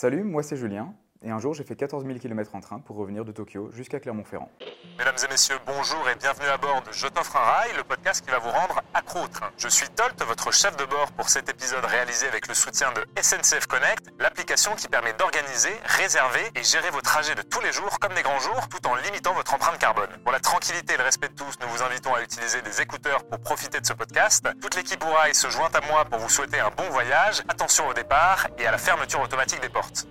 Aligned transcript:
Salut, 0.00 0.24
moi 0.24 0.42
c'est 0.42 0.56
Julien. 0.56 0.94
Et 1.22 1.30
un 1.30 1.38
jour, 1.38 1.52
j'ai 1.52 1.64
fait 1.64 1.76
14 1.76 2.06
000 2.06 2.18
km 2.18 2.54
en 2.54 2.60
train 2.60 2.80
pour 2.80 2.96
revenir 2.96 3.26
de 3.26 3.32
Tokyo 3.32 3.68
jusqu'à 3.72 4.00
Clermont-Ferrand. 4.00 4.50
Mesdames 4.98 5.16
et 5.22 5.28
messieurs, 5.28 5.58
bonjour 5.66 6.08
et 6.08 6.14
bienvenue 6.14 6.48
à 6.48 6.56
bord 6.56 6.80
de 6.80 6.92
Je 6.92 7.06
t'offre 7.08 7.36
un 7.36 7.40
rail, 7.40 7.70
le 7.76 7.84
podcast 7.84 8.24
qui 8.24 8.30
va 8.30 8.38
vous 8.38 8.48
rendre 8.48 8.80
accro 8.94 9.24
au 9.24 9.28
train. 9.28 9.50
Je 9.58 9.68
suis 9.68 9.86
Tolt, 9.90 10.18
votre 10.22 10.50
chef 10.50 10.78
de 10.78 10.86
bord 10.86 11.12
pour 11.12 11.28
cet 11.28 11.50
épisode 11.50 11.84
réalisé 11.84 12.26
avec 12.26 12.48
le 12.48 12.54
soutien 12.54 12.90
de 12.92 13.04
SNCF 13.20 13.66
Connect, 13.66 14.10
l'application 14.18 14.74
qui 14.76 14.88
permet 14.88 15.12
d'organiser, 15.12 15.68
réserver 15.84 16.40
et 16.54 16.62
gérer 16.62 16.88
vos 16.88 17.02
trajets 17.02 17.34
de 17.34 17.42
tous 17.42 17.60
les 17.60 17.72
jours 17.72 17.98
comme 17.98 18.14
des 18.14 18.22
grands 18.22 18.40
jours 18.40 18.70
tout 18.70 18.86
en 18.88 18.94
limitant 18.94 19.34
votre 19.34 19.52
empreinte 19.52 19.78
carbone. 19.78 20.08
Pour 20.24 20.32
la 20.32 20.40
tranquillité 20.40 20.94
et 20.94 20.96
le 20.96 21.04
respect 21.04 21.28
de 21.28 21.34
tous, 21.34 21.58
nous 21.60 21.68
vous 21.68 21.82
invitons 21.82 22.14
à 22.14 22.22
utiliser 22.22 22.62
des 22.62 22.80
écouteurs 22.80 23.24
pour 23.24 23.40
profiter 23.40 23.78
de 23.78 23.86
ce 23.86 23.92
podcast. 23.92 24.48
Toute 24.62 24.74
l'équipe 24.74 25.04
au 25.04 25.12
rail 25.12 25.34
se 25.34 25.50
joint 25.50 25.70
à 25.74 25.86
moi 25.86 26.06
pour 26.06 26.18
vous 26.18 26.30
souhaiter 26.30 26.60
un 26.60 26.70
bon 26.70 26.88
voyage. 26.88 27.42
Attention 27.46 27.86
au 27.88 27.92
départ 27.92 28.48
et 28.56 28.66
à 28.66 28.70
la 28.70 28.78
fermeture 28.78 29.20
automatique 29.20 29.60
des 29.60 29.68
portes. 29.68 30.06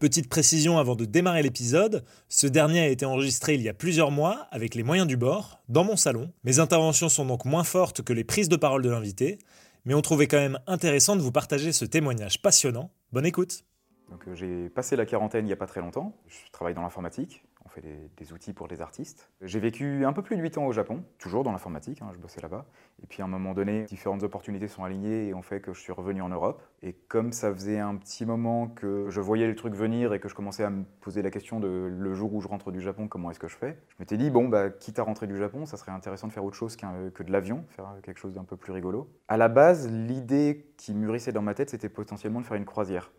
Petite 0.00 0.30
précision 0.30 0.78
avant 0.78 0.96
de 0.96 1.04
démarrer 1.04 1.42
l'épisode, 1.42 2.06
ce 2.30 2.46
dernier 2.46 2.80
a 2.80 2.88
été 2.88 3.04
enregistré 3.04 3.56
il 3.56 3.60
y 3.60 3.68
a 3.68 3.74
plusieurs 3.74 4.10
mois 4.10 4.46
avec 4.50 4.74
les 4.74 4.82
moyens 4.82 5.06
du 5.06 5.18
bord, 5.18 5.60
dans 5.68 5.84
mon 5.84 5.94
salon. 5.94 6.32
Mes 6.42 6.58
interventions 6.58 7.10
sont 7.10 7.26
donc 7.26 7.44
moins 7.44 7.64
fortes 7.64 8.00
que 8.00 8.14
les 8.14 8.24
prises 8.24 8.48
de 8.48 8.56
parole 8.56 8.80
de 8.80 8.88
l'invité, 8.88 9.38
mais 9.84 9.92
on 9.92 10.00
trouvait 10.00 10.26
quand 10.26 10.38
même 10.38 10.58
intéressant 10.66 11.16
de 11.16 11.20
vous 11.20 11.32
partager 11.32 11.70
ce 11.72 11.84
témoignage 11.84 12.40
passionnant. 12.40 12.90
Bonne 13.12 13.26
écoute 13.26 13.62
Donc 14.08 14.26
euh, 14.26 14.34
j'ai 14.34 14.70
passé 14.70 14.96
la 14.96 15.04
quarantaine 15.04 15.44
il 15.44 15.48
n'y 15.48 15.52
a 15.52 15.56
pas 15.56 15.66
très 15.66 15.82
longtemps, 15.82 16.16
je 16.28 16.50
travaille 16.50 16.72
dans 16.72 16.80
l'informatique, 16.80 17.44
fait 17.70 17.82
des, 18.16 18.32
outils 18.32 18.52
pour 18.52 18.68
les 18.68 18.80
artistes. 18.80 19.30
J'ai 19.40 19.58
vécu 19.58 20.04
un 20.04 20.12
peu 20.12 20.22
plus 20.22 20.36
de 20.36 20.42
8 20.42 20.58
ans 20.58 20.66
au 20.66 20.72
Japon, 20.72 21.02
toujours 21.18 21.42
dans 21.42 21.52
l'informatique, 21.52 22.02
hein, 22.02 22.10
je 22.12 22.18
bossais 22.18 22.40
là-bas. 22.40 22.66
Et 23.02 23.06
puis 23.06 23.22
à 23.22 23.24
un 23.24 23.28
moment 23.28 23.54
donné, 23.54 23.84
différentes 23.84 24.22
opportunités 24.22 24.68
sont 24.68 24.84
alignées 24.84 25.28
et 25.28 25.34
ont 25.34 25.42
fait 25.42 25.60
que 25.60 25.72
je 25.72 25.80
suis 25.80 25.92
revenu 25.92 26.22
en 26.22 26.28
Europe. 26.28 26.62
Et 26.82 26.92
comme 26.92 27.32
ça 27.32 27.52
faisait 27.52 27.78
un 27.78 27.96
petit 27.96 28.26
moment 28.26 28.68
que 28.68 29.06
je 29.08 29.20
voyais 29.20 29.46
le 29.46 29.54
truc 29.54 29.74
venir 29.74 30.12
et 30.12 30.20
que 30.20 30.28
je 30.28 30.34
commençais 30.34 30.64
à 30.64 30.70
me 30.70 30.84
poser 31.00 31.22
la 31.22 31.30
question 31.30 31.60
de 31.60 31.88
le 31.90 32.14
jour 32.14 32.32
où 32.34 32.40
je 32.40 32.48
rentre 32.48 32.70
du 32.70 32.80
Japon, 32.80 33.08
comment 33.08 33.30
est-ce 33.30 33.40
que 33.40 33.48
je 33.48 33.56
fais 33.56 33.78
Je 33.88 33.96
m'étais 33.98 34.16
dit, 34.16 34.30
bon, 34.30 34.48
bah, 34.48 34.70
quitte 34.70 34.98
à 34.98 35.02
rentrer 35.02 35.26
du 35.26 35.36
Japon, 35.36 35.66
ça 35.66 35.76
serait 35.76 35.92
intéressant 35.92 36.28
de 36.28 36.32
faire 36.32 36.44
autre 36.44 36.56
chose 36.56 36.76
que 36.76 37.22
de 37.22 37.32
l'avion, 37.32 37.64
faire 37.70 37.94
quelque 38.02 38.18
chose 38.18 38.34
d'un 38.34 38.44
peu 38.44 38.56
plus 38.56 38.72
rigolo. 38.72 39.08
À 39.28 39.36
la 39.36 39.48
base, 39.48 39.90
l'idée 39.90 40.66
qui 40.76 40.94
mûrissait 40.94 41.32
dans 41.32 41.42
ma 41.42 41.54
tête, 41.54 41.70
c'était 41.70 41.88
potentiellement 41.88 42.40
de 42.40 42.46
faire 42.46 42.56
une 42.56 42.64
croisière 42.64 43.10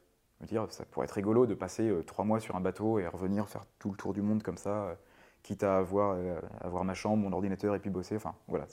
me 0.42 0.48
dire 0.48 0.66
ça 0.70 0.86
pourrait 0.86 1.06
être 1.06 1.12
rigolo 1.12 1.46
de 1.46 1.54
passer 1.54 1.88
euh, 1.90 2.04
trois 2.04 2.26
mois 2.26 2.40
sur 2.40 2.56
un 2.56 2.62
bateau 2.62 3.00
et 3.00 3.08
revenir 3.08 3.48
faire 3.48 3.66
tout 3.80 3.92
le 3.92 3.98
tour 3.98 4.14
du 4.14 4.22
monde 4.22 4.44
comme 4.44 4.58
ça, 4.58 4.70
euh, 4.70 4.96
quitte 5.44 5.64
à 5.64 5.78
avoir, 5.78 6.16
euh, 6.18 6.40
avoir 6.62 6.84
ma 6.84 6.94
chambre, 6.94 7.18
mon 7.18 7.32
ordinateur 7.32 7.76
et 7.76 7.80
puis 7.80 7.90
bosser. 7.90 8.16
Enfin 8.16 8.36
voilà, 8.48 8.66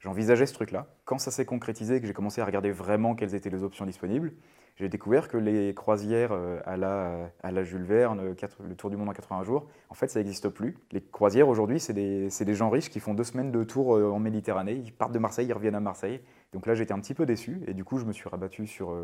j'envisageais 0.00 0.46
ce 0.46 0.54
truc-là. 0.54 0.86
Quand 1.04 1.18
ça 1.18 1.30
s'est 1.30 1.44
concrétisé 1.44 1.96
et 1.96 2.00
que 2.00 2.06
j'ai 2.06 2.14
commencé 2.14 2.40
à 2.40 2.44
regarder 2.44 2.70
vraiment 2.70 3.14
quelles 3.14 3.34
étaient 3.34 3.50
les 3.50 3.62
options 3.62 3.86
disponibles, 3.86 4.32
j'ai 4.76 4.88
découvert 4.88 5.28
que 5.28 5.36
les 5.36 5.74
croisières 5.74 6.32
à 6.64 6.78
la, 6.78 7.30
à 7.42 7.52
la 7.52 7.62
Jules 7.62 7.84
Verne, 7.84 8.22
le 8.24 8.74
tour 8.74 8.88
du 8.88 8.96
monde 8.96 9.10
en 9.10 9.12
80 9.12 9.44
jours, 9.44 9.68
en 9.90 9.94
fait 9.94 10.08
ça 10.08 10.18
n'existe 10.18 10.48
plus. 10.48 10.78
Les 10.92 11.02
croisières 11.02 11.46
aujourd'hui, 11.46 11.78
c'est 11.78 11.92
des, 11.92 12.28
des, 12.28 12.54
gens 12.54 12.70
riches 12.70 12.88
qui 12.88 12.98
font 12.98 13.12
deux 13.12 13.22
semaines 13.22 13.52
de 13.52 13.64
tour 13.64 13.90
en 13.90 14.18
Méditerranée, 14.18 14.72
ils 14.72 14.90
partent 14.90 15.12
de 15.12 15.18
Marseille, 15.18 15.46
ils 15.46 15.52
reviennent 15.52 15.74
à 15.74 15.80
Marseille. 15.80 16.22
Donc 16.54 16.66
là 16.66 16.74
j'étais 16.74 16.94
un 16.94 17.00
petit 17.00 17.12
peu 17.12 17.26
déçu 17.26 17.60
et 17.66 17.74
du 17.74 17.84
coup 17.84 17.98
je 17.98 18.06
me 18.06 18.12
suis 18.12 18.30
rabattu 18.30 18.66
sur 18.66 18.96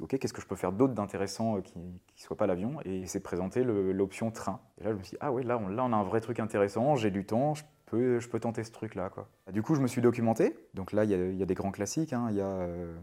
ok, 0.00 0.18
qu'est-ce 0.18 0.32
que 0.32 0.40
je 0.40 0.46
peux 0.46 0.56
faire 0.56 0.72
d'autre 0.72 0.94
d'intéressant 0.94 1.56
euh, 1.56 1.60
qui 1.60 1.78
ne 1.78 1.92
soit 2.16 2.36
pas 2.36 2.46
l'avion? 2.46 2.80
Et 2.84 3.06
c'est 3.06 3.20
présenter 3.20 3.64
l'option 3.64 4.30
train. 4.30 4.60
Et 4.80 4.84
là, 4.84 4.92
je 4.92 4.96
me 4.96 5.02
suis 5.02 5.12
dit, 5.12 5.18
ah 5.20 5.32
ouais, 5.32 5.42
là 5.42 5.58
on, 5.58 5.68
là, 5.68 5.84
on 5.84 5.92
a 5.92 5.96
un 5.96 6.04
vrai 6.04 6.20
truc 6.20 6.40
intéressant, 6.40 6.96
j'ai 6.96 7.10
du 7.10 7.24
temps, 7.24 7.54
je 7.54 7.64
peux, 7.86 8.18
je 8.20 8.28
peux 8.28 8.40
tenter 8.40 8.64
ce 8.64 8.72
truc-là. 8.72 9.10
Du 9.52 9.62
coup, 9.62 9.74
je 9.74 9.80
me 9.80 9.86
suis 9.86 10.00
documenté. 10.00 10.56
Donc 10.74 10.92
là, 10.92 11.04
il 11.04 11.10
y, 11.10 11.36
y, 11.36 11.42
a 11.42 11.46
des 11.46 11.54
grands 11.54 11.72
classiques. 11.72 12.12
Hein. 12.12 12.28
Il 12.30 12.36
y 12.36 12.40
a 12.40 12.46
euh, 12.46 12.94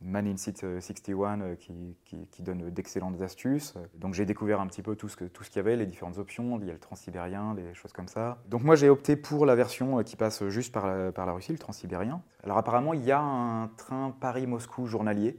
Man 0.00 0.26
in 0.26 0.36
Seat 0.36 0.60
61 0.80 1.40
euh, 1.40 1.54
qui, 1.56 1.96
qui, 2.04 2.42
donne 2.42 2.70
d'excellentes 2.70 3.20
astuces. 3.22 3.74
Donc 3.94 4.14
j'ai 4.14 4.26
découvert 4.26 4.60
un 4.60 4.66
petit 4.66 4.82
peu 4.82 4.96
tout 4.96 5.08
ce 5.08 5.16
qu'il 5.16 5.56
y 5.56 5.58
avait, 5.58 5.76
les 5.76 5.86
différentes 5.86 6.18
options. 6.18 6.58
Il 6.60 6.66
y 6.66 6.70
a 6.70 6.72
le 6.72 6.78
transsibérien, 6.78 7.54
des 7.54 7.72
choses 7.74 7.92
comme 7.92 8.08
ça. 8.08 8.38
Donc 8.48 8.64
moi, 8.64 8.74
j'ai 8.76 8.88
opté 8.88 9.16
pour 9.16 9.46
la 9.46 9.54
version 9.54 10.02
qui 10.02 10.16
passe 10.16 10.46
juste 10.48 10.72
par 10.72 10.86
la, 10.86 11.12
par 11.12 11.26
la 11.26 11.32
Russie, 11.32 11.52
le 11.52 11.58
transsibérien. 11.58 12.22
Alors 12.42 12.58
apparemment, 12.58 12.92
il 12.92 13.04
y 13.04 13.12
a 13.12 13.20
un 13.20 13.68
train 13.68 14.14
Paris-Moscou 14.20 14.86
journalier 14.86 15.36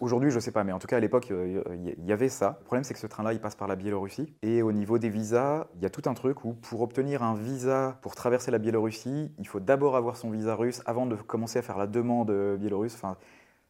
aujourd'hui, 0.00 0.30
je 0.30 0.36
ne 0.36 0.40
sais 0.40 0.52
pas, 0.52 0.64
mais 0.64 0.72
en 0.72 0.78
tout 0.78 0.86
cas, 0.86 0.96
à 0.96 1.00
l'époque, 1.00 1.30
euh, 1.30 1.62
il 1.98 2.04
y 2.04 2.12
avait 2.12 2.28
ça. 2.28 2.56
Le 2.60 2.64
problème, 2.64 2.84
c'est 2.84 2.94
que 2.94 3.00
ce 3.00 3.06
train-là, 3.06 3.32
il 3.32 3.40
passe 3.40 3.54
par 3.54 3.68
la 3.68 3.76
Biélorussie. 3.76 4.34
Et 4.42 4.62
au 4.62 4.72
niveau 4.72 4.98
des 4.98 5.08
visas, 5.08 5.66
il 5.76 5.82
y 5.82 5.86
a 5.86 5.90
tout 5.90 6.02
un 6.06 6.14
truc 6.14 6.44
où, 6.44 6.54
pour 6.54 6.80
obtenir 6.80 7.22
un 7.22 7.34
visa 7.34 7.98
pour 8.02 8.14
traverser 8.14 8.50
la 8.50 8.58
Biélorussie, 8.58 9.32
il 9.38 9.46
faut 9.46 9.60
d'abord 9.60 9.96
avoir 9.96 10.16
son 10.16 10.30
visa 10.30 10.54
russe 10.54 10.82
avant 10.86 11.06
de 11.06 11.16
commencer 11.16 11.58
à 11.58 11.62
faire 11.62 11.78
la 11.78 11.86
demande 11.86 12.30
biélorusse. 12.58 12.94
Enfin, 12.94 13.16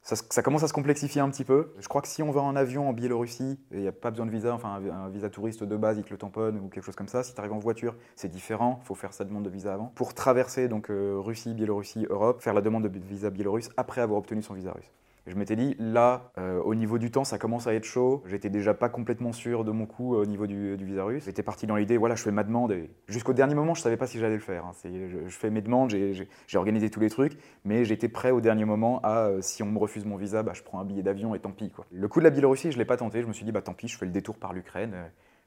ça, 0.03 0.43
commence 0.43 0.63
à 0.63 0.69
se 0.69 0.73
complexifier 0.73 1.21
un 1.21 1.29
petit 1.29 1.45
peu. 1.45 1.75
Je 1.79 1.89
crois 1.89 2.01
que 2.01 2.09
si 2.09 2.23
on 2.23 2.31
va 2.31 2.41
en 2.41 2.57
avion 2.57 2.89
en 2.89 2.93
Biélorussie, 2.93 3.59
il 3.73 3.81
n'y 3.81 3.89
a 3.89 3.93
pas 3.93 4.11
besoin 4.11 4.25
de 4.25 4.31
visa, 4.31 4.55
enfin 4.55 4.81
un, 4.91 5.09
visa 5.11 5.29
touriste 5.29 5.65
de 5.65 5.77
base, 5.77 5.99
il 5.99 6.05
te 6.05 6.11
le 6.11 6.17
tamponne 6.17 6.59
ou 6.59 6.69
quelque 6.69 6.85
chose 6.85 6.97
comme 6.97 7.09
ça. 7.09 7.23
Si 7.23 7.35
tu 7.35 7.41
arrives 7.41 7.53
en 7.53 7.59
voiture, 7.59 7.95
c'est 8.17 8.29
différent, 8.29 8.79
il 8.83 8.87
faut 8.87 8.95
faire 8.95 9.13
sa 9.13 9.25
demande 9.25 9.45
de 9.45 9.51
visa 9.51 9.75
avant. 9.75 9.93
Pour 9.95 10.15
traverser 10.15 10.69
donc 10.69 10.91
euh, 10.91 11.17
Russie, 11.19 11.53
Biélorussie, 11.53 12.07
Europe, 12.09 12.41
faire 12.41 12.55
la 12.55 12.63
demande 12.63 12.89
de 12.89 12.99
visa 12.99 13.29
biélorusse 13.29 13.69
après 13.77 14.01
avoir 14.01 14.19
obtenu 14.19 14.41
son 14.43 14.55
visa 14.55 14.73
russe 14.73 14.91
je 15.29 15.37
m'étais 15.37 15.57
dit, 15.57 15.77
là, 15.79 16.33
euh, 16.39 16.61
au 16.63 16.75
niveau 16.75 16.99
du 16.99 17.11
temps, 17.11 17.25
ça 17.25 17.39
commence 17.39 17.67
à 17.67 17.75
être 17.75 17.85
chaud. 17.85 18.23
J'étais 18.27 18.51
déjà 18.51 18.75
pas 18.75 18.89
complètement 18.89 19.33
sûr 19.33 19.65
de 19.65 19.71
mon 19.71 19.87
coup 19.87 20.15
euh, 20.15 20.23
au 20.23 20.27
niveau 20.27 20.47
du, 20.47 20.77
du 20.77 20.85
visa 20.85 21.05
russe. 21.05 21.25
J'étais 21.27 21.43
parti 21.43 21.67
dans 21.67 21.77
l'idée, 21.77 21.97
voilà, 21.97 22.15
je 22.15 22.23
fais 22.23 22.31
ma 22.31 22.45
demande. 22.45 22.73
Et 22.73 22.91
jusqu'au 23.09 23.35
dernier 23.35 23.55
moment, 23.55 23.75
je 23.75 23.83
savais 23.83 23.97
pas 23.97 24.07
si 24.07 24.19
j'allais 24.19 24.35
le 24.37 24.41
faire. 24.41 24.65
Hein. 24.65 24.73
Je, 24.85 25.29
fais 25.29 25.51
mes 25.51 25.61
demandes, 25.61 25.91
j'ai 25.91 26.29
organisé 26.55 26.91
tous 26.91 27.01
les 27.01 27.11
trucs, 27.11 27.39
mais 27.65 27.85
j'étais 27.85 28.09
prêt 28.09 28.31
au 28.31 28.41
dernier 28.41 28.65
moment 28.65 29.01
à, 29.03 29.29
euh, 29.29 29.41
si 29.43 29.63
on 29.63 29.67
me 29.67 29.79
refuse 29.79 30.05
mon 30.05 30.17
visa, 30.17 30.43
bah, 30.43 30.53
je 30.55 30.63
prends 30.63 30.81
un 30.81 30.85
billet 30.85 31.03
d'avion 31.03 31.35
et 31.35 31.41
tant 31.41 31.53
pis. 31.53 31.71
Quoi. 31.71 31.87
Le 31.93 32.09
coup 32.09 32.21
de 32.21 32.25
la 32.25 32.31
Biélorussie, 32.31 32.73
je 32.73 32.79
l'ai 32.79 32.85
pas 32.85 32.97
tenté. 32.97 33.23
Je 33.23 33.27
me 33.27 33.33
suis 33.33 33.45
dit, 33.45 33.53
bah 33.53 33.63
tant 33.63 33.75
pis, 33.75 33.89
je 33.89 33.99
fais 33.99 34.07
le 34.07 34.13
détour 34.13 34.37
par 34.37 34.53
l'Ukraine. 34.53 34.95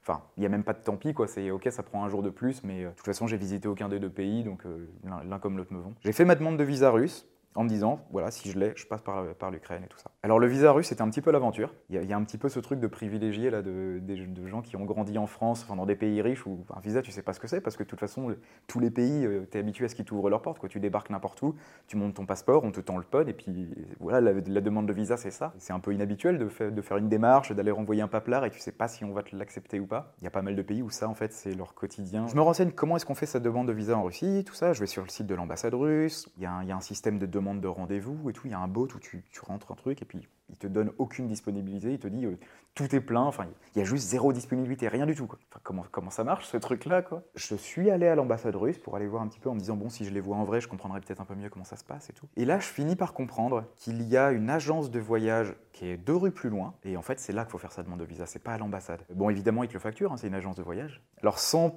Enfin, 0.02 0.22
il 0.36 0.40
n'y 0.40 0.46
a 0.46 0.48
même 0.48 0.64
pas 0.64 0.72
de 0.72 0.80
tant 0.80 0.96
pis, 0.96 1.14
quoi. 1.14 1.26
C'est 1.26 1.50
ok, 1.50 1.68
ça 1.70 1.82
prend 1.82 2.04
un 2.04 2.08
jour 2.08 2.22
de 2.22 2.30
plus, 2.30 2.62
mais 2.64 2.84
de 2.84 2.90
toute 2.90 3.06
façon, 3.06 3.26
j'ai 3.26 3.36
visité 3.36 3.68
aucun 3.68 3.88
des 3.88 4.00
deux 4.00 4.10
pays, 4.10 4.42
donc 4.44 4.64
l'un 5.04 5.38
comme 5.38 5.56
l'autre 5.56 5.72
me 5.72 5.80
vont. 5.80 5.94
J'ai 6.00 6.12
fait 6.12 6.24
ma 6.24 6.34
demande 6.34 6.56
de 6.56 6.64
visa 6.64 6.90
russe 6.90 7.26
en 7.54 7.64
me 7.64 7.68
disant, 7.68 8.00
voilà, 8.10 8.30
si 8.30 8.50
je 8.50 8.58
l'ai, 8.58 8.72
je 8.76 8.86
passe 8.86 9.02
par, 9.02 9.50
l'Ukraine 9.50 9.82
et 9.84 9.88
tout 9.88 9.98
ça. 9.98 10.10
Alors 10.22 10.38
le 10.38 10.46
visa 10.46 10.72
russe, 10.72 10.86
c'était 10.88 11.02
un 11.02 11.10
petit 11.10 11.20
peu 11.20 11.30
l'aventure. 11.30 11.74
Il, 11.90 12.02
y, 12.02 12.12
a 12.12 12.16
un 12.16 12.24
petit 12.24 12.38
peu 12.38 12.48
ce 12.48 12.60
truc 12.60 12.80
de 12.80 12.86
privilégié 12.86 13.50
là, 13.50 13.60
de, 13.62 14.00
de, 14.00 14.46
gens 14.46 14.62
qui 14.62 14.76
ont 14.76 14.84
grandi 14.84 15.18
en 15.18 15.26
France, 15.26 15.62
enfin, 15.64 15.76
dans 15.76 15.86
des 15.86 15.96
pays 15.96 16.22
riches, 16.22 16.46
où 16.46 16.64
un 16.74 16.80
visa, 16.80 17.02
tu 17.02 17.10
sais 17.10 17.22
pas 17.22 17.32
ce 17.32 17.40
que 17.40 17.48
c'est, 17.48 17.60
parce 17.60 17.76
que 17.76 17.82
de 17.82 17.88
toute 17.88 18.00
façon, 18.00 18.34
tous 18.66 18.80
les 18.80 18.90
pays, 18.90 19.26
euh, 19.26 19.46
tu 19.50 19.58
es 19.58 19.60
habitué 19.60 19.84
à 19.84 19.88
ce 19.88 19.94
qu'ils 19.94 20.04
t'ouvrent 20.04 20.30
leurs 20.30 20.42
portes. 20.42 20.58
Quoi. 20.58 20.68
Tu 20.68 20.80
débarques 20.80 21.10
n'importe 21.10 21.42
où, 21.42 21.54
tu 21.86 21.96
montes 21.96 22.14
ton 22.14 22.26
passeport, 22.26 22.64
on 22.64 22.70
te 22.70 22.80
tend 22.80 22.96
le 22.96 23.04
pod, 23.04 23.28
et 23.28 23.32
puis 23.32 23.68
voilà, 24.00 24.32
la, 24.32 24.60
demande 24.60 24.86
de 24.86 24.92
visa, 24.92 25.16
c'est 25.16 25.30
ça. 25.30 25.52
C'est 25.58 25.72
un 25.72 25.80
peu 25.80 25.92
inhabituel 25.92 26.38
de, 26.38 26.48
faire 26.48 26.96
une 26.96 27.08
démarche, 27.08 27.52
d'aller 27.52 27.70
renvoyer 27.70 28.02
un 28.02 28.08
paplard, 28.08 28.44
et 28.44 28.50
tu 28.50 28.60
sais 28.60 28.72
pas 28.72 28.88
si 28.88 29.04
on 29.04 29.12
va 29.12 29.22
te 29.22 29.36
l'accepter 29.36 29.80
ou 29.80 29.86
pas. 29.86 30.14
Il 30.20 30.24
y 30.24 30.26
a 30.26 30.30
pas 30.30 30.42
mal 30.42 30.56
de 30.56 30.62
pays 30.62 30.82
où 30.82 30.90
ça, 30.90 31.08
en 31.08 31.14
fait, 31.14 31.32
c'est 31.32 31.54
leur 31.54 31.74
quotidien. 31.74 32.26
Je 32.28 32.34
me 32.34 32.40
renseigne 32.40 32.70
comment 32.70 32.96
est-ce 32.96 33.04
qu'on 33.04 33.14
fait 33.14 33.26
sa 33.26 33.40
demande 33.40 33.68
de 33.68 33.72
visa 33.72 33.96
en 33.96 34.04
Russie, 34.04 34.44
tout 34.46 34.54
ça. 34.54 34.72
Je 34.72 34.80
vais 34.80 34.86
sur 34.86 35.02
le 35.02 35.08
site 35.08 35.26
de 35.26 35.34
l'ambassade 35.34 35.74
russe, 35.74 36.28
il 36.36 36.42
y, 36.42 36.46
a 36.46 36.56
un 36.56 36.80
système 36.80 37.18
de 37.18 37.26
de 37.60 37.68
rendez-vous 37.68 38.30
et 38.30 38.32
tout. 38.32 38.46
Il 38.46 38.50
y 38.50 38.54
a 38.54 38.58
un 38.58 38.68
bot 38.68 38.88
où 38.94 38.98
tu, 38.98 39.22
rentres 39.42 39.72
un 39.72 39.74
truc 39.74 40.02
et 40.02 40.04
puis 40.04 40.26
il 40.48 40.56
te 40.56 40.66
donne 40.66 40.92
aucune 40.98 41.26
disponibilité, 41.26 41.92
il 41.92 41.98
te 41.98 42.08
dit 42.08 42.26
euh, 42.26 42.38
tout 42.74 42.94
est 42.94 43.00
plein, 43.00 43.22
enfin 43.22 43.46
il 43.74 43.78
y 43.78 43.82
a 43.82 43.84
juste 43.84 44.06
zéro 44.08 44.32
disponibilité, 44.32 44.88
rien 44.88 45.06
du 45.06 45.14
tout. 45.14 45.28
Comment, 45.62 46.10
ça 46.10 46.24
marche 46.24 46.46
ce 46.46 46.56
truc-là 46.56 47.02
Je 47.34 47.54
suis 47.54 47.90
allé 47.90 48.06
à 48.06 48.14
l'ambassade 48.14 48.56
russe 48.56 48.78
pour 48.78 48.96
aller 48.96 49.06
voir 49.06 49.22
un 49.22 49.28
petit 49.28 49.40
peu 49.40 49.48
en 49.48 49.54
me 49.54 49.58
disant 49.58 49.76
bon 49.76 49.88
si 49.88 50.04
je 50.04 50.10
les 50.10 50.20
vois 50.20 50.36
en 50.36 50.44
vrai 50.44 50.60
je 50.60 50.68
comprendrai 50.68 51.00
peut-être 51.00 51.20
un 51.20 51.24
peu 51.24 51.34
mieux 51.34 51.48
comment 51.48 51.64
ça 51.64 51.76
se 51.76 51.84
passe 51.84 52.10
et 52.10 52.12
tout. 52.12 52.26
Et 52.36 52.44
là 52.44 52.58
je 52.58 52.66
finis 52.66 52.96
par 52.96 53.14
comprendre 53.14 53.64
qu'il 53.76 54.02
y 54.02 54.16
a 54.16 54.30
une 54.30 54.50
agence 54.50 54.90
de 54.90 55.00
voyage 55.00 55.54
qui 55.72 55.86
est 55.86 55.96
deux 55.96 56.16
rues 56.16 56.32
plus 56.32 56.50
loin 56.50 56.74
et 56.84 56.96
en 56.96 57.02
fait 57.02 57.18
c'est 57.18 57.32
là 57.32 57.44
qu'il 57.44 57.52
faut 57.52 57.58
faire 57.58 57.72
sa 57.72 57.82
demande 57.82 58.00
de 58.00 58.04
visa, 58.04 58.26
c'est 58.26 58.42
pas 58.42 58.52
à 58.52 58.58
l'ambassade. 58.58 59.02
Bon 59.14 59.30
évidemment 59.30 59.62
ils 59.64 59.68
te 59.68 59.74
le 59.74 59.80
facturent, 59.80 60.12
hein, 60.12 60.16
c'est 60.16 60.28
une 60.28 60.34
agence 60.34 60.56
de 60.56 60.62
voyage. 60.62 61.02
Alors 61.22 61.38
sans, 61.38 61.70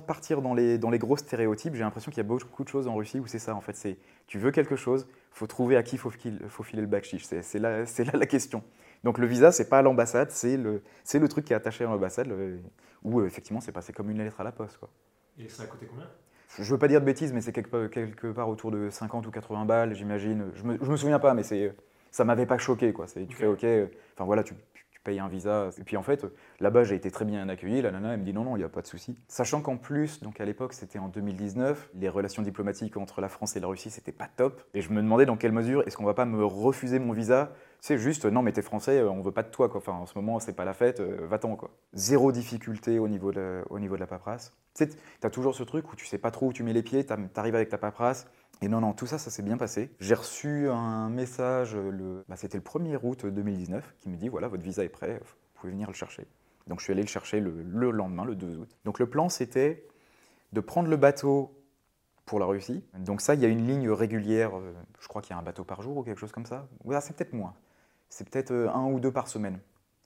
partir 0.00 0.42
dans 0.42 0.54
les, 0.54 0.76
dans 0.76 0.90
gros 0.90 1.16
stéréotypes, 1.16 1.74
j'ai 1.74 1.84
l'impression 1.84 2.10
qu'il 2.10 2.18
y 2.18 2.26
a 2.26 2.28
beaucoup 2.28 2.64
de 2.64 2.68
choses 2.68 2.88
en 2.88 2.96
Russie 2.96 3.20
où 3.20 3.26
c'est 3.26 3.38
ça 3.38 3.54
en 3.54 3.60
fait, 3.60 3.76
c'est 3.76 3.98
tu 4.28 4.38
veux 4.38 4.52
quelque 4.52 4.76
chose, 4.76 5.08
faut 5.32 5.48
trouver 5.48 5.76
à 5.76 5.82
qui 5.82 5.96
il 5.96 5.98
faut, 5.98 6.12
faut, 6.48 6.62
filer 6.62 6.82
le 6.82 6.86
bac 6.86 7.04
C'est 7.04 7.58
là, 7.58 7.80
là 7.80 8.12
la 8.12 8.26
question. 8.26 8.62
Donc 9.02 9.18
le 9.18 9.26
visa, 9.26 9.50
c'est 9.50 9.68
pas 9.68 9.82
l'ambassade, 9.82 10.30
c'est 10.30 10.56
le, 10.56 10.82
le 11.12 11.28
truc 11.28 11.44
qui 11.44 11.52
est 11.52 11.56
attaché 11.56 11.84
à 11.84 11.88
l'ambassade, 11.88 12.32
où 13.02 13.20
euh, 13.20 13.26
effectivement 13.26 13.60
c'est 13.60 13.72
passé 13.72 13.92
comme 13.92 14.10
une 14.10 14.18
lettre 14.18 14.40
à 14.40 14.44
la 14.44 14.52
poste. 14.52 14.76
Quoi. 14.78 14.88
Et 15.38 15.48
ça 15.48 15.64
a 15.64 15.66
coûté 15.66 15.86
combien? 15.86 16.08
Je 16.58 16.70
veux 16.70 16.78
pas 16.78 16.88
dire 16.88 17.00
de 17.00 17.06
bêtises, 17.06 17.32
mais 17.32 17.40
c'est 17.40 17.52
quelque, 17.52 17.86
quelque, 17.88 18.28
part 18.28 18.48
autour 18.48 18.70
de 18.70 18.90
50 18.90 19.26
ou 19.26 19.30
80 19.30 19.64
balles, 19.66 19.94
j'imagine. 19.94 20.50
Je 20.54 20.64
me, 20.64 20.78
je 20.80 20.90
me 20.90 20.96
souviens 20.96 21.18
pas, 21.18 21.34
mais 21.34 21.42
c'est 21.42 21.74
ça 22.10 22.24
m'avait 22.24 22.46
pas 22.46 22.58
choqué. 22.58 22.92
Quoi. 22.92 23.06
Tu 23.06 23.34
fais 23.34 23.46
OK, 23.46 23.64
enfin 24.14 24.24
voilà, 24.24 24.42
tu, 24.42 24.54
paye 25.08 25.20
un 25.20 25.28
visa. 25.28 25.70
Et 25.78 25.84
puis 25.84 25.96
en 25.96 26.02
fait, 26.02 26.26
là-bas, 26.60 26.84
j'ai 26.84 26.94
été 26.94 27.10
très 27.10 27.24
bien 27.24 27.48
accueilli. 27.48 27.80
La 27.80 27.90
nana, 27.90 28.12
elle 28.12 28.20
me 28.20 28.24
dit 28.24 28.34
non, 28.34 28.44
non, 28.44 28.56
il 28.56 28.58
n'y 28.58 28.64
a 28.64 28.68
pas 28.68 28.82
de 28.82 28.86
souci. 28.86 29.16
Sachant 29.26 29.62
qu'en 29.62 29.78
plus, 29.78 30.22
donc 30.22 30.38
à 30.38 30.44
l'époque, 30.44 30.74
c'était 30.74 30.98
en 30.98 31.08
2019, 31.08 31.90
les 31.94 32.10
relations 32.10 32.42
diplomatiques 32.42 32.98
entre 32.98 33.22
la 33.22 33.30
France 33.30 33.56
et 33.56 33.60
la 33.60 33.68
Russie, 33.68 33.88
c'était 33.88 34.12
pas 34.12 34.28
top. 34.36 34.62
Et 34.74 34.82
je 34.82 34.90
me 34.90 35.00
demandais 35.00 35.24
dans 35.24 35.38
quelle 35.38 35.52
mesure 35.52 35.82
est-ce 35.86 35.96
qu'on 35.96 36.04
va 36.04 36.12
pas 36.12 36.26
me 36.26 36.44
refuser 36.44 36.98
mon 36.98 37.12
visa? 37.12 37.52
C'est 37.80 37.96
juste, 37.96 38.26
non 38.26 38.42
mais 38.42 38.52
t'es 38.52 38.60
français, 38.60 38.98
euh, 38.98 39.10
on 39.10 39.22
veut 39.22 39.32
pas 39.32 39.44
de 39.44 39.50
toi 39.50 39.68
quoi. 39.68 39.78
Enfin, 39.78 39.92
en 39.92 40.04
ce 40.04 40.12
moment, 40.16 40.40
c'est 40.40 40.52
pas 40.52 40.64
la 40.64 40.74
fête, 40.74 41.00
euh, 41.00 41.26
va-t'en 41.26 41.56
quoi. 41.56 41.70
Zéro 41.94 42.32
difficulté 42.32 42.98
au 42.98 43.08
niveau 43.08 43.32
de, 43.32 43.62
au 43.70 43.78
niveau 43.78 43.94
de 43.94 44.00
la 44.00 44.06
paperasse. 44.06 44.52
Tu 44.86 44.88
t'as 45.20 45.30
toujours 45.30 45.54
ce 45.54 45.62
truc 45.62 45.92
où 45.92 45.96
tu 45.96 46.06
sais 46.06 46.18
pas 46.18 46.30
trop 46.30 46.48
où 46.48 46.52
tu 46.52 46.62
mets 46.62 46.72
les 46.72 46.82
pieds, 46.82 47.04
t'arrives 47.04 47.54
avec 47.54 47.68
ta 47.68 47.78
paperasse. 47.78 48.26
Et 48.60 48.68
non, 48.68 48.80
non, 48.80 48.92
tout 48.92 49.06
ça, 49.06 49.18
ça 49.18 49.30
s'est 49.30 49.42
bien 49.42 49.56
passé. 49.56 49.90
J'ai 50.00 50.14
reçu 50.14 50.68
un 50.68 51.08
message, 51.10 51.76
le, 51.76 52.24
bah, 52.28 52.36
c'était 52.36 52.58
le 52.58 52.64
1er 52.64 52.98
août 53.02 53.26
2019, 53.26 53.94
qui 54.00 54.08
me 54.08 54.16
dit 54.16 54.28
voilà, 54.28 54.48
votre 54.48 54.62
visa 54.62 54.84
est 54.84 54.88
prêt, 54.88 55.20
vous 55.20 55.60
pouvez 55.60 55.72
venir 55.72 55.88
le 55.88 55.94
chercher. 55.94 56.26
Donc 56.66 56.80
je 56.80 56.84
suis 56.84 56.92
allé 56.92 57.02
le 57.02 57.08
chercher 57.08 57.40
le, 57.40 57.62
le 57.62 57.90
lendemain, 57.90 58.24
le 58.24 58.34
2 58.34 58.56
août. 58.56 58.76
Donc 58.84 58.98
le 58.98 59.08
plan, 59.08 59.28
c'était 59.28 59.86
de 60.52 60.60
prendre 60.60 60.88
le 60.88 60.96
bateau 60.96 61.54
pour 62.28 62.38
la 62.38 62.46
Russie. 62.46 62.84
Donc 62.94 63.20
ça, 63.20 63.34
il 63.34 63.40
y 63.40 63.44
a 63.44 63.48
une 63.48 63.66
ligne 63.66 63.90
régulière, 63.90 64.56
euh, 64.56 64.74
je 65.00 65.08
crois 65.08 65.22
qu'il 65.22 65.34
y 65.34 65.36
a 65.36 65.38
un 65.38 65.42
bateau 65.42 65.64
par 65.64 65.82
jour 65.82 65.96
ou 65.96 66.02
quelque 66.02 66.18
chose 66.18 66.32
comme 66.32 66.46
ça. 66.46 66.68
Ouais, 66.84 67.00
c'est 67.00 67.16
peut-être 67.16 67.32
moins. 67.32 67.54
C'est 68.08 68.28
peut-être 68.28 68.50
euh, 68.52 68.68
un 68.70 68.84
ou 68.84 69.00
deux 69.00 69.10
par 69.10 69.28
semaine. 69.28 69.58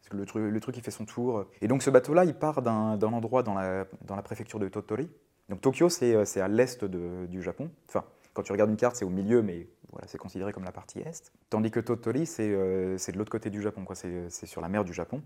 Parce 0.03 0.11
que 0.11 0.17
le, 0.17 0.27
truc, 0.27 0.43
le 0.43 0.61
truc, 0.61 0.77
il 0.77 0.83
fait 0.83 0.91
son 0.91 1.05
tour. 1.05 1.47
Et 1.61 1.69
donc 1.69 1.83
ce 1.83 1.91
bateau-là, 1.91 2.25
il 2.25 2.35
part 2.35 2.61
d'un 2.61 3.01
endroit 3.01 3.45
dans 3.45 3.55
la, 3.55 3.87
dans 4.03 4.17
la 4.17 4.23
préfecture 4.23 4.59
de 4.59 4.69
Tottori. 4.69 5.09
Donc 5.49 5.61
Tokyo, 5.61 5.89
c'est 5.89 6.15
euh, 6.15 6.43
à 6.43 6.49
l'est 6.49 6.85
du 6.85 7.41
Japon. 7.41 7.71
Enfin, 7.89 8.05
quand 8.33 8.43
tu 8.43 8.51
regardes 8.51 8.71
une 8.71 8.77
carte, 8.77 8.97
c'est 8.97 9.05
au 9.05 9.11
milieu, 9.11 9.43
mais 9.43 9.69
voilà, 9.91 10.09
c'est 10.09 10.19
considéré 10.19 10.53
comme 10.53 10.65
la 10.65 10.73
partie 10.73 10.99
est. 11.01 11.33
Tandis 11.51 11.71
que 11.71 11.79
Tottori, 11.79 12.27
c'est 12.27 12.51
euh, 12.51 12.99
c'est 12.99 13.13
de 13.13 13.19
l'autre 13.19 13.31
côté 13.31 13.49
du 13.49 13.63
Japon. 13.63 13.85
C'est 13.95 14.47
sur 14.47 14.61
la 14.61 14.69
mer 14.69 14.85
du 14.85 14.93
Japon. 14.93 15.23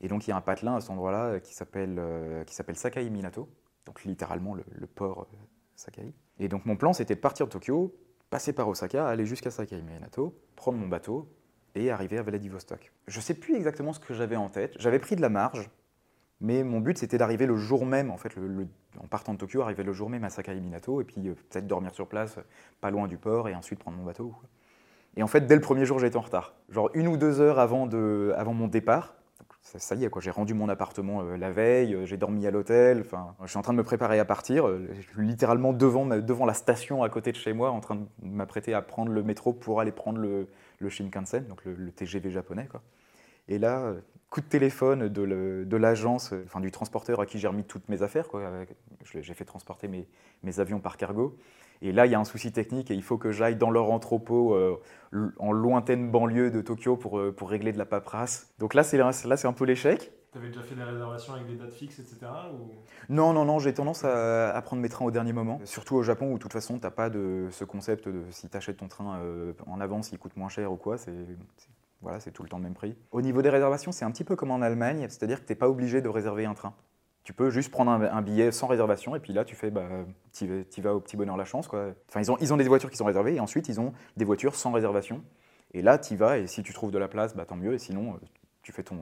Et 0.00 0.08
donc 0.08 0.26
il 0.26 0.30
y 0.30 0.32
a 0.32 0.36
un 0.36 0.40
patelin 0.40 0.76
à 0.76 0.80
cet 0.80 0.90
endroit-là 0.90 1.24
euh, 1.24 1.38
qui 1.40 1.54
s'appelle 1.54 2.76
Sakai 2.76 3.08
Minato, 3.10 3.48
donc 3.86 4.04
littéralement 4.04 4.54
le, 4.54 4.86
port 4.86 5.26
Sakai. 5.74 6.12
Et 6.38 6.48
donc 6.48 6.66
mon 6.66 6.76
plan, 6.76 6.92
c'était 6.92 7.14
de 7.14 7.20
partir 7.20 7.46
de 7.46 7.52
Tokyo, 7.52 7.96
passer 8.30 8.52
par 8.52 8.68
Osaka, 8.68 9.08
aller 9.08 9.26
jusqu'à 9.26 9.50
Sakai 9.50 9.80
Minato, 9.80 10.38
prendre 10.56 10.78
mon 10.78 10.88
bateau 10.88 11.28
et 11.74 11.90
arriver 11.90 12.18
à 12.18 12.22
Vladivostok. 12.22 12.92
Je 13.06 13.20
sais 13.20 13.34
plus 13.34 13.56
exactement 13.56 13.92
ce 13.92 14.00
que 14.00 14.14
j'avais 14.14 14.36
en 14.36 14.48
tête. 14.48 14.74
J'avais 14.78 14.98
pris 14.98 15.16
de 15.16 15.20
la 15.20 15.28
marge, 15.28 15.70
mais 16.40 16.62
mon 16.62 16.80
but 16.80 16.98
c'était 16.98 17.18
d'arriver 17.18 17.46
le 17.46 17.56
jour 17.56 17.86
même, 17.86 18.10
en 18.10 18.16
fait, 18.16 18.32
en 19.02 19.06
partant 19.06 19.34
de 19.34 19.38
Tokyo, 19.38 19.62
arriver 19.62 19.82
le 19.82 19.92
jour 19.92 20.10
même 20.10 20.24
à 20.24 20.30
Sakai 20.30 20.54
Minato 20.54 21.00
et 21.00 21.04
puis 21.04 21.28
euh, 21.28 21.34
peut-être 21.50 21.66
dormir 21.66 21.94
sur 21.94 22.06
place, 22.06 22.36
pas 22.80 22.90
loin 22.90 23.08
du 23.08 23.16
port, 23.16 23.48
et 23.48 23.54
ensuite 23.54 23.78
prendre 23.78 23.96
mon 23.96 24.04
bateau. 24.04 24.34
Et 25.16 25.22
en 25.22 25.26
fait, 25.26 25.42
dès 25.42 25.54
le 25.54 25.60
premier 25.60 25.84
jour, 25.86 25.98
j'étais 25.98 26.16
en 26.16 26.22
retard. 26.22 26.54
Genre 26.70 26.90
une 26.94 27.08
ou 27.08 27.16
deux 27.16 27.40
heures 27.40 27.58
avant, 27.58 27.86
de, 27.86 28.32
avant 28.36 28.52
mon 28.54 28.68
départ. 28.68 29.14
Ça, 29.62 29.94
y 29.94 30.04
est. 30.04 30.10
J'ai 30.20 30.30
rendu 30.30 30.52
mon 30.52 30.68
appartement 30.68 31.22
euh, 31.22 31.38
la 31.38 31.50
veille, 31.50 31.94
euh, 31.94 32.04
j'ai 32.04 32.18
dormi 32.18 32.46
à 32.46 32.50
l'hôtel. 32.50 33.00
Enfin, 33.00 33.34
je 33.42 33.48
suis 33.48 33.58
en 33.58 33.62
train 33.62 33.72
de 33.72 33.78
me 33.78 33.82
préparer 33.82 34.18
à 34.18 34.24
partir. 34.24 34.68
littéralement 35.16 35.72
devant, 35.72 36.04
devant 36.04 36.44
la 36.44 36.52
station 36.52 37.02
à 37.02 37.08
côté 37.08 37.32
de 37.32 37.36
chez 37.36 37.54
moi, 37.54 37.70
en 37.70 37.80
train 37.80 37.94
de 37.94 38.04
m'apprêter 38.22 38.74
à 38.74 38.82
prendre 38.82 39.10
le 39.10 39.22
métro 39.22 39.54
pour 39.54 39.80
aller 39.80 39.92
prendre 39.92 40.18
le, 40.18 40.48
le 40.84 40.90
Shinkansen, 40.90 41.46
donc 41.46 41.64
le, 41.64 41.90
TGV 41.90 42.30
japonais. 42.30 42.68
Quoi. 42.70 42.82
Et 43.48 43.58
là, 43.58 43.94
coup 44.30 44.40
de 44.40 44.46
téléphone 44.46 45.08
de 45.08 45.76
l'agence, 45.76 46.32
enfin 46.44 46.60
du 46.60 46.70
transporteur 46.70 47.20
à 47.20 47.26
qui 47.26 47.38
j'ai 47.38 47.48
remis 47.48 47.64
toutes 47.64 47.88
mes 47.88 48.02
affaires. 48.02 48.28
J'ai 49.04 49.34
fait 49.34 49.44
transporter 49.44 49.88
mes, 49.88 50.60
avions 50.60 50.80
par 50.80 50.96
cargo. 50.96 51.36
Et 51.82 51.92
là, 51.92 52.06
il 52.06 52.12
y 52.12 52.14
a 52.14 52.20
un 52.20 52.24
souci 52.24 52.52
technique 52.52 52.90
et 52.90 52.94
il 52.94 53.02
faut 53.02 53.18
que 53.18 53.32
j'aille 53.32 53.56
dans 53.56 53.70
leur 53.70 53.90
entrepôt 53.90 54.54
euh, 54.54 54.80
en 55.38 55.52
lointaine 55.52 56.10
banlieue 56.10 56.50
de 56.50 56.62
Tokyo 56.62 56.96
pour, 56.96 57.18
euh, 57.18 57.32
pour 57.32 57.50
régler 57.50 57.72
de 57.72 57.78
la 57.78 57.84
paperasse. 57.84 58.54
Donc 58.58 58.74
là, 58.74 58.82
c'est 58.84 59.00
un 59.00 59.52
peu 59.52 59.64
l'échec. 59.64 60.10
T'avais 60.34 60.48
déjà 60.48 60.62
fait 60.62 60.74
des 60.74 60.82
réservations 60.82 61.34
avec 61.34 61.46
des 61.46 61.54
dates 61.54 61.72
fixes, 61.72 62.00
etc. 62.00 62.26
Non, 63.08 63.32
non, 63.32 63.44
non, 63.44 63.60
j'ai 63.60 63.72
tendance 63.72 64.02
à, 64.02 64.60
prendre 64.64 64.82
mes 64.82 64.88
trains 64.88 65.04
au 65.04 65.12
dernier 65.12 65.32
moment. 65.32 65.60
Surtout 65.64 65.94
au 65.94 66.02
Japon 66.02 66.32
où, 66.32 66.38
de 66.38 66.42
toute 66.42 66.52
façon, 66.52 66.80
t'as 66.80 66.90
pas 66.90 67.08
de 67.08 67.46
ce 67.52 67.62
concept 67.62 68.08
de 68.08 68.24
si 68.30 68.48
t'achètes 68.48 68.78
ton 68.78 68.88
train 68.88 69.20
euh, 69.20 69.52
en 69.68 69.80
avance, 69.80 70.10
il 70.10 70.18
coûte 70.18 70.36
moins 70.36 70.48
cher 70.48 70.72
ou 70.72 70.76
quoi. 70.76 70.98
C'est 70.98 71.14
voilà, 72.02 72.18
tout 72.18 72.42
le 72.42 72.48
temps 72.48 72.56
le 72.56 72.64
même 72.64 72.74
prix. 72.74 72.96
Au 73.12 73.22
niveau 73.22 73.42
des 73.42 73.48
réservations, 73.48 73.92
c'est 73.92 74.04
un 74.04 74.10
petit 74.10 74.24
peu 74.24 74.34
comme 74.34 74.50
en 74.50 74.60
Allemagne, 74.60 75.06
c'est-à-dire 75.08 75.40
que 75.40 75.46
t'es 75.46 75.54
pas 75.54 75.68
obligé 75.68 76.02
de 76.02 76.08
réserver 76.08 76.46
un 76.46 76.54
train. 76.54 76.74
Tu 77.22 77.32
peux 77.32 77.50
juste 77.50 77.70
prendre 77.70 77.92
un, 77.92 78.22
billet 78.22 78.50
sans 78.50 78.66
réservation 78.66 79.14
et 79.14 79.20
puis 79.20 79.32
là, 79.32 79.44
tu 79.44 79.54
fais, 79.54 79.70
bah, 79.70 79.86
t'y 80.32 80.80
vas, 80.80 80.96
au 80.96 81.00
petit 81.00 81.16
bonheur 81.16 81.36
la 81.36 81.44
chance. 81.44 81.68
Quoi. 81.68 81.92
Enfin, 82.08 82.20
ils 82.20 82.32
ont, 82.32 82.38
ils 82.40 82.52
ont 82.52 82.56
des 82.56 82.66
voitures 82.66 82.90
qui 82.90 82.96
sont 82.96 83.04
réservées 83.04 83.36
et 83.36 83.40
ensuite, 83.40 83.68
ils 83.68 83.80
ont 83.80 83.92
des 84.16 84.24
voitures 84.24 84.56
sans 84.56 84.72
réservation. 84.72 85.22
Et 85.74 85.80
là, 85.80 85.96
t'y 85.96 86.16
vas 86.16 86.38
et 86.38 86.48
si 86.48 86.64
tu 86.64 86.72
trouves 86.72 86.90
de 86.90 86.98
la 86.98 87.06
place, 87.06 87.36
bah, 87.36 87.46
tant 87.46 87.56
mieux. 87.56 87.72
Et 87.72 87.78
sinon, 87.78 88.14
euh, 88.14 88.26
tu 88.62 88.72
fais 88.72 88.82
ton, 88.82 88.98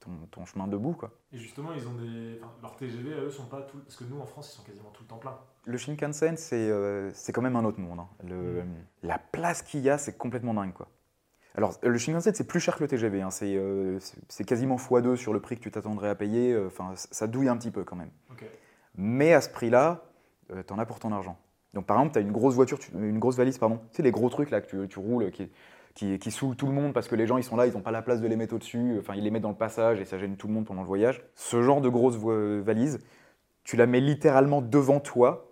ton, 0.00 0.10
ton 0.30 0.44
chemin 0.46 0.66
debout. 0.66 0.92
Quoi. 0.94 1.10
Et 1.32 1.38
justement, 1.38 1.72
ils 1.74 1.86
ont 1.86 1.94
des. 1.94 2.38
Enfin, 2.42 2.52
leurs 2.62 2.76
TGV, 2.76 3.14
à 3.14 3.20
eux, 3.22 3.30
sont 3.30 3.44
pas 3.46 3.62
tout. 3.62 3.78
Parce 3.78 3.96
que 3.96 4.04
nous, 4.04 4.18
en 4.20 4.26
France, 4.26 4.52
ils 4.52 4.56
sont 4.56 4.62
quasiment 4.64 4.90
tout 4.90 5.02
le 5.02 5.08
temps 5.08 5.18
pleins. 5.18 5.38
Le 5.64 5.76
Shinkansen, 5.76 6.36
c'est 6.36 6.68
euh, 6.70 7.10
quand 7.32 7.42
même 7.42 7.56
un 7.56 7.64
autre 7.64 7.80
monde. 7.80 8.00
hein. 8.00 8.08
Le- 8.26 8.62
La 9.02 9.18
place 9.18 9.62
qu'il 9.62 9.80
y 9.80 9.90
a, 9.90 9.98
c'est 9.98 10.16
complètement 10.16 10.54
dingue. 10.54 10.72
Quoi. 10.72 10.88
Alors, 11.56 11.74
le 11.82 11.98
Shinkansen, 11.98 12.34
c'est 12.34 12.46
plus 12.46 12.60
cher 12.60 12.76
que 12.76 12.82
le 12.84 12.88
TGV. 12.88 13.20
hein. 13.22 13.30
C'est 13.30 13.54
euh, 13.56 13.98
quasiment 14.46 14.76
x2 14.76 15.16
sur 15.16 15.32
le 15.32 15.40
prix 15.40 15.56
que 15.56 15.62
tu 15.62 15.70
t'attendrais 15.70 16.08
à 16.08 16.14
payer. 16.14 16.52
Euh, 16.52 16.66
Enfin, 16.66 16.92
ça 16.94 17.26
douille 17.26 17.48
un 17.48 17.56
petit 17.56 17.70
peu 17.70 17.84
quand 17.84 17.96
même. 17.96 18.10
Mais 18.96 19.32
à 19.34 19.40
ce 19.40 19.48
prix-là, 19.50 20.04
euh, 20.52 20.62
t'en 20.62 20.78
as 20.78 20.86
pour 20.86 20.98
ton 20.98 21.12
argent. 21.12 21.38
Donc, 21.74 21.86
par 21.86 21.96
exemple, 21.98 22.12
tu 22.14 22.18
as 22.18 22.22
une 22.22 22.32
grosse 22.32 22.54
voiture, 22.54 22.78
tu- 22.78 22.90
une 22.92 23.18
grosse 23.20 23.36
valise, 23.36 23.56
pardon. 23.58 23.76
Tu 23.92 23.96
sais, 23.98 24.02
les 24.02 24.10
gros 24.10 24.28
trucs 24.28 24.50
là 24.50 24.60
que 24.60 24.66
tu, 24.68 24.88
tu 24.88 24.98
roules 24.98 25.30
qui, 25.30 25.48
qui, 25.94 26.18
qui 26.18 26.30
saoulent 26.30 26.56
tout 26.56 26.66
le 26.66 26.72
monde 26.72 26.92
parce 26.92 27.08
que 27.08 27.14
les 27.16 27.26
gens, 27.26 27.36
ils 27.36 27.42
sont 27.44 27.56
là, 27.56 27.66
ils 27.66 27.72
n'ont 27.74 27.80
pas 27.80 27.90
la 27.90 28.02
place 28.02 28.20
de 28.20 28.26
les 28.28 28.36
mettre 28.36 28.54
au-dessus. 28.54 28.96
Enfin, 28.98 29.14
ils 29.14 29.24
les 29.24 29.30
mettent 29.30 29.42
dans 29.42 29.50
le 29.50 29.54
passage 29.56 30.00
et 30.00 30.04
ça 30.04 30.18
gêne 30.18 30.36
tout 30.36 30.46
le 30.48 30.54
monde 30.54 30.64
pendant 30.66 30.82
le 30.82 30.86
voyage. 30.86 31.22
Ce 31.34 31.62
genre 31.62 31.80
de 31.80 31.88
grosse 31.88 32.16
vo- 32.16 32.62
valise, 32.62 32.98
tu 33.64 33.76
la 33.76 33.86
mets 33.86 34.00
littéralement 34.00 34.62
devant 34.62 35.00
toi 35.00 35.50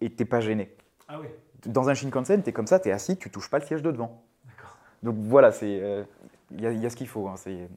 et 0.00 0.10
t'es 0.10 0.24
pas 0.24 0.40
gêné. 0.40 0.76
Ah 1.08 1.18
ouais, 1.20 1.34
Dans 1.66 1.88
un 1.88 1.94
Shinkansen, 1.94 2.42
t'es 2.42 2.52
comme 2.52 2.66
ça, 2.66 2.78
t'es 2.78 2.92
assis, 2.92 3.16
tu 3.16 3.30
touches 3.30 3.50
pas 3.50 3.58
le 3.58 3.64
siège 3.64 3.82
de 3.82 3.90
devant. 3.90 4.24
d'accord. 4.46 4.76
Donc 5.02 5.16
voilà, 5.18 5.52
c'est 5.52 5.80
euh, 5.82 6.04
il 6.52 6.60
y, 6.60 6.66
a- 6.66 6.72
il 6.72 6.80
y 6.80 6.86
a 6.86 6.90
ce 6.90 6.96
qu'il 6.96 7.08
faut. 7.08 7.26
hein, 7.26 7.34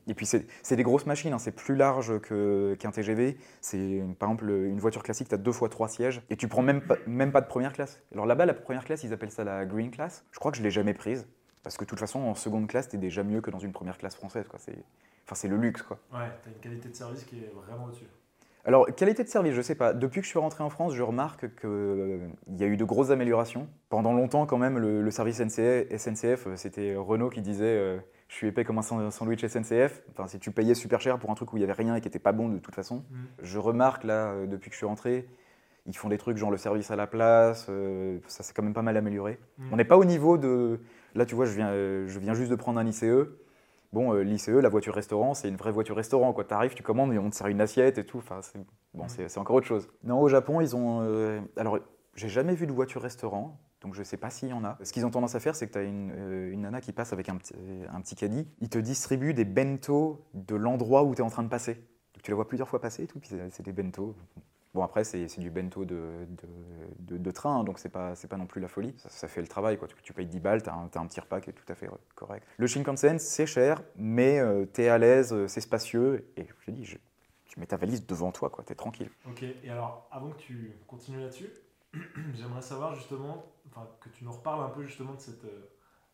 et 0.08 0.14
puis 0.14 0.26
c'est 0.26 0.76
des 0.76 0.84
grosses 0.84 1.06
machines, 1.06 1.32
hein, 1.34 1.40
c'est 1.40 1.52
plus 1.56 1.76
large 1.76 2.20
qu'un 2.22 2.92
TGV. 2.92 3.38
C'est 3.62 4.04
par 4.20 4.30
exemple 4.30 4.50
une 4.50 4.80
voiture 4.80 5.02
classique, 5.02 5.30
tu 5.30 5.36
as 5.36 5.40
deux 5.40 5.52
fois 5.54 5.70
trois 5.70 5.88
sièges 5.88 6.22
et 6.30 6.36
tu 6.36 6.48
prends 6.48 6.62
même 6.62 6.82
pas, 6.82 6.96
même 7.08 7.32
pas 7.32 7.42
de 7.42 7.48
première 7.48 7.74
classe. 7.74 8.02
Alors 8.14 8.26
là-bas, 8.26 8.46
la 8.46 8.54
première 8.54 8.84
classe, 8.84 9.04
ils 9.04 9.14
appellent 9.14 9.32
ça 9.32 9.44
la 9.44 9.66
green 9.66 9.90
class. 9.92 10.26
Je 10.32 10.40
crois 10.40 10.52
que 10.52 10.58
je 10.58 10.64
l'ai 10.64 10.72
jamais 10.72 10.94
prise 10.94 11.28
parce 11.64 11.78
que 11.78 11.84
de 11.84 11.90
toute 11.90 12.00
façon, 12.00 12.20
en 12.20 12.36
seconde 12.36 12.68
classe, 12.68 12.90
t'es 12.90 12.98
déjà 12.98 13.24
mieux 13.24 13.42
que 13.42 13.52
dans 13.52 13.60
une 13.60 13.72
première 13.72 13.98
classe 13.98 14.16
française. 14.16 14.48
quoi. 14.48 14.60
C'est 14.60 14.78
enfin 15.26 15.36
c'est 15.36 15.48
le 15.48 15.58
luxe 15.58 15.82
quoi. 15.84 16.00
Ouais, 16.14 16.30
t'as 16.44 16.50
une 16.50 16.58
qualité 16.60 16.90
de 16.90 16.96
service 16.96 17.24
qui 17.24 17.38
est 17.38 17.52
vraiment 17.54 17.86
au-dessus. 17.86 18.06
Alors, 18.66 18.88
qualité 18.94 19.24
de 19.24 19.30
service, 19.30 19.54
je 19.54 19.62
sais 19.62 19.74
pas. 19.74 19.94
Depuis 19.94 20.20
que 20.20 20.26
je 20.26 20.30
suis 20.30 20.38
rentré 20.38 20.64
en 20.64 20.70
France, 20.70 20.94
je 20.94 21.02
remarque 21.02 21.46
qu'il 21.62 22.30
y 22.58 22.64
a 22.64 22.68
eu 22.68 22.76
de 22.78 22.84
grosses 22.84 23.10
améliorations. 23.10 23.68
Pendant 23.88 24.12
longtemps, 24.14 24.46
quand 24.46 24.58
même, 24.58 24.78
le, 24.78 25.02
le 25.02 25.12
service 25.12 25.40
NCF, 25.40 25.88
SNCF, 25.98 26.46
euh, 26.48 26.56
c'était 26.58 26.94
Renault 26.96 27.30
qui 27.30 27.42
disait 27.42 27.64
euh, 27.66 27.98
Je 28.28 28.36
suis 28.36 28.48
épais 28.48 28.66
comme 28.66 28.78
un 28.78 28.82
san- 28.82 29.10
sandwich 29.12 29.46
SNCF. 29.46 30.04
Enfin, 30.12 30.28
si 30.28 30.40
tu 30.40 30.52
payais 30.52 30.76
super 30.76 31.00
cher 31.00 31.18
pour 31.20 31.32
un 31.32 31.36
truc 31.36 31.54
où 31.54 31.58
il 31.58 31.62
y 31.62 31.64
avait 31.64 31.74
rien 31.74 31.96
et 31.96 32.02
qui 32.02 32.10
était 32.10 32.20
pas 32.20 32.34
bon 32.34 32.50
de 32.50 32.60
toute 32.60 32.76
façon. 32.76 32.98
Mm. 33.10 33.18
Je 33.44 33.58
remarque, 33.60 34.04
là, 34.04 34.32
euh, 34.34 34.46
depuis 34.46 34.70
que 34.70 34.74
je 34.74 34.78
suis 34.80 34.86
rentré, 34.86 35.26
ils 35.86 35.96
font 35.96 36.10
des 36.10 36.18
trucs 36.18 36.38
genre 36.38 36.52
le 36.52 36.58
service 36.58 36.92
à 36.92 36.98
la 36.98 37.08
place. 37.08 37.68
euh, 37.70 38.20
ça 38.28 38.44
s'est 38.44 38.54
quand 38.54 38.62
même 38.64 38.74
pas 38.74 38.82
mal 38.84 38.98
amélioré. 38.98 39.40
Mm. 39.58 39.70
On 39.72 39.78
n'est 39.78 39.86
pas 39.86 39.98
au 39.98 40.06
niveau 40.06 40.38
de. 40.38 40.82
Là, 41.16 41.26
tu 41.26 41.36
vois, 41.36 41.46
je 41.46 41.54
viens, 41.54 41.70
euh, 41.70 42.08
je 42.08 42.20
viens 42.20 42.34
juste 42.34 42.52
de 42.52 42.56
prendre 42.56 42.80
un 42.80 42.86
ICE. 42.86 43.06
Bon, 43.92 44.14
euh, 44.14 44.22
l'ICE, 44.24 44.50
la 44.50 44.70
voiture 44.70 44.94
restaurant, 44.94 45.34
c'est 45.34 45.50
une 45.50 45.56
vraie 45.56 45.72
voiture 45.72 45.96
restaurant. 45.96 46.34
Tu 46.34 46.54
arrives, 46.54 46.76
tu 46.76 46.84
commandes 46.84 47.12
et 47.14 47.18
on 47.18 47.30
te 47.30 47.36
sert 47.36 47.48
une 47.48 47.62
assiette 47.62 47.98
et 47.98 48.06
tout. 48.06 48.20
Enfin, 48.20 48.42
c'est 48.42 48.60
bon, 48.94 49.08
c'est 49.08 49.38
encore 49.40 49.56
autre 49.56 49.66
chose. 49.68 49.88
Non, 50.04 50.22
au 50.22 50.28
Japon, 50.28 50.62
ils 50.62 50.76
ont. 50.76 51.00
euh, 51.02 51.42
alors, 51.58 51.80
j'ai 52.16 52.30
jamais 52.30 52.54
vu 52.54 52.68
de 52.68 52.72
voiture 52.72 53.02
restaurant, 53.02 53.60
donc 53.82 53.96
je 53.96 54.04
sais 54.04 54.18
pas 54.18 54.30
s'il 54.30 54.50
y 54.50 54.54
en 54.54 54.64
a. 54.64 54.78
Ce 54.84 54.92
qu'ils 54.94 55.06
ont 55.06 55.10
tendance 55.10 55.34
à 55.36 55.40
faire, 55.40 55.56
c'est 55.56 55.68
que 55.68 55.74
tu 55.74 55.80
as 55.80 55.84
une, 55.84 56.12
euh, 56.12 56.52
une 56.52 56.62
nana 56.62 56.82
qui 56.82 56.92
passe 56.92 57.14
avec 57.14 57.30
un 57.30 57.38
petit, 57.38 57.56
un 57.92 58.02
petit 58.02 58.16
caddie. 58.16 58.48
Ils 58.62 58.70
te 58.70 58.78
distribuent 58.78 59.34
des 59.34 59.46
bento 59.46 60.24
de 60.34 60.56
l'endroit 60.56 61.04
où 61.04 61.16
tu 61.16 61.22
es 61.22 61.26
en 61.26 61.30
train 61.30 61.44
de 61.44 61.50
passer. 61.50 61.76
Donc, 62.14 62.22
tu 62.24 62.30
la 62.32 62.36
vois 62.36 62.48
plusieurs 62.48 62.68
fois 62.70 62.82
passer 62.82 63.04
et 63.04 63.08
tout, 63.08 63.20
puis 63.20 63.30
c'est- 63.30 63.50
c'est 63.52 63.64
des 63.64 63.72
bento. 63.72 64.16
Bon, 64.76 64.84
après, 64.84 65.04
c'est 65.04 65.26
du 65.40 65.50
bento 65.50 65.84
de, 65.84 66.28
de, 66.28 66.48
de- 67.00 67.18
de 67.18 67.32
train, 67.32 67.60
hein, 67.60 67.64
donc 67.64 67.80
c'est 67.80 67.90
pas, 67.90 68.14
pas 68.30 68.38
non 68.38 68.46
plus 68.46 68.62
la 68.62 68.68
folie. 68.68 68.94
Ça, 68.98 69.10
ça 69.10 69.28
fait 69.28 69.42
le 69.42 69.48
travail, 69.48 69.78
quoi. 69.78 69.88
Tu, 69.88 69.96
tu 70.04 70.14
payes 70.14 70.28
10 70.28 70.40
balles, 70.40 70.62
t'as 70.62 70.74
un, 70.74 70.88
t'as 70.90 71.00
un 71.00 71.08
petit 71.08 71.20
repas 71.20 71.42
qui 71.42 71.50
est 71.50 71.54
tout 71.54 71.66
à 71.72 71.74
fait 71.76 71.90
correct. 72.14 72.46
Le 72.58 72.68
Shinkansen, 72.68 73.18
c'est 73.18 73.48
cher, 73.48 73.82
mais 73.96 74.40
euh, 74.40 74.66
t'es 74.66 74.88
à 74.90 75.00
l'aise, 75.00 75.34
euh, 75.34 75.48
c'est 75.48 75.62
spacieux, 75.62 76.32
et 76.38 76.46
je 76.62 76.66
te 76.68 76.72
dis, 76.72 76.86
je- 76.86 76.98
tu 77.46 77.60
mets 77.60 77.66
ta 77.66 77.78
valise 77.78 78.06
devant 78.06 78.32
toi, 78.32 78.52
quoi, 78.52 78.64
t'es 78.64 78.76
tranquille. 78.76 79.10
Ok, 79.28 79.42
et 79.42 79.70
alors, 79.72 80.08
avant 80.12 80.30
que 80.30 80.38
tu 80.38 80.78
continues 80.86 81.20
là-dessus, 81.20 81.50
j'aimerais 82.36 82.62
savoir 82.62 82.94
justement, 82.94 83.48
enfin, 83.72 83.88
que 84.00 84.10
tu 84.10 84.24
nous 84.24 84.32
reparles 84.32 84.64
un 84.64 84.70
peu 84.70 84.84
justement 84.84 85.16
de 85.16 85.20
cette 85.20 85.46
euh, 85.46 85.68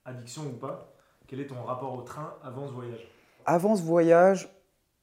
addiction 0.05 0.45
ou 0.47 0.53
pas. 0.53 0.93
Quel 1.27 1.41
est 1.41 1.47
ton 1.47 1.61
rapport 1.61 1.93
au 1.93 2.03
train 2.03 2.35
avant 2.41 2.67
ce 2.67 2.71
voyage? 2.71 3.05
Avant 3.45 3.75
ce 3.75 3.83
voyage, 3.83 4.49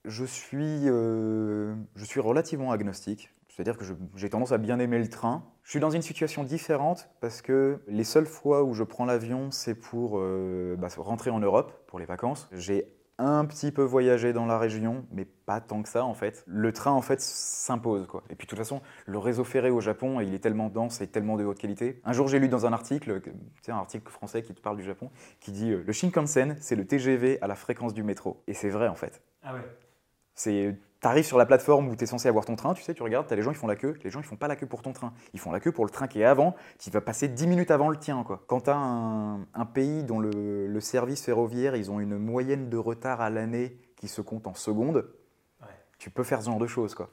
je 0.07 0.25
suis, 0.25 0.89
euh, 0.89 1.75
je 1.97 2.05
suis 2.07 2.21
relativement 2.21 2.73
agnostique. 2.73 3.29
C'est-à-dire 3.53 3.77
que 3.77 3.85
j'ai 4.17 4.31
tendance 4.31 4.53
à 4.53 4.59
bien 4.59 4.79
aimer 4.79 4.99
le 4.99 5.09
train. 5.09 5.45
Je 5.63 5.71
suis 5.71 5.81
dans 5.81 5.91
une 5.91 6.01
situation 6.01 6.43
différente 6.43 7.11
parce 7.21 7.43
que 7.43 7.83
les 7.87 8.05
seules 8.05 8.25
fois 8.25 8.65
où 8.65 8.73
je 8.73 8.83
prends 8.83 9.05
l'avion, 9.05 9.51
c'est 9.51 9.75
pour 9.75 10.19
euh, 10.19 10.75
bah, 10.79 10.89
rentrer 10.97 11.29
en 11.29 11.39
Europe 11.39 11.85
pour 11.87 11.99
les 11.99 12.07
vacances. 12.07 12.49
J'ai 12.53 12.87
un 13.19 13.45
petit 13.45 13.71
peu 13.71 13.83
voyagé 13.83 14.33
dans 14.33 14.47
la 14.47 14.59
région, 14.59 15.05
mais 15.13 15.27
pas 15.27 15.61
tant 15.61 15.83
que 15.83 15.91
ça 15.91 16.03
en 16.07 16.15
fait. 16.15 16.45
Le 16.47 16.73
train 16.73 16.93
en 16.93 17.03
fait 17.03 17.21
s'impose 17.21 18.07
quoi. 18.07 18.25
Et 18.31 18.37
puis 18.37 18.47
de 18.47 18.49
toute 18.49 18.59
façon, 18.59 18.81
le 19.05 19.19
réseau 19.19 19.45
ferré 19.45 19.69
au 19.69 19.83
Japon, 19.83 20.21
il 20.21 20.33
est 20.33 20.39
tellement 20.39 20.71
dense 20.71 21.03
et 21.03 21.07
tellement 21.07 21.37
de 21.37 21.45
haute 21.45 21.59
qualité. 21.59 22.01
Un 22.05 22.15
jour, 22.15 22.29
j'ai 22.29 22.39
lu 22.39 22.49
dans 22.49 22.65
un 22.65 22.73
article, 22.73 23.21
un 23.69 23.77
article 23.77 24.11
français 24.11 24.43
qui 24.43 24.55
te 24.55 24.63
parle 24.63 24.79
du 24.79 24.83
Japon, 24.83 25.11
qui 25.41 25.53
dit 25.53 25.73
euh, 25.73 25.85
le 25.87 25.93
Shinkansen, 25.93 26.57
c'est 26.59 26.75
le 26.75 26.87
TGV 26.87 27.39
à 27.43 27.49
la 27.49 27.55
fréquence 27.55 27.93
du 27.93 28.03
métro. 28.03 28.43
Et 28.47 28.55
c'est 28.55 28.71
vrai 28.71 28.89
en 28.89 28.97
fait. 28.97 29.23
Ah 29.43 29.53
ouais. 29.53 29.61
C'est 30.35 30.75
arrives 31.09 31.25
sur 31.25 31.39
la 31.39 31.47
plateforme 31.47 31.89
où 31.89 31.97
tu 31.97 32.05
es 32.05 32.07
censé 32.07 32.29
avoir 32.29 32.45
ton 32.45 32.57
train, 32.57 32.75
tu 32.75 32.83
sais, 32.83 32.95
tu 32.95 33.03
regardes, 33.03 33.27
tu 33.27 33.33
as 33.33 33.37
les 33.37 33.43
gens 33.43 33.53
qui 33.53 33.59
font 33.59 33.67
la 33.67 33.77
queue. 33.77 33.99
Les 34.05 34.11
gens, 34.11 34.21
ils 34.21 34.27
font 34.27 34.37
pas 34.37 34.49
la 34.49 34.57
queue 34.57 34.67
pour 34.67 34.83
ton 34.83 34.93
train. 34.93 35.13
Ils 35.35 35.41
font 35.41 35.51
la 35.51 35.61
queue 35.61 35.73
pour 35.73 35.85
le 35.85 35.91
train 35.91 36.07
qui 36.07 36.21
est 36.21 36.25
avant, 36.25 36.55
qui 36.79 36.91
va 36.91 37.01
passer 37.01 37.29
10 37.29 37.47
minutes 37.47 37.71
avant 37.71 37.89
le 37.89 37.97
tien. 37.97 38.23
Quoi. 38.25 38.43
Quand 38.47 38.63
tu 38.63 38.71
as 38.71 38.77
un, 38.77 39.67
pays 39.73 40.05
dont 40.05 40.21
le, 40.21 40.81
service 40.81 41.25
ferroviaire, 41.25 41.77
ils 41.77 41.91
ont 41.91 42.01
une 42.01 42.19
moyenne 42.19 42.69
de 42.69 42.77
retard 42.77 43.21
à 43.21 43.31
l'année 43.31 43.77
qui 43.97 44.09
se 44.09 44.21
compte 44.21 44.47
en 44.47 44.55
secondes, 44.55 45.09
tu 45.99 46.11
peux 46.11 46.25
faire 46.25 46.41
ce 46.41 46.47
genre 46.47 46.59
de 46.59 46.67
choses. 46.67 46.95
Quoi. 46.95 47.11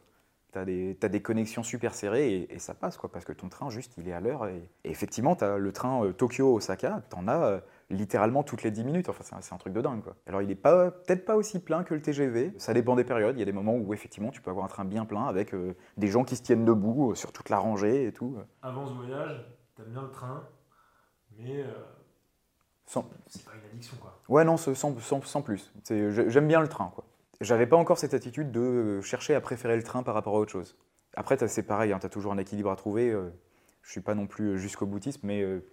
Tu 0.51 0.57
as, 0.59 1.09
des 1.09 1.21
connexions 1.21 1.61
super 1.61 1.93
serrées 1.93 2.47
et, 2.49 2.59
ça 2.59 2.73
passe, 2.73 2.97
quoi, 2.97 3.11
parce 3.11 3.23
que 3.23 3.33
ton 3.33 3.49
train, 3.49 3.69
juste, 3.69 3.93
il 3.97 4.07
est 4.07 4.13
à 4.13 4.19
l'heure. 4.19 4.47
Et, 4.47 4.67
effectivement, 4.83 5.35
tu 5.35 5.43
as 5.43 5.57
le 5.57 5.71
train 5.71 6.03
euh, 6.03 6.11
Tokyo-Osaka, 6.11 7.03
tu 7.09 7.15
en 7.15 7.27
as 7.27 7.45
euh, 7.45 7.59
littéralement 7.89 8.43
toutes 8.43 8.63
les 8.63 8.71
10 8.71 8.83
minutes. 8.83 9.09
Enfin, 9.09 9.23
c'est 9.41 9.53
un, 9.53 9.57
truc 9.57 9.73
de 9.73 9.81
dingue. 9.81 10.03
Quoi. 10.03 10.15
Alors, 10.27 10.41
il 10.41 10.47
n'est 10.47 10.55
peut-être 10.55 11.25
pas 11.25 11.35
aussi 11.35 11.59
plein 11.59 11.83
que 11.83 11.93
le 11.93 12.01
TGV. 12.01 12.53
Ça 12.57 12.73
dépend 12.73 12.95
des 12.95 13.03
périodes. 13.03 13.35
Il 13.35 13.39
y 13.39 13.43
a 13.43 13.45
des 13.45 13.51
moments 13.51 13.75
où, 13.75 13.93
effectivement, 13.93 14.31
tu 14.31 14.41
peux 14.41 14.51
avoir 14.51 14.65
un 14.65 14.69
train 14.69 14.85
bien 14.85 15.05
plein 15.05 15.25
avec 15.25 15.53
euh, 15.53 15.75
des 15.97 16.07
gens 16.07 16.23
qui 16.23 16.35
se 16.35 16.43
tiennent 16.43 16.65
debout 16.65 17.15
sur 17.15 17.31
toute 17.31 17.49
la 17.49 17.57
rangée 17.57 18.05
et 18.05 18.11
tout. 18.11 18.37
Avant 18.61 18.85
ce 18.85 18.93
voyage, 18.93 19.45
tu 19.75 19.81
aimes 19.81 19.91
bien 19.91 20.03
le 20.03 20.11
train, 20.11 20.47
mais. 21.37 21.65
C'est 22.85 23.45
pas 23.45 23.51
une 23.53 23.69
addiction, 23.69 23.97
quoi. 24.01 24.19
Ouais, 24.27 24.43
non, 24.43 24.57
sans, 24.57 24.73
sans, 24.73 25.21
sans 25.21 25.41
plus. 25.41 25.71
J'aime 25.87 26.47
bien 26.47 26.59
le 26.59 26.67
train, 26.67 26.91
quoi 26.95 27.05
j'avais 27.41 27.67
pas 27.67 27.77
encore 27.77 27.97
cette 27.97 28.13
attitude 28.13 28.51
de 28.51 29.01
chercher 29.01 29.35
à 29.35 29.41
préférer 29.41 29.75
le 29.75 29.83
train 29.83 30.03
par 30.03 30.13
rapport 30.13 30.35
à 30.35 30.39
autre 30.39 30.51
chose. 30.51 30.77
Après, 31.15 31.37
c'est 31.47 31.63
pareil, 31.63 31.91
hein, 31.91 31.99
tu 31.99 32.05
as 32.05 32.09
toujours 32.09 32.31
un 32.31 32.37
équilibre 32.37 32.69
à 32.69 32.75
trouver. 32.75 33.09
Euh, 33.09 33.29
je 33.81 33.91
suis 33.91 34.01
pas 34.01 34.13
non 34.13 34.27
plus 34.27 34.59
jusqu'au 34.59 34.85
boutisme, 34.85 35.25
mais 35.25 35.41
euh, 35.41 35.65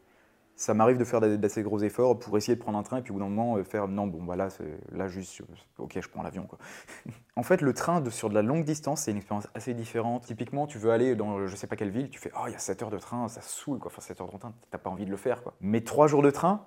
ça 0.57 0.73
m'arrive 0.73 0.97
de 0.97 1.05
faire 1.05 1.21
d'assez 1.21 1.63
gros 1.63 1.81
efforts 1.81 2.19
pour 2.19 2.37
essayer 2.39 2.57
de 2.57 2.61
prendre 2.61 2.79
un 2.79 2.83
train 2.83 2.97
et 2.97 3.03
puis 3.03 3.11
au 3.11 3.15
bout 3.15 3.21
d'un 3.21 3.29
moment 3.29 3.57
euh, 3.57 3.63
faire 3.63 3.89
non, 3.89 4.07
bon, 4.07 4.25
voilà, 4.25 4.49
là, 4.91 5.07
juste, 5.07 5.43
ok, 5.79 5.99
je 6.01 6.09
prends 6.09 6.23
l'avion. 6.23 6.49
en 7.37 7.43
fait, 7.43 7.61
le 7.61 7.75
train 7.75 8.03
sur 8.11 8.31
de 8.31 8.35
la 8.35 8.41
longue 8.43 8.65
distance, 8.65 9.03
c'est 9.03 9.11
une 9.11 9.19
expérience 9.19 9.47
assez 9.55 9.75
différente. 9.75 10.25
Typiquement, 10.25 10.67
tu 10.67 10.79
veux 10.79 10.91
aller 10.91 11.15
dans 11.15 11.47
je 11.47 11.55
sais 11.55 11.67
pas 11.67 11.77
quelle 11.77 11.91
ville, 11.91 12.09
tu 12.09 12.19
fais, 12.19 12.33
oh, 12.35 12.45
il 12.47 12.53
y 12.53 12.57
a 12.57 12.59
7 12.59 12.83
heures 12.83 12.91
de 12.91 12.99
train, 12.99 13.29
ça 13.29 13.43
saoule, 13.43 13.79
quoi. 13.79 13.91
Enfin, 13.93 14.01
7 14.01 14.21
heures 14.23 14.33
de 14.33 14.39
train, 14.39 14.55
t'as 14.71 14.79
pas 14.79 14.89
envie 14.89 15.05
de 15.05 15.11
le 15.11 15.19
faire, 15.19 15.43
quoi. 15.43 15.55
Mais 15.61 15.83
3 15.83 16.07
jours 16.07 16.23
de 16.23 16.31
train, 16.31 16.65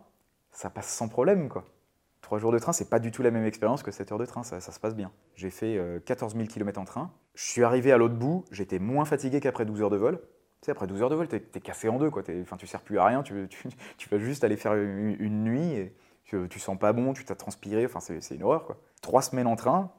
ça 0.51 0.69
passe 0.69 0.87
sans 0.87 1.07
problème, 1.07 1.49
quoi. 1.49 1.65
Trois 2.21 2.37
jours 2.37 2.51
de 2.51 2.59
train, 2.59 2.73
c'est 2.73 2.89
pas 2.89 2.99
du 2.99 3.11
tout 3.11 3.23
la 3.23 3.31
même 3.31 3.45
expérience 3.45 3.81
que 3.81 3.89
7 3.89 4.11
heures 4.11 4.19
de 4.19 4.25
train, 4.25 4.43
ça, 4.43 4.59
se 4.59 4.79
passe 4.79 4.93
bien. 4.93 5.11
J'ai 5.35 5.49
fait 5.49 5.81
14 6.05 6.35
000 6.35 6.47
km 6.47 6.79
en 6.79 6.85
train. 6.85 7.11
Je 7.33 7.45
suis 7.45 7.63
arrivé 7.63 7.91
à 7.91 7.97
l'autre 7.97 8.15
bout, 8.15 8.45
j'étais 8.51 8.77
moins 8.77 9.05
fatigué 9.05 9.39
qu'après 9.39 9.65
12 9.65 9.81
heures 9.81 9.89
de 9.89 9.97
vol. 9.97 10.19
Après 10.67 10.87
12 10.87 11.01
heures 11.01 11.09
de 11.09 11.15
vol, 11.15 11.27
t'es 11.27 11.43
es 11.55 11.59
cassé 11.61 11.89
en 11.89 11.97
deux, 11.97 12.09
quoi. 12.09 12.23
Enfin, 12.41 12.57
tu 12.57 12.67
sers 12.67 12.81
plus 12.81 12.99
à 12.99 13.05
rien, 13.05 13.23
tu, 13.23 13.33
vas 14.11 14.17
juste 14.17 14.43
aller 14.43 14.57
faire 14.57 14.75
une, 14.75 15.43
nuit, 15.43 15.73
et 15.73 15.95
tu, 16.25 16.37
tu, 16.49 16.59
sens 16.59 16.77
pas 16.77 16.93
bon, 16.93 17.13
tu 17.13 17.25
t'as 17.25 17.35
transpiré, 17.35 17.85
enfin, 17.85 17.99
c'est 17.99 18.35
une 18.35 18.43
horreur, 18.43 18.65
quoi. 18.65 18.77
Trois 19.01 19.21
semaines 19.21 19.47
en 19.47 19.55
train, 19.55 19.91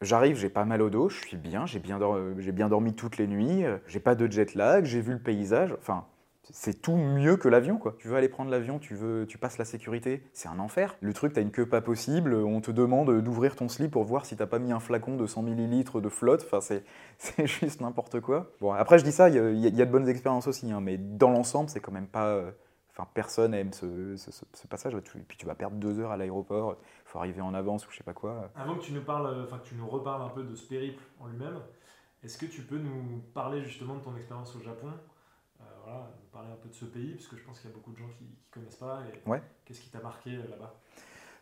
J'arrive, 0.00 0.36
j'ai 0.36 0.50
pas 0.50 0.64
mal 0.64 0.82
au 0.82 0.90
dos, 0.90 1.08
je 1.08 1.18
suis 1.18 1.36
bien, 1.36 1.66
j'ai 1.66 1.78
bien, 1.78 1.98
bien, 2.36 2.68
dormi 2.68 2.94
toutes 2.94 3.16
les 3.16 3.26
nuits, 3.26 3.64
j'ai 3.86 4.00
pas 4.00 4.14
de 4.14 4.30
jet 4.30 4.54
lag, 4.54 4.84
j'ai 4.84 5.00
vu 5.00 5.12
le 5.12 5.18
paysage. 5.18 5.74
Enfin, 5.78 6.04
c'est 6.52 6.80
tout 6.82 6.96
mieux 6.96 7.36
que 7.36 7.48
l'avion 7.48 7.78
quoi. 7.78 7.94
Tu 7.98 8.08
veux 8.08 8.16
aller 8.16 8.28
prendre 8.28 8.50
l'avion, 8.50 8.78
tu 8.78 8.94
veux 8.94 9.26
tu 9.26 9.38
passes 9.38 9.58
la 9.58 9.64
sécurité, 9.64 10.22
c'est 10.32 10.48
un 10.48 10.58
enfer. 10.58 10.96
Le 11.00 11.12
truc, 11.12 11.32
t'as 11.32 11.40
une 11.40 11.50
queue 11.50 11.66
pas 11.66 11.80
possible, 11.80 12.34
on 12.34 12.60
te 12.60 12.70
demande 12.70 13.22
d'ouvrir 13.22 13.56
ton 13.56 13.68
slip 13.68 13.92
pour 13.92 14.04
voir 14.04 14.26
si 14.26 14.36
t'as 14.36 14.46
pas 14.46 14.58
mis 14.58 14.72
un 14.72 14.80
flacon 14.80 15.16
de 15.16 15.26
100 15.26 15.46
ml 15.46 16.00
de 16.00 16.08
flotte, 16.08 16.44
enfin 16.44 16.60
c'est 17.18 17.46
juste 17.46 17.80
n'importe 17.80 18.20
quoi. 18.20 18.50
Bon, 18.60 18.72
après 18.72 18.98
je 18.98 19.04
dis 19.04 19.12
ça, 19.12 19.28
il 19.28 19.58
y, 19.58 19.82
a 19.82 19.86
de 19.86 19.90
bonnes 19.90 20.08
expériences 20.08 20.46
aussi, 20.46 20.70
hein, 20.70 20.80
mais 20.80 20.98
dans 20.98 21.30
l'ensemble, 21.30 21.68
c'est 21.68 21.80
quand 21.80 21.92
même 21.92 22.08
pas... 22.08 22.28
Euh, 22.28 22.50
enfin, 22.90 23.08
personne 23.14 23.54
aime 23.54 23.72
ce, 23.72 24.16
ce, 24.16 24.66
passage. 24.68 24.94
Puis 25.26 25.36
tu 25.36 25.46
vas 25.46 25.54
perdre 25.54 25.76
deux 25.76 25.98
heures 25.98 26.12
à 26.12 26.16
l'aéroport, 26.16 26.76
faut 27.04 27.18
arriver 27.18 27.40
en 27.40 27.54
avance 27.54 27.86
ou 27.86 27.90
je 27.90 27.96
sais 27.96 28.04
pas 28.04 28.12
quoi. 28.12 28.50
Avant 28.54 28.76
que 28.76 28.82
tu 28.82 28.92
nous 28.92 29.02
parles, 29.02 29.44
enfin 29.44 29.58
que 29.58 29.66
tu 29.66 29.74
nous 29.74 29.88
reparles 29.88 30.22
un 30.22 30.28
peu 30.28 30.44
de 30.44 30.54
ce 30.54 30.66
périple 30.66 31.02
en 31.18 31.26
lui-même, 31.26 31.58
est-ce 32.22 32.38
que 32.38 32.46
tu 32.46 32.62
peux 32.62 32.78
nous 32.78 33.20
parler 33.34 33.62
justement 33.62 33.96
de 33.96 34.00
ton 34.00 34.14
expérience 34.16 34.54
au 34.56 34.60
Japon? 34.60 34.88
Voilà, 35.84 35.98
parler 35.98 36.02
un 36.06 36.23
peu 36.64 36.70
de 36.70 36.74
ce 36.74 36.84
pays, 36.86 37.14
parce 37.14 37.28
que 37.28 37.36
je 37.36 37.44
pense 37.44 37.60
qu'il 37.60 37.70
y 37.70 37.72
a 37.72 37.76
beaucoup 37.76 37.92
de 37.92 37.98
gens 37.98 38.08
qui 38.18 38.24
ne 38.24 38.30
connaissent 38.50 38.76
pas. 38.76 39.02
Et 39.06 39.28
ouais. 39.28 39.42
Qu'est-ce 39.64 39.80
qui 39.80 39.90
t'a 39.90 40.00
marqué 40.00 40.30
euh, 40.30 40.48
là-bas? 40.50 40.74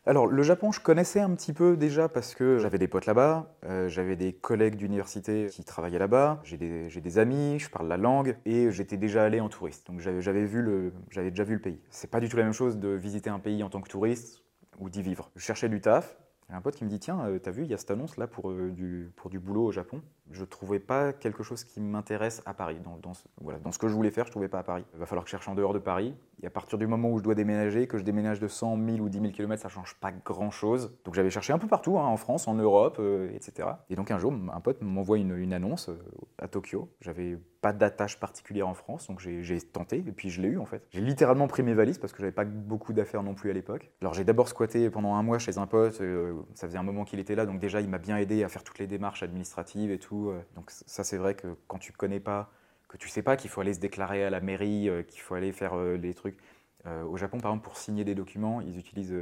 Alors, 0.05 0.27
le 0.27 0.43
Japon, 0.43 0.73
je 0.73 0.81
connaissais 0.81 1.21
un 1.21 1.33
petit 1.37 1.53
peu 1.53 1.77
déjà 1.77 2.09
parce 2.09 2.35
que 2.35 2.59
j'avais 2.59 2.79
des 2.79 2.89
potes 2.89 3.07
là-bas, 3.07 3.55
euh, 3.65 3.89
j'avais 3.89 4.17
des 4.17 4.33
collègues 4.33 4.75
d'université 4.75 5.47
qui 5.49 5.63
travaillaient 5.63 6.01
là-bas, 6.01 6.41
j'ai 6.43 6.57
des, 6.57 6.89
des, 6.89 7.19
amis, 7.19 7.61
je 7.61 7.71
parle 7.71 7.87
la 7.87 7.97
langue 7.97 8.37
et 8.45 8.73
j'étais 8.73 8.97
déjà 8.97 9.23
allé 9.23 9.39
en 9.39 9.49
touriste. 9.49 9.87
Donc, 9.87 10.01
j'avais 10.01 10.45
vu 10.45 10.61
le, 10.61 10.93
j'avais 11.11 11.31
déjà 11.31 11.45
vu 11.45 11.55
le 11.55 11.61
pays. 11.61 11.81
C'est 11.91 12.11
pas 12.11 12.19
du 12.19 12.29
tout 12.29 12.37
la 12.37 12.43
même 12.43 12.53
chose 12.53 12.79
de 12.79 12.89
visiter 12.89 13.31
un 13.31 13.39
pays 13.39 13.63
en 13.63 13.71
tant 13.71 13.81
que 13.81 13.89
touriste 13.89 14.43
ou 14.81 14.91
d'y 14.91 15.03
vivre. 15.03 15.31
Je 15.37 15.45
cherchais 15.45 15.69
du 15.69 15.81
taf. 15.81 16.17
Un 16.53 16.61
pote 16.61 16.77
qui 16.77 16.85
me 16.85 16.91
dit 16.91 16.99
Tiens, 16.99 17.21
euh, 17.27 17.39
t'as 17.39 17.51
vu, 17.51 17.65
il 17.65 17.71
y 17.71 17.75
a 17.75 17.79
cette 17.79 17.91
annonce 17.91 18.17
là 18.17 18.27
pour, 18.27 18.53
du, 18.53 19.11
pour 19.17 19.31
du 19.31 19.39
boulot 19.39 19.65
au 19.65 19.73
Japon 19.73 20.03
je 20.33 20.45
trouvais 20.45 20.79
pas 20.79 21.13
quelque 21.13 21.43
chose 21.43 21.65
qui 21.65 21.81
m'intéresse 21.81 22.43
à 22.47 22.55
Paris. 22.55 22.79
Dans, 22.83 22.97
dans, 23.03 23.13
voilà, 23.41 23.59
dans 23.59 23.73
ce 23.73 23.79
que 23.79 23.89
je 23.89 23.95
voulais 23.95 24.11
faire, 24.11 24.27
je 24.27 24.31
trouvais 24.31 24.49
pas 24.49 24.61
à 24.61 24.63
Paris. 24.63 24.85
Il 24.95 25.01
va 25.01 25.07
falloir 25.07 25.25
que 25.25 25.29
je 25.29 25.33
cherche 25.33 25.49
en 25.49 25.55
dehors 25.55 25.75
de 25.75 25.79
Paris. 25.79 26.15
Et 26.43 26.47
à 26.47 26.51
partir 26.51 26.79
du 26.79 26.87
moment 26.87 27.11
où 27.11 27.19
je 27.19 27.23
dois 27.23 27.35
déménager, 27.35 27.87
que 27.87 27.99
je 27.99 28.03
déménage 28.03 28.41
de 28.41 28.49
100 28.49 28.77
000 28.85 28.99
ou 28.99 29.09
10 29.09 29.21
000 29.21 29.33
km, 29.33 29.63
ça 29.63 29.69
change 29.69 29.95
pas 30.01 30.11
grand-chose. 30.11 30.93
Donc 31.05 31.15
j'avais 31.15 31.31
cherché 31.31 31.53
un 31.53 31.59
peu 31.59 31.69
partout, 31.69 31.99
hein, 31.99 32.05
en 32.05 32.17
France, 32.17 32.49
en 32.49 32.55
Europe, 32.55 32.97
euh, 32.99 33.31
etc. 33.35 33.69
Et 33.91 33.95
donc 33.95 34.11
un 34.11 34.19
jour, 34.19 34.33
un 34.53 34.61
pote 34.61 34.81
m'envoie 34.83 35.19
une, 35.19 35.37
une, 35.37 35.53
annonce 35.53 35.89
euh, 35.89 35.97
à 36.39 36.49
Tokyo. 36.49 36.89
J'avais 37.01 37.39
pas 37.61 37.73
d'attache 37.73 38.19
particulière 38.19 38.67
en 38.67 38.75
France, 38.75 39.07
donc 39.07 39.21
j'ai 39.21 39.61
tenté, 39.61 39.99
et 39.99 40.13
puis 40.13 40.31
je 40.31 40.43
l'ai 40.43 40.49
eu 40.49 40.59
en 40.59 40.67
fait. 40.67 40.85
J'ai 40.91 41.01
littéralement 41.01 41.47
pris 41.47 41.63
mes 41.63 41.75
valises 41.75 41.99
parce 41.99 42.13
que 42.13 42.19
j'avais 42.19 42.33
pas 42.33 42.45
beaucoup 42.45 42.93
d'affaires 42.93 43.23
non 43.23 43.35
plus 43.35 43.51
à 43.51 43.53
l'époque. 43.53 43.93
Alors 44.01 44.15
j'ai 44.15 44.25
d'abord 44.25 44.49
squatté 44.49 44.91
pendant 44.91 45.15
un 45.15 45.23
mois 45.23 45.39
chez 45.39 45.59
un 45.59 45.69
pote, 45.69 46.01
euh, 46.01 46.35
ça 46.55 46.67
faisait 46.67 46.79
un 46.79 46.83
moment 46.83 47.05
qu'il 47.05 47.19
était 47.21 47.35
là, 47.35 47.47
donc 47.47 47.59
déjà 47.61 47.81
il 47.81 47.89
m'a 47.89 47.99
bien 47.99 48.17
aidé 48.17 48.45
à 48.45 48.49
faire 48.49 48.65
toutes 48.65 48.79
les 48.79 48.87
démarches 48.87 49.23
administratives 49.23 49.91
et 49.91 49.99
tout. 49.99 50.33
donc 50.55 50.71
ça, 50.71 51.05
c'est 51.05 51.17
vrai 51.17 51.35
que 51.35 51.57
quand 51.67 51.79
tu 51.79 51.93
connais 51.93 52.21
pas, 52.21 52.51
que 52.93 52.99
tu 52.99 53.09
sais 53.09 53.23
pas 53.23 53.37
qu'il 53.37 53.51
faut 53.51 53.63
aller 53.63 53.73
se 53.73 53.81
déclarer 53.81 54.23
à 54.25 54.31
la 54.31 54.41
mairie, 54.41 54.89
euh, 54.89 55.03
qu'il 55.03 55.21
faut 55.21 55.35
aller 55.35 55.53
faire 55.53 55.75
euh, 55.75 55.97
les 55.97 56.13
trucs. 56.13 56.39
Euh, 56.87 57.05
au 57.05 57.17
Japon, 57.17 57.39
par 57.39 57.51
exemple, 57.51 57.65
pour 57.65 57.79
signer 57.79 58.05
des 58.05 58.15
documents, 58.15 58.61
ils 58.61 58.79
utilisent 58.79 59.15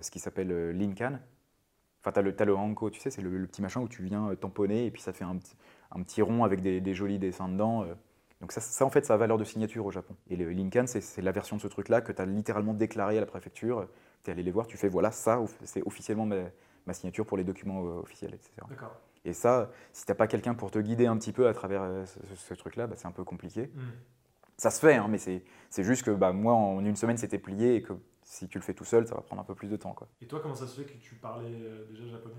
ce 0.00 0.10
qui 0.10 0.18
s'appelle 0.20 0.70
l'Incan. 0.70 1.18
Enfin, 2.00 2.12
tu 2.12 2.18
as 2.20 2.22
le, 2.22 2.34
as 2.38 2.54
Hanko, 2.54 2.90
tu 2.90 3.00
sais, 3.00 3.10
c'est 3.10 3.22
le, 3.22 3.46
petit 3.46 3.60
machin 3.60 3.80
où 3.80 3.88
tu 3.88 4.04
viens 4.04 4.34
tamponner 4.36 4.86
et 4.86 4.90
puis 4.90 5.02
ça 5.02 5.12
fait 5.12 5.24
un, 5.24 5.38
petit 6.02 6.22
rond 6.22 6.44
avec 6.44 6.60
des, 6.60 6.94
jolis 6.94 7.18
dessins 7.18 7.48
dedans. 7.48 7.86
Donc 8.40 8.52
ça, 8.52 8.84
en 8.84 8.90
fait, 8.90 9.06
ça 9.06 9.14
a 9.14 9.16
valeur 9.16 9.38
de 9.38 9.44
signature 9.44 9.86
au 9.86 9.90
Japon. 9.90 10.14
Et 10.28 10.36
le 10.36 10.50
Lincoln, 10.52 10.86
c'est 10.86 11.22
la 11.22 11.32
version 11.32 11.56
de 11.56 11.62
ce 11.62 11.68
truc-là 11.68 12.02
que 12.02 12.12
tu 12.12 12.20
as 12.20 12.26
littéralement 12.26 12.74
déclaré 12.74 13.16
à 13.16 13.20
la 13.20 13.26
préfecture. 13.26 13.88
Tu 14.26 14.30
es 14.30 14.32
allé 14.32 14.42
les 14.42 14.50
voir, 14.50 14.66
tu 14.66 14.76
fais, 14.76 14.88
voilà, 14.88 15.12
ça, 15.12 15.40
c'est 15.62 15.86
officiellement 15.86 16.26
ma, 16.26 16.42
ma, 16.84 16.92
signature 16.92 17.24
pour 17.24 17.36
les 17.36 17.44
documents 17.44 17.82
officiels, 17.82 18.34
etc. 18.34 18.50
Et 19.24 19.32
ça, 19.32 19.70
si 19.92 20.04
tu 20.04 20.10
n'as 20.10 20.16
pas 20.16 20.26
quelqu'un 20.26 20.54
pour 20.54 20.72
te 20.72 20.80
guider 20.80 21.06
un 21.06 21.16
petit 21.16 21.30
peu 21.30 21.46
à 21.46 21.54
travers 21.54 21.82
euh, 21.82 22.04
ce, 22.34 22.54
truc-là, 22.54 22.88
bah, 22.88 22.96
c'est 22.96 23.06
un 23.06 23.12
peu 23.12 23.22
compliqué. 23.22 23.70
Mm. 23.72 23.80
Ça 24.56 24.70
se 24.70 24.80
fait, 24.80 24.94
hein, 24.94 25.06
mais 25.08 25.18
c'est 25.18 25.84
juste 25.84 26.02
que 26.02 26.10
bah, 26.10 26.32
moi, 26.32 26.54
en 26.54 26.84
une 26.84 26.96
semaine, 26.96 27.18
c'était 27.18 27.38
plié 27.38 27.76
et 27.76 27.82
que 27.82 27.92
si 28.24 28.48
tu 28.48 28.58
le 28.58 28.64
fais 28.64 28.74
tout 28.74 28.84
seul, 28.84 29.06
ça 29.06 29.14
va 29.14 29.20
prendre 29.20 29.42
un 29.42 29.44
peu 29.44 29.54
plus 29.54 29.68
de 29.68 29.76
temps. 29.76 29.92
Quoi. 29.92 30.08
Et 30.20 30.26
toi, 30.26 30.40
comment 30.42 30.56
ça 30.56 30.66
se 30.66 30.80
fait 30.80 30.92
que 30.92 30.98
tu 30.98 31.14
parlais 31.14 31.54
euh, 31.54 31.86
déjà 31.88 32.08
japonais? 32.08 32.34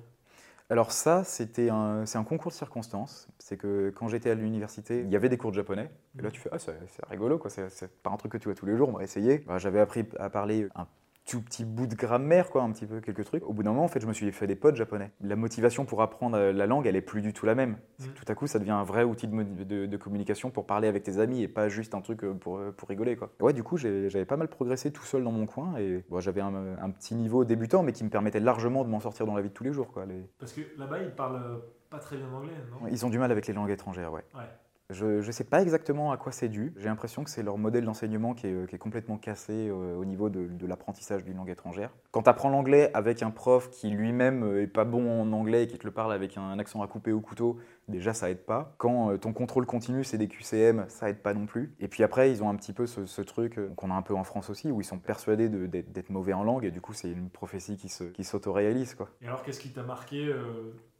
Alors 0.69 0.91
ça, 0.91 1.23
c'était 1.23 1.69
un, 1.69 2.05
c'est 2.05 2.17
un 2.17 2.25
concours 2.25 2.51
de 2.51 2.57
circonstances. 2.57 3.29
C'est 3.39 3.55
que 3.55 3.89
quand 3.95 4.09
j'étais 4.09 4.29
à 4.29 4.35
l'université, 4.35 4.99
il 4.99 5.09
y 5.09 5.15
avait 5.15 5.29
des 5.29 5.37
cours 5.37 5.51
de 5.51 5.55
japonais. 5.55 5.89
Et 6.19 6.21
là, 6.21 6.27
mm. 6.27 6.31
tu 6.33 6.41
fais, 6.41 6.49
ah, 6.51 6.59
c'est, 6.59 6.75
rigolo, 7.09 7.37
quoi. 7.37 7.49
C'est, 7.49 7.87
pas 8.03 8.09
un 8.09 8.17
truc 8.17 8.33
que 8.33 8.37
tu 8.37 8.45
vois 8.45 8.55
tous 8.55 8.65
les 8.65 8.75
jours, 8.75 8.89
on 8.89 8.97
va 8.97 9.03
essayer. 9.03 9.39
Bah, 9.39 9.59
j'avais 9.59 9.79
appris 9.79 10.05
à 10.19 10.29
parler 10.29 10.67
un 10.75 10.87
tout 11.27 11.41
petit 11.41 11.65
bout 11.65 11.87
de 11.87 11.95
grammaire, 11.95 12.49
quoi, 12.49 12.63
un 12.63 12.71
petit 12.71 12.85
peu, 12.85 13.01
quelques 13.01 13.25
trucs. 13.25 13.45
Au 13.45 13.53
bout 13.53 13.61
d'un 13.61 13.71
moment, 13.71 13.83
en 13.83 13.87
fait, 13.89 13.99
je 13.99 14.07
me 14.07 14.13
suis 14.13 14.31
fait 14.31 14.47
des 14.47 14.55
potes 14.55 14.75
japonais. 14.75 15.11
La 15.21 15.35
motivation 15.35 15.85
pour 15.85 16.01
apprendre 16.01 16.37
euh, 16.37 16.53
la 16.53 16.65
langue, 16.65 16.87
elle 16.87 16.95
est 16.95 17.01
plus 17.01 17.21
du 17.21 17.33
tout 17.33 17.45
la 17.45 17.53
même. 17.53 17.77
Mm. 17.99 18.05
Tout 18.15 18.25
à 18.29 18.33
coup, 18.33 18.47
ça 18.47 18.59
devient 18.59 18.71
un 18.71 18.83
vrai 18.83 19.03
outil 19.03 19.27
de, 19.27 19.85
de, 19.85 19.97
communication 19.97 20.49
pour 20.49 20.65
parler 20.65 20.87
avec 20.87 21.03
tes 21.03 21.19
amis 21.19 21.43
et 21.43 21.49
pas 21.49 21.67
juste 21.67 21.93
un 21.95 22.01
truc 22.01 22.23
euh, 22.23 22.33
pour, 22.33 22.57
euh, 22.57 22.71
pour 22.71 22.87
rigoler, 22.87 23.17
quoi. 23.17 23.29
Ouais, 23.41 23.51
du 23.51 23.61
coup, 23.61 23.77
j'avais 23.77 24.25
pas 24.25 24.37
mal 24.37 24.47
progressé 24.47 24.91
tout 24.91 25.03
seul 25.03 25.23
dans 25.23 25.31
mon 25.33 25.45
coin 25.45 25.75
et 25.77 26.03
bon, 26.09 26.21
j'avais 26.21 26.41
un, 26.41 26.77
un, 26.81 26.89
petit 26.91 27.13
niveau 27.13 27.43
débutant, 27.43 27.83
mais 27.83 27.91
qui 27.91 28.05
me 28.05 28.09
permettait 28.09 28.39
largement 28.39 28.85
de 28.85 28.89
m'en 28.89 29.01
sortir 29.01 29.25
dans 29.25 29.35
la 29.35 29.41
vie 29.41 29.49
de 29.49 29.53
tous 29.53 29.65
les 29.65 29.73
jours, 29.73 29.91
quoi. 29.91 30.05
Les... 30.05 30.23
Parce 30.39 30.53
que 30.53 30.61
là-bas, 30.77 31.03
ils 31.03 31.11
parlent 31.11 31.61
pas 31.89 31.99
très 31.99 32.15
bien 32.15 32.31
anglais, 32.31 32.53
non? 32.71 32.87
Ils 32.89 33.05
ont 33.05 33.09
du 33.09 33.19
mal 33.19 33.31
avec 33.31 33.47
les 33.47 33.53
langues 33.53 33.69
étrangères, 33.69 34.13
ouais. 34.13 34.23
ouais. 34.33 34.49
Je 34.89 35.05
ne 35.05 35.31
sais 35.33 35.43
pas 35.43 35.61
exactement 35.61 36.13
à 36.13 36.17
quoi 36.17 36.31
c'est 36.31 36.47
dû. 36.47 36.73
J'ai 36.77 36.87
l'impression 36.87 37.25
que 37.25 37.29
c'est 37.29 37.43
leur 37.43 37.57
modèle 37.57 37.83
d'enseignement 37.83 38.33
qui, 38.33 38.47
est, 38.47 38.77
complètement 38.77 39.17
cassé 39.17 39.67
euh, 39.67 39.97
au 39.97 40.05
niveau 40.05 40.29
de, 40.29 40.65
l'apprentissage 40.65 41.25
d'une 41.25 41.35
langue 41.35 41.49
étrangère. 41.49 41.91
Quand 42.11 42.23
tu 42.23 42.29
apprends 42.29 42.47
l'anglais 42.47 42.89
avec 42.93 43.21
un 43.21 43.29
prof 43.29 43.69
qui 43.69 43.89
lui-même 43.89 44.57
est 44.57 44.67
pas 44.67 44.85
bon 44.85 45.23
en 45.23 45.33
anglais 45.33 45.63
et 45.65 45.67
qui 45.67 45.77
te 45.77 45.85
le 45.85 45.91
parle 45.91 46.13
avec 46.13 46.37
un 46.37 46.57
accent 46.57 46.81
à 46.81 46.87
couper 46.87 47.11
au 47.11 47.19
couteau, 47.19 47.59
déjà 47.89 48.13
ça 48.13 48.29
aide 48.29 48.45
pas. 48.45 48.75
Quand 48.77 49.11
euh, 49.11 49.17
ton 49.17 49.33
contrôle 49.33 49.65
continu 49.65 50.05
c'est 50.05 50.17
des 50.17 50.29
QCM, 50.29 50.85
ça 50.87 51.09
aide 51.09 51.21
pas 51.21 51.33
non 51.33 51.47
plus. 51.47 51.75
Et 51.81 51.89
puis 51.89 52.03
après, 52.03 52.31
ils 52.31 52.41
ont 52.41 52.49
un 52.49 52.55
petit 52.55 52.71
peu 52.71 52.87
ce, 52.87 53.21
truc 53.23 53.59
euh, 53.59 53.67
qu'on 53.75 53.91
a 53.91 53.93
un 53.93 54.01
peu 54.01 54.15
en 54.15 54.23
France 54.23 54.49
aussi, 54.49 54.71
où 54.71 54.79
ils 54.79 54.85
sont 54.85 54.99
persuadés 54.99 55.49
d'être 55.49 56.11
mauvais 56.11 56.31
en 56.31 56.45
langue 56.45 56.63
et 56.63 56.71
du 56.71 56.79
coup 56.79 56.93
c'est 56.93 57.11
une 57.11 57.29
prophétie 57.29 57.75
qui 57.75 58.23
s'autoréalise. 58.23 58.95
Qui 58.95 59.03
et 59.21 59.27
alors 59.27 59.43
qu'est-ce 59.43 59.59
qui 59.59 59.73
t'a 59.73 59.83
marqué 59.83 60.33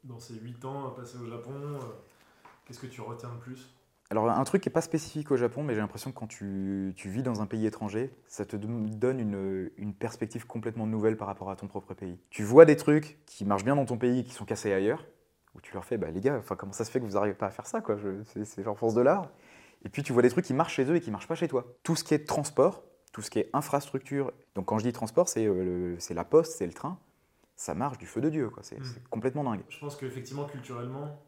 dans 0.04 0.20
ces 0.20 0.34
8 0.34 0.66
ans 0.66 0.90
passés 0.90 1.18
au 1.18 1.26
Japon 1.26 1.54
Qu'est-ce 2.68 2.80
que 2.80 2.88
tu 2.88 3.00
retiens 3.00 3.30
de 3.30 3.40
plus? 3.40 3.77
Alors 4.10 4.30
un 4.30 4.44
truc 4.46 4.64
qui 4.64 4.70
n'est 4.70 4.74
pas 4.74 4.82
spécifique 4.82 5.32
au 5.32 5.38
Japon, 5.38 5.64
mais 5.64 5.74
j'ai 5.74 5.82
l'impression 5.82 6.12
que 6.12 6.16
quand 6.18 6.28
tu, 6.28 6.94
vis 6.96 7.24
dans 7.24 7.42
un 7.42 7.46
pays 7.46 7.66
étranger, 7.66 8.14
ça 8.28 8.46
te 8.46 8.56
donne 8.56 9.20
une, 9.20 9.94
perspective 9.94 10.48
complètement 10.48 10.88
nouvelle 10.88 11.18
par 11.18 11.28
rapport 11.28 11.50
à 11.50 11.56
ton 11.56 11.68
propre 11.68 11.94
pays. 11.94 12.18
Tu 12.30 12.44
vois 12.44 12.66
des 12.66 12.78
trucs 12.78 13.20
qui 13.26 13.44
marchent 13.44 13.66
bien 13.66 13.76
dans 13.76 13.86
ton 13.86 13.98
pays 13.98 14.20
et 14.20 14.24
qui 14.24 14.34
sont 14.34 14.46
cassés 14.46 14.72
ailleurs, 14.72 15.06
où 15.56 15.62
tu 15.62 15.74
leur 15.74 15.84
fais, 15.84 15.98
bah 15.98 16.10
les 16.10 16.22
gars, 16.22 16.42
comment 16.58 16.72
ça 16.72 16.86
se 16.86 16.92
fait 16.92 17.00
que 17.00 17.06
vous 17.06 17.14
n'arrivez 17.14 17.36
pas 17.36 17.48
à 17.48 17.52
faire 17.52 17.68
ça 17.68 17.82
quoi? 17.82 17.98
C'est 18.26 18.64
genre 18.64 18.78
force 18.78 18.94
de 18.94 19.02
l'art. 19.02 19.30
Et 19.84 19.90
puis 19.90 20.04
tu 20.04 20.14
vois 20.14 20.22
des 20.22 20.30
trucs 20.30 20.46
qui 20.46 20.54
marchent 20.54 20.76
chez 20.76 20.86
eux 20.86 20.96
et 20.96 21.02
qui 21.02 21.12
marchent 21.12 21.28
pas 21.28 21.36
chez 21.36 21.48
toi. 21.50 21.66
Tout 21.84 21.96
ce 21.96 22.04
qui 22.04 22.14
est 22.14 22.26
transport, 22.26 22.84
tout 23.12 23.22
ce 23.22 23.30
qui 23.30 23.40
est 23.40 23.50
infrastructure, 23.54 24.32
donc 24.56 24.66
quand 24.66 24.80
je 24.80 24.86
dis 24.86 24.94
transport, 24.94 25.28
c'est 25.28 25.46
euh, 25.48 25.98
la 26.12 26.24
poste, 26.24 26.54
c'est 26.58 26.68
le 26.68 26.74
train, 26.74 26.98
ça 27.58 27.74
marche 27.74 27.98
du 27.98 28.06
feu 28.06 28.22
de 28.22 28.30
Dieu, 28.30 28.50
c'est 28.62 28.80
hmm. 28.80 28.84
complètement 29.10 29.44
dingue. 29.44 29.64
Je 29.68 29.80
pense 29.80 29.98
qu'effectivement, 29.98 30.46
culturellement, 30.46 31.20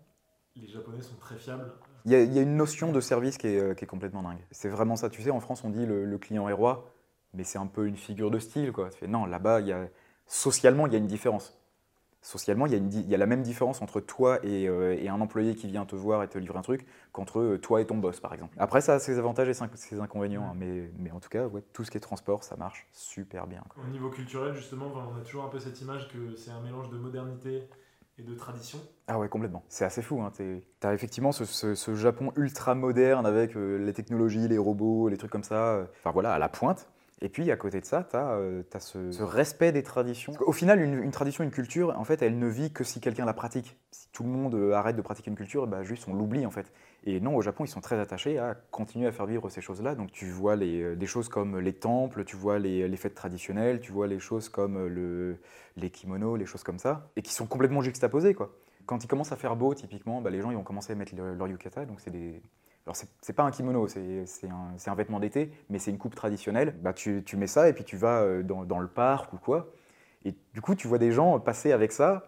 les 0.56 0.68
Japonais 0.68 1.02
sont 1.02 1.16
très 1.16 1.36
fiables. 1.36 1.74
Il 2.06 2.12
y, 2.12 2.16
a, 2.16 2.42
une 2.42 2.56
notion 2.56 2.92
de 2.92 3.02
service 3.02 3.38
qui 3.38 3.48
est, 3.48 3.60
euh, 3.60 3.74
complètement 3.88 4.24
dingue. 4.24 4.40
C'est 4.52 4.70
vraiment 4.70 4.96
ça. 4.96 5.10
Tu 5.10 5.22
sais, 5.22 5.32
en 5.32 5.40
France, 5.40 5.64
on 5.64 5.70
dit 5.70 5.86
le, 5.86 6.18
client 6.18 6.48
est 6.50 6.54
roi, 6.54 6.92
mais 7.34 7.44
c'est 7.44 7.58
un 7.58 7.68
peu 7.68 7.88
une 7.88 7.98
figure 7.98 8.32
de 8.32 8.40
style. 8.40 8.72
Quoi. 8.72 8.90
non, 9.08 9.26
là-bas, 9.26 9.62
socialement, 10.26 10.88
il 10.88 10.94
y 10.94 10.96
a 10.96 11.00
une 11.00 11.08
différence. 11.08 11.60
Socialement, 12.22 12.66
il 12.66 13.10
y, 13.10 13.16
a 13.16 13.18
la 13.18 13.26
même 13.26 13.44
différence 13.44 13.82
entre 13.82 14.02
toi 14.02 14.40
euh, 14.44 14.98
et, 15.00 15.08
un 15.08 15.22
employé 15.22 15.56
qui 15.56 15.68
vient 15.68 15.86
te 15.86 15.96
voir 15.96 16.22
et 16.22 16.28
te 16.28 16.38
livrer 16.38 16.58
un 16.58 16.62
truc 16.62 16.86
qu'entre 17.14 17.40
euh, 17.40 17.58
toi 17.58 17.80
et 17.80 17.86
ton 17.86 17.98
boss, 17.98 18.20
par 18.20 18.34
exemple. 18.34 18.54
Après, 18.60 18.82
ça 18.82 18.96
a 18.96 19.00
ses 19.00 19.18
avantages 19.18 19.48
et 19.48 19.54
ses 19.76 20.02
inconvénients, 20.02 20.44
hein, 20.44 20.54
mais, 20.58 21.12
en 21.12 21.22
tout 21.22 21.30
cas, 21.30 21.48
tout 21.72 21.86
ce 21.86 21.92
qui 21.92 21.96
est 21.96 22.02
transport, 22.02 22.44
ça 22.44 22.58
marche 22.58 22.88
super 22.92 23.48
bien. 23.48 23.64
Au 23.82 23.90
niveau 23.90 24.10
culturel, 24.10 24.54
justement, 24.54 24.92
on 24.94 25.18
a 25.18 25.24
toujours 25.24 25.46
un 25.46 25.48
peu 25.48 25.60
cette 25.60 25.80
image 25.80 26.10
que 26.10 26.36
c'est 26.36 26.52
un 26.52 26.60
mélange 26.60 26.90
de 26.90 26.98
modernité 26.98 27.70
de 28.24 28.34
tradition. 28.36 28.80
Ah 29.08 29.18
ouais, 29.18 29.28
complètement. 29.28 29.64
C'est 29.70 29.86
assez 29.86 30.02
fou. 30.02 30.22
Hein. 30.22 30.32
Tu 30.36 30.62
effectivement 30.94 31.32
ce, 31.32 31.96
Japon 31.96 32.32
ultra 32.36 32.76
moderne 32.76 33.26
avec 33.26 33.56
euh, 33.56 33.78
les 33.78 33.94
technologies, 33.94 34.48
les 34.48 34.58
robots, 34.58 35.10
les 35.10 35.18
trucs 35.18 35.32
comme 35.32 35.44
ça. 35.44 35.74
Euh, 35.74 35.86
enfin 36.00 36.12
voilà, 36.12 36.34
à 36.34 36.40
la 36.40 36.50
pointe. 36.50 36.88
Et 37.22 37.28
puis 37.28 37.52
à 37.52 37.58
côté 37.58 37.82
de 37.82 37.86
ça, 37.86 38.08
tu 38.10 38.16
euh, 38.16 38.64
ce, 38.80 39.24
respect 39.24 39.72
des 39.72 39.84
traditions. 39.84 40.34
Au 40.40 40.54
final, 40.54 40.80
une, 40.80 41.12
tradition, 41.12 41.44
une 41.44 41.52
culture, 41.52 41.94
en 41.98 42.06
fait, 42.06 42.22
elle 42.22 42.40
ne 42.40 42.48
vit 42.48 42.72
que 42.72 42.86
si 42.86 43.02
quelqu'un 43.02 43.26
la 43.26 43.34
pratique. 43.34 43.78
Si 43.92 44.08
tout 44.14 44.24
le 44.24 44.30
monde 44.30 44.72
arrête 44.74 44.96
de 44.96 45.02
pratiquer 45.02 45.30
une 45.30 45.38
culture, 45.38 45.68
bah, 45.68 45.84
juste 45.84 46.08
on 46.08 46.14
l'oublie 46.14 46.46
en 46.46 46.52
fait. 46.52 46.72
Et 47.06 47.20
non, 47.20 47.36
au 47.36 47.42
Japon, 47.42 47.64
ils 47.64 47.70
sont 47.70 47.82
très 47.82 48.00
attachés 48.00 48.38
à 48.38 48.56
continuer 48.72 49.08
à 49.08 49.12
faire 49.12 49.26
vivre 49.26 49.50
ces 49.50 49.62
choses-là. 49.62 49.96
Donc 49.96 50.12
tu 50.12 50.26
vois 50.30 50.56
les, 50.56 50.96
des 50.96 51.06
choses 51.06 51.30
comme 51.30 51.60
les 51.60 51.74
temples, 51.74 52.26
tu 52.26 52.36
vois 52.36 52.60
les, 52.60 52.98
fêtes 52.98 53.16
traditionnelles, 53.16 53.80
tu 53.80 53.92
vois 53.92 54.08
les 54.08 54.20
choses 54.20 54.50
comme 54.50 54.88
le, 54.88 55.38
les 55.78 55.90
kimonos, 55.90 56.36
les 56.36 56.46
choses 56.46 56.64
comme 56.64 56.80
ça, 56.80 57.10
et 57.16 57.22
qui 57.22 57.34
sont 57.34 57.46
complètement 57.46 57.82
juxtaposées. 57.82 58.34
Quoi. 58.34 58.52
Quand 58.86 59.04
il 59.04 59.08
commence 59.08 59.32
à 59.32 59.38
faire 59.38 59.56
beau, 59.56 59.74
typiquement, 59.74 60.22
bah, 60.22 60.30
les 60.30 60.42
gens 60.42 60.52
ils 60.52 60.58
vont 60.58 60.64
commencer 60.64 60.94
à 60.94 60.96
mettre 60.96 61.14
leur, 61.16 61.48
yukata, 61.48 61.86
donc 61.86 62.00
c'est. 62.00 62.12
Alors 62.86 62.96
c'est 63.22 63.34
pas 63.34 63.44
un 63.44 63.52
kimono, 63.52 63.88
c'est 63.88 64.26
un, 64.88 64.96
vêtement 64.96 65.20
d'été, 65.20 65.52
mais 65.70 65.78
c'est 65.78 65.92
une 65.92 66.00
coupe 66.00 66.16
traditionnelle. 66.16 66.76
Bah, 66.82 66.92
tu, 66.92 67.24
tu, 67.24 67.38
mets 67.38 67.46
ça 67.46 67.70
et 67.70 67.74
puis 67.74 67.84
tu 67.84 67.98
vas 67.98 68.22
euh, 68.22 68.42
dans, 68.42 68.80
le 68.80 68.88
parc 68.88 69.32
ou 69.34 69.38
quoi. 69.38 69.72
Et 70.26 70.34
du 70.54 70.62
coup, 70.62 70.74
tu 70.74 70.88
vois 70.88 70.98
des 70.98 71.12
gens 71.12 71.40
passer 71.40 71.72
avec 71.72 71.92
ça 71.92 72.26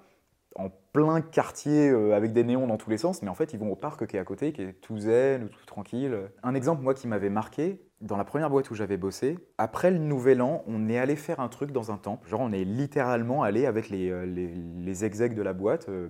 en 0.56 0.70
plein 0.94 1.22
quartier 1.22 1.90
euh, 1.90 2.16
avec 2.16 2.34
des 2.34 2.44
néons 2.44 2.68
dans 2.68 2.78
tous 2.78 2.90
les 2.90 2.98
sens, 2.98 3.22
mais 3.22 3.30
en 3.30 3.36
fait, 3.36 3.54
ils 3.54 3.60
vont 3.60 3.72
au 3.72 3.76
parc 3.76 4.06
qui 4.08 4.18
est 4.18 4.20
à 4.20 4.24
côté, 4.24 4.52
qui 4.54 4.62
est 4.64 4.74
tout 4.74 4.98
zen, 4.98 5.50
tout 5.50 5.66
tranquille. 5.66 6.18
Un 6.44 6.54
exemple, 6.54 6.82
moi, 6.82 6.94
qui 6.94 7.08
m'avait 7.08 7.30
marqué, 7.30 7.82
dans 8.02 8.18
la 8.18 8.24
première 8.24 8.50
boîte 8.50 8.70
où 8.72 8.76
j'avais 8.76 8.98
bossé, 8.98 9.38
après 9.58 9.92
le 9.92 10.00
nouvel 10.00 10.42
an, 10.42 10.64
on 10.68 10.90
est 10.90 10.98
allé 10.98 11.16
faire 11.16 11.40
un 11.40 11.50
truc 11.50 11.72
dans 11.72 11.92
un 11.92 11.98
temple. 11.98 12.28
Genre, 12.28 12.42
on 12.42 12.52
est 12.52 12.66
littéralement 12.66 13.44
allé 13.44 13.66
avec 13.66 13.90
les, 13.90 14.10
euh, 14.10 14.26
les, 14.26 14.48
de 14.50 15.42
la 15.42 15.54
boîte 15.54 15.88
euh, 15.90 16.10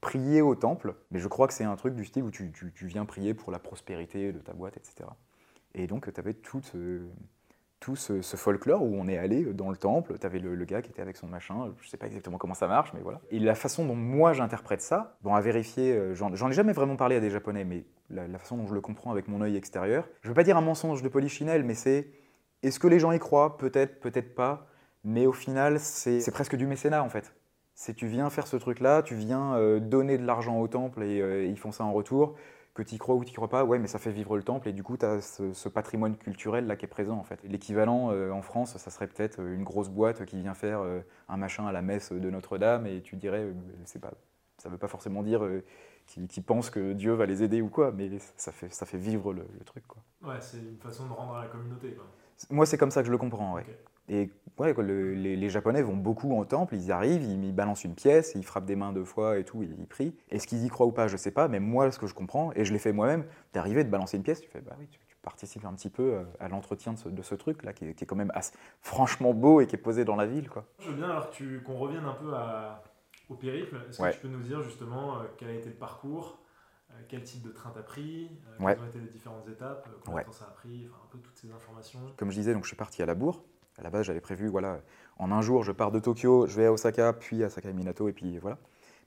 prier 0.00 0.42
au 0.42 0.54
temple. 0.54 0.94
Mais 1.10 1.18
je 1.18 1.28
crois 1.28 1.48
que 1.48 1.54
c'est 1.54 1.64
un 1.64 1.76
truc 1.76 1.94
du 1.94 2.04
style 2.04 2.22
où 2.22 2.30
tu, 2.30 2.52
viens 2.82 3.06
prier 3.06 3.34
pour 3.34 3.50
la 3.50 3.58
prospérité 3.58 4.32
de 4.32 4.38
ta 4.38 4.52
boîte, 4.52 4.76
etc. 4.76 5.08
Et 5.74 5.86
donc, 5.86 6.12
tu 6.12 6.20
avais 6.20 6.34
tout 6.34 6.60
tout 7.80 7.96
ce, 7.96 8.20
folklore 8.36 8.82
où 8.82 8.94
on 8.94 9.08
est 9.08 9.16
allé 9.16 9.42
dans 9.54 9.70
le 9.70 9.76
temple, 9.76 10.18
tu 10.18 10.26
avais 10.26 10.38
le, 10.38 10.64
gars 10.64 10.82
qui 10.82 10.90
était 10.90 11.00
avec 11.00 11.16
son 11.16 11.26
machin, 11.26 11.72
je 11.80 11.88
sais 11.88 11.96
pas 11.96 12.06
exactement 12.06 12.36
comment 12.36 12.54
ça 12.54 12.68
marche, 12.68 12.92
mais 12.92 13.00
voilà. 13.00 13.20
Et 13.30 13.38
la 13.38 13.54
façon 13.54 13.86
dont 13.86 13.94
moi 13.94 14.34
j'interprète 14.34 14.82
ça, 14.82 15.16
bon 15.22 15.34
à 15.34 15.40
vérifier, 15.40 15.92
euh, 15.92 16.14
j'en 16.14 16.30
ai 16.30 16.52
jamais 16.52 16.74
vraiment 16.74 16.96
parlé 16.96 17.16
à 17.16 17.20
des 17.20 17.30
japonais, 17.30 17.64
mais 17.64 17.84
la, 18.10 18.38
façon 18.38 18.58
dont 18.58 18.66
je 18.66 18.74
le 18.74 18.82
comprends 18.82 19.10
avec 19.10 19.28
mon 19.28 19.40
œil 19.40 19.56
extérieur, 19.56 20.06
je 20.20 20.28
veux 20.28 20.34
pas 20.34 20.44
dire 20.44 20.58
un 20.58 20.60
mensonge 20.60 21.02
de 21.02 21.08
polichinelle, 21.08 21.64
mais 21.64 21.74
c'est 21.74 22.08
est-ce 22.62 22.78
que 22.78 22.86
les 22.86 22.98
gens 22.98 23.12
y 23.12 23.18
croient? 23.18 23.56
Peut-être, 23.56 23.98
peut-être 24.00 24.34
pas, 24.34 24.66
mais 25.02 25.24
au 25.24 25.32
final 25.32 25.80
c'est 25.80 26.30
presque 26.32 26.56
du 26.56 26.66
mécénat 26.66 27.02
en 27.02 27.08
fait. 27.08 27.34
C'est 27.74 27.94
tu 27.94 28.08
viens 28.08 28.28
faire 28.28 28.46
ce 28.46 28.58
truc-là, 28.58 29.02
tu 29.02 29.14
viens 29.14 29.54
euh, 29.54 29.80
donner 29.80 30.18
de 30.18 30.26
l'argent 30.26 30.60
au 30.60 30.68
temple 30.68 31.02
et 31.02 31.22
euh, 31.22 31.46
ils 31.46 31.58
font 31.58 31.72
ça 31.72 31.84
en 31.84 31.94
retour 31.94 32.36
que 32.74 32.82
tu 32.82 32.94
y 32.94 32.98
crois 32.98 33.14
ou 33.14 33.24
tu 33.24 33.32
y 33.32 33.34
crois 33.34 33.48
pas, 33.48 33.64
ouais, 33.64 33.78
mais 33.78 33.88
ça 33.88 33.98
fait 33.98 34.12
vivre 34.12 34.36
le 34.36 34.42
temple 34.42 34.68
et 34.68 34.72
du 34.72 34.82
coup, 34.82 34.96
tu 34.96 35.04
as 35.04 35.20
ce, 35.20 35.68
patrimoine 35.68 36.16
culturel 36.16 36.66
là 36.66 36.76
qui 36.76 36.84
est 36.84 36.88
présent 36.88 37.16
en 37.16 37.24
fait. 37.24 37.40
L'équivalent 37.44 38.10
euh, 38.12 38.30
en 38.30 38.42
France, 38.42 38.76
ça 38.76 38.90
serait 38.90 39.06
peut-être 39.06 39.40
une 39.40 39.64
grosse 39.64 39.88
boîte 39.88 40.24
qui 40.24 40.40
vient 40.40 40.54
faire 40.54 40.80
euh, 40.80 41.00
un 41.28 41.36
machin 41.36 41.66
à 41.66 41.72
la 41.72 41.82
messe 41.82 42.12
de 42.12 42.30
Notre-Dame 42.30 42.86
et 42.86 43.02
tu 43.02 43.16
dirais, 43.16 43.42
euh, 43.42 43.54
c'est 43.84 44.00
pas, 44.00 44.12
ça 44.58 44.68
veut 44.68 44.78
pas 44.78 44.88
forcément 44.88 45.22
dire 45.22 45.42
qu'ils 46.06 46.44
pensent 46.44 46.70
que 46.70 46.92
Dieu 46.92 47.12
va 47.12 47.26
les 47.26 47.42
aider 47.42 47.60
ou 47.60 47.68
quoi, 47.68 47.92
mais 47.92 48.10
ça 48.36 48.52
fait, 48.52 48.72
ça 48.72 48.86
fait 48.86 48.98
vivre 48.98 49.32
le, 49.32 49.46
truc 49.64 49.86
quoi. 49.86 50.02
Ouais, 50.22 50.40
c'est 50.40 50.58
une 50.58 50.78
façon 50.78 51.06
de 51.06 51.12
rendre 51.12 51.34
à 51.34 51.42
la 51.42 51.48
communauté 51.48 51.94
quoi. 51.94 52.06
Moi, 52.48 52.64
c'est 52.64 52.78
comme 52.78 52.90
ça 52.90 53.02
que 53.02 53.06
je 53.06 53.12
le 53.12 53.18
comprends, 53.18 53.54
ouais. 53.54 53.66
Et 54.10 54.28
ouais, 54.58 54.74
les, 54.82 55.48
Japonais 55.48 55.82
vont 55.82 55.96
beaucoup 55.96 56.36
en 56.36 56.44
temple, 56.44 56.74
ils 56.74 56.90
arrivent, 56.90 57.22
ils, 57.22 57.54
balancent 57.54 57.84
une 57.84 57.94
pièce, 57.94 58.32
ils 58.34 58.44
frappent 58.44 58.66
des 58.66 58.74
mains 58.74 58.92
deux 58.92 59.04
fois 59.04 59.38
et 59.38 59.44
tout, 59.44 59.62
ils, 59.62 59.86
prient. 59.86 60.16
Est-ce 60.30 60.48
qu'ils 60.48 60.64
y 60.64 60.68
croient 60.68 60.86
ou 60.86 60.90
pas, 60.90 61.06
je 61.06 61.16
sais 61.16 61.30
pas, 61.30 61.46
mais 61.46 61.60
moi, 61.60 61.90
ce 61.92 61.98
que 62.00 62.08
je 62.08 62.14
comprends, 62.14 62.52
et 62.56 62.64
je 62.64 62.72
l'ai 62.72 62.80
fait 62.80 62.92
moi-même, 62.92 63.24
d'arriver, 63.52 63.84
de 63.84 63.88
balancer 63.88 64.16
une 64.16 64.24
pièce, 64.24 64.40
tu 64.40 64.48
fais, 64.48 64.60
bah 64.60 64.74
oui, 64.80 64.88
tu, 64.90 64.98
participes 65.22 65.66
un 65.66 65.74
petit 65.74 65.90
peu 65.90 66.14
euh, 66.14 66.24
à 66.40 66.48
l'entretien 66.48 66.94
de 66.94 67.22
ce, 67.22 67.34
truc-là, 67.34 67.72
qui, 67.74 67.84
est 67.84 68.06
quand 68.06 68.16
même 68.16 68.32
franchement 68.80 69.34
beau 69.34 69.60
et 69.60 69.66
qui 69.66 69.76
est 69.76 69.78
posé 69.78 70.04
dans 70.04 70.16
la 70.16 70.26
ville. 70.26 70.48
Quoi. 70.48 70.64
Je 70.80 70.88
veux 70.88 70.96
bien 70.96 71.10
alors 71.10 71.30
qu'on 71.64 71.76
revienne 71.76 72.06
un 72.06 72.14
peu 72.14 72.32
au 73.28 73.36
périple. 73.36 73.76
Est-ce 73.88 74.02
que 74.02 74.12
tu 74.12 74.20
peux 74.20 74.28
nous 74.28 74.42
dire 74.42 74.62
justement 74.62 75.18
euh, 75.18 75.24
quel 75.36 75.50
a 75.50 75.52
été 75.52 75.68
le 75.68 75.76
parcours 75.76 76.40
euh, 76.90 76.94
quel 77.06 77.22
type 77.22 77.42
de 77.42 77.50
train 77.50 77.70
t'as 77.72 77.82
pris, 77.82 78.30
quelles 78.58 78.80
ont 78.80 78.86
été 78.86 78.98
les 78.98 79.08
différentes 79.08 79.46
étapes, 79.46 79.88
combien 80.04 80.22
de 80.22 80.26
temps 80.26 80.32
ça 80.32 80.46
a 80.46 80.50
pris, 80.50 80.88
enfin, 80.90 81.02
un 81.04 81.08
peu 81.12 81.18
toutes 81.18 81.36
ces 81.36 81.52
informations. 81.52 82.00
Comme 82.16 82.30
je 82.30 82.36
disais, 82.36 82.52
donc 82.52 82.64
je 82.64 82.68
suis 82.68 82.76
parti 82.76 83.00
à 83.02 83.06
la 83.06 83.14
bourre, 83.14 83.44
à 83.80 83.82
la 83.82 83.90
base, 83.90 84.06
j'avais 84.06 84.20
prévu, 84.20 84.46
voilà, 84.48 84.78
en 85.18 85.32
un 85.32 85.40
jour, 85.40 85.64
je 85.64 85.72
pars 85.72 85.90
de 85.90 85.98
Tokyo, 85.98 86.46
je 86.46 86.56
vais 86.56 86.66
à 86.66 86.72
Osaka, 86.72 87.12
puis 87.14 87.42
à 87.42 87.50
Sakaminato, 87.50 88.08
et 88.08 88.12
puis 88.12 88.38
voilà. 88.38 88.58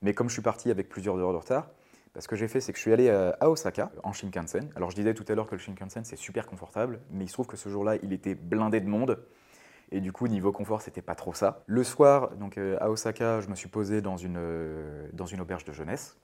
Mais 0.02 0.14
comme 0.14 0.28
je 0.28 0.34
suis 0.34 0.42
parti 0.42 0.70
avec 0.70 0.90
plusieurs 0.90 1.18
heures 1.18 1.32
de 1.32 1.38
retard, 1.38 1.70
bah, 2.14 2.22
ce 2.22 2.28
que 2.28 2.36
j'ai 2.36 2.48
fait, 2.48 2.60
c'est 2.60 2.74
que 2.74 2.78
je 2.78 2.82
suis 2.82 2.94
allé 2.94 3.08
euh, 3.08 3.32
à 3.40 3.50
Osaka 3.50 3.92
en 4.04 4.14
Shinkansen. 4.14 4.70
Alors 4.76 4.92
je 4.92 4.96
disais 4.96 5.14
tout 5.14 5.26
à 5.28 5.36
l'heure 5.36 5.48
que 5.48 5.56
le 5.56 5.60
Shinkansen 5.60 6.04
c'est 6.04 6.16
super 6.16 6.46
confortable, 6.46 7.00
mais 7.12 7.24
il 7.26 7.28
se 7.28 7.34
trouve 7.34 7.48
que 7.48 7.58
ce 7.58 7.70
jour-là, 7.70 7.96
il 8.04 8.14
était 8.14 8.36
blindé 8.36 8.82
de 8.82 8.88
monde. 8.88 9.24
Et 9.92 10.02
du 10.02 10.12
coup, 10.12 10.28
niveau 10.28 10.52
confort, 10.52 10.82
c'était 10.82 11.04
pas 11.04 11.16
trop 11.16 11.34
ça. 11.34 11.64
Le 11.68 11.84
soir, 11.84 12.32
donc 12.36 12.58
euh, 12.58 12.78
à 12.82 12.90
Osaka, 12.90 13.42
je 13.42 13.48
me 13.48 13.56
suis 13.56 13.70
posé 13.70 14.02
dans 14.02 14.18
une, 14.18 14.38
euh, 14.38 15.08
dans 15.14 15.28
une 15.28 15.42
auberge 15.42 15.66
de 15.66 15.72
jeunesse. 15.72 16.18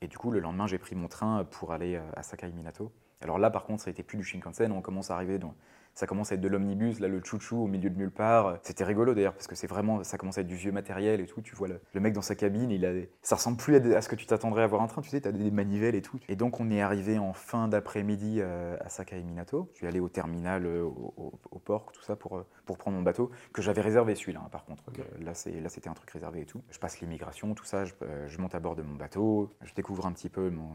Et 0.00 0.06
du 0.06 0.16
coup, 0.16 0.30
le 0.30 0.40
lendemain, 0.40 0.66
j'ai 0.66 0.78
pris 0.78 0.94
mon 0.94 1.08
train 1.08 1.44
pour 1.44 1.72
aller 1.72 1.98
à 2.14 2.22
Sakai 2.22 2.50
Minato. 2.52 2.92
Alors 3.22 3.38
là, 3.38 3.50
par 3.50 3.64
contre, 3.64 3.82
ça 3.82 3.90
n'était 3.90 4.02
plus 4.02 4.18
du 4.18 4.24
Shinkansen. 4.24 4.70
On 4.70 4.82
commence 4.82 5.10
à 5.10 5.14
arriver 5.14 5.38
dans, 5.38 5.54
ça 5.96 6.06
commence 6.06 6.30
à 6.30 6.34
être 6.34 6.42
de 6.42 6.48
l'omnibus, 6.48 7.00
là 7.00 7.08
le 7.08 7.22
chouchou 7.24 7.56
au 7.56 7.66
milieu 7.66 7.88
de 7.88 7.96
nulle 7.96 8.10
part. 8.10 8.58
C'était 8.62 8.84
rigolo 8.84 9.14
d'ailleurs 9.14 9.32
parce 9.32 9.46
que 9.46 9.54
c'est 9.54 9.66
vraiment, 9.66 10.04
ça 10.04 10.18
commence 10.18 10.36
à 10.36 10.42
être 10.42 10.46
du 10.46 10.54
vieux 10.54 10.70
matériel 10.70 11.22
et 11.22 11.26
tout. 11.26 11.40
Tu 11.40 11.56
vois 11.56 11.68
le, 11.68 12.00
mec 12.00 12.12
dans 12.12 12.20
sa 12.20 12.34
cabine, 12.34 12.70
il 12.70 12.84
a, 12.84 12.92
ça 13.22 13.36
ressemble 13.36 13.56
plus 13.56 13.76
à, 13.94 14.02
ce 14.02 14.08
que 14.10 14.14
tu 14.14 14.26
t'attendrais 14.26 14.62
à 14.62 14.66
voir 14.66 14.82
un 14.82 14.88
train. 14.88 15.00
Tu 15.00 15.08
sais, 15.08 15.22
tu 15.22 15.26
as 15.28 15.32
des 15.32 15.50
manivelles 15.50 15.94
et 15.94 16.02
tout. 16.02 16.20
Et 16.28 16.36
donc 16.36 16.60
on 16.60 16.70
est 16.70 16.82
arrivé 16.82 17.18
en 17.18 17.32
fin 17.32 17.66
d'après-midi 17.66 18.40
euh, 18.40 18.76
à 18.80 18.90
Sakai 18.90 19.22
Minato. 19.22 19.70
Je 19.72 19.78
suis 19.78 19.86
allé 19.86 19.98
au 19.98 20.10
terminal, 20.10 20.66
euh, 20.66 20.82
au, 20.84 21.58
port, 21.64 21.90
tout 21.92 22.02
ça 22.02 22.14
pour, 22.14 22.36
euh, 22.36 22.46
pour 22.66 22.76
prendre 22.76 22.98
mon 22.98 23.02
bateau 23.02 23.30
que 23.54 23.62
j'avais 23.62 23.80
réservé 23.80 24.14
celui-là. 24.16 24.42
Hein, 24.44 24.48
par 24.52 24.66
contre, 24.66 24.84
là 25.18 25.32
c'est 25.32 25.58
là 25.62 25.70
c'était 25.70 25.88
un 25.88 25.94
truc 25.94 26.10
réservé 26.10 26.42
et 26.42 26.46
tout. 26.46 26.60
Je 26.70 26.78
passe 26.78 27.00
l'immigration, 27.00 27.54
tout 27.54 27.64
ça. 27.64 27.84
Je, 27.86 28.38
monte 28.38 28.54
à 28.54 28.60
bord 28.60 28.76
de 28.76 28.82
mon 28.82 28.96
bateau, 28.96 29.50
je 29.62 29.72
découvre 29.72 30.04
un 30.04 30.12
petit 30.12 30.28
peu 30.28 30.50
mon, 30.50 30.68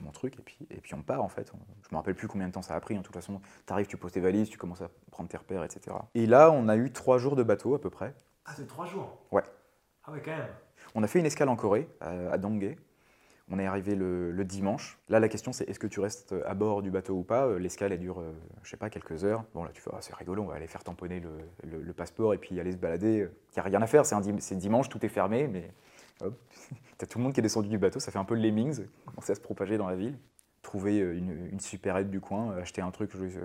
mon, 0.00 0.12
truc 0.12 0.38
et 0.38 0.42
puis 0.42 0.58
et 0.70 0.80
puis 0.80 0.94
on 0.94 1.02
part 1.02 1.24
en 1.24 1.28
fait. 1.28 1.50
Je 1.82 1.88
me 1.90 1.96
rappelle 1.96 2.14
plus 2.14 2.28
combien 2.28 2.46
de 2.46 2.52
temps 2.52 2.62
ça 2.62 2.76
a 2.76 2.80
pris. 2.80 2.96
En 2.96 3.02
toute 3.02 3.14
façon, 3.14 3.40
tu 3.66 3.72
arrives, 3.72 3.86
tu 3.88 3.96
poses 3.96 4.12
tes 4.12 4.20
valises, 4.20 4.51
tu 4.52 4.58
commences 4.58 4.82
à 4.82 4.90
prendre 5.10 5.28
tes 5.28 5.36
repères, 5.36 5.64
etc. 5.64 5.96
Et 6.14 6.26
là, 6.26 6.50
on 6.52 6.68
a 6.68 6.76
eu 6.76 6.92
trois 6.92 7.18
jours 7.18 7.34
de 7.36 7.42
bateau 7.42 7.74
à 7.74 7.80
peu 7.80 7.90
près. 7.90 8.14
Ah, 8.44 8.52
c'est 8.56 8.66
trois 8.66 8.86
jours 8.86 9.18
Ouais. 9.30 9.42
Ah 10.04 10.12
ouais, 10.12 10.20
quand 10.24 10.30
même. 10.36 10.46
On 10.94 11.02
a 11.02 11.06
fait 11.06 11.18
une 11.20 11.26
escale 11.26 11.48
en 11.48 11.56
Corée, 11.56 11.88
à, 12.00 12.32
à 12.32 12.38
On 13.50 13.58
est 13.58 13.66
arrivé 13.66 13.94
le, 13.94 14.30
le 14.30 14.44
dimanche. 14.44 14.98
Là, 15.08 15.20
la 15.20 15.28
question, 15.28 15.52
c'est 15.52 15.68
est-ce 15.68 15.78
que 15.78 15.86
tu 15.86 16.00
restes 16.00 16.34
à 16.46 16.54
bord 16.54 16.82
du 16.82 16.90
bateau 16.90 17.14
ou 17.14 17.22
pas? 17.22 17.46
Euh, 17.46 17.58
L'escale, 17.58 17.92
elle 17.92 17.98
dure, 18.00 18.20
euh, 18.20 18.32
je 18.62 18.70
sais 18.70 18.76
pas, 18.76 18.88
quelques 18.90 19.24
heures. 19.24 19.44
Bon, 19.54 19.64
là, 19.64 19.70
tu 19.72 19.80
fais, 19.82 19.90
ah, 19.92 19.98
c'est 20.00 20.14
rigolo, 20.14 20.42
on 20.42 20.46
va 20.46 20.54
aller 20.54 20.66
faire 20.66 20.82
tamponner 20.84 21.20
le, 21.20 21.30
le- 21.64 21.82
le 21.82 21.92
passeport 21.92 22.34
et 22.34 22.38
puis 22.38 22.58
aller 22.60 22.72
se 22.72 22.76
balader. 22.78 23.28
Il 23.50 23.54
n'y 23.54 23.60
a 23.60 23.62
rien 23.62 23.82
à 23.82 23.86
faire, 23.86 24.06
c'est 24.06 24.14
un 24.14 24.22
c'est 24.38 24.56
dimanche, 24.56 24.88
tout 24.88 25.04
est 25.04 25.08
fermé, 25.10 25.48
mais 25.48 25.70
hop. 26.22 26.34
T'as 26.98 27.06
tout 27.06 27.18
le 27.18 27.24
monde 27.24 27.32
qui 27.32 27.40
est 27.40 27.42
descendu 27.42 27.68
du 27.68 27.78
bateau, 27.78 28.00
ça 28.00 28.10
fait 28.12 28.18
un 28.18 28.24
peu 28.24 28.34
le 28.34 28.40
lemmings, 28.42 28.86
commencer 29.06 29.32
à 29.32 29.34
se 29.34 29.40
propager 29.40 29.76
dans 29.76 29.88
la 29.88 29.96
ville. 29.96 30.16
Trouver 30.62 31.00
euh, 31.00 31.16
une, 31.18 31.48
une 31.50 31.58
supérette 31.60 32.08
du 32.08 32.20
coin, 32.20 32.52
euh, 32.52 32.62
acheter 32.62 32.80
un 32.82 32.90
truc, 32.92 33.10
je- 33.14 33.38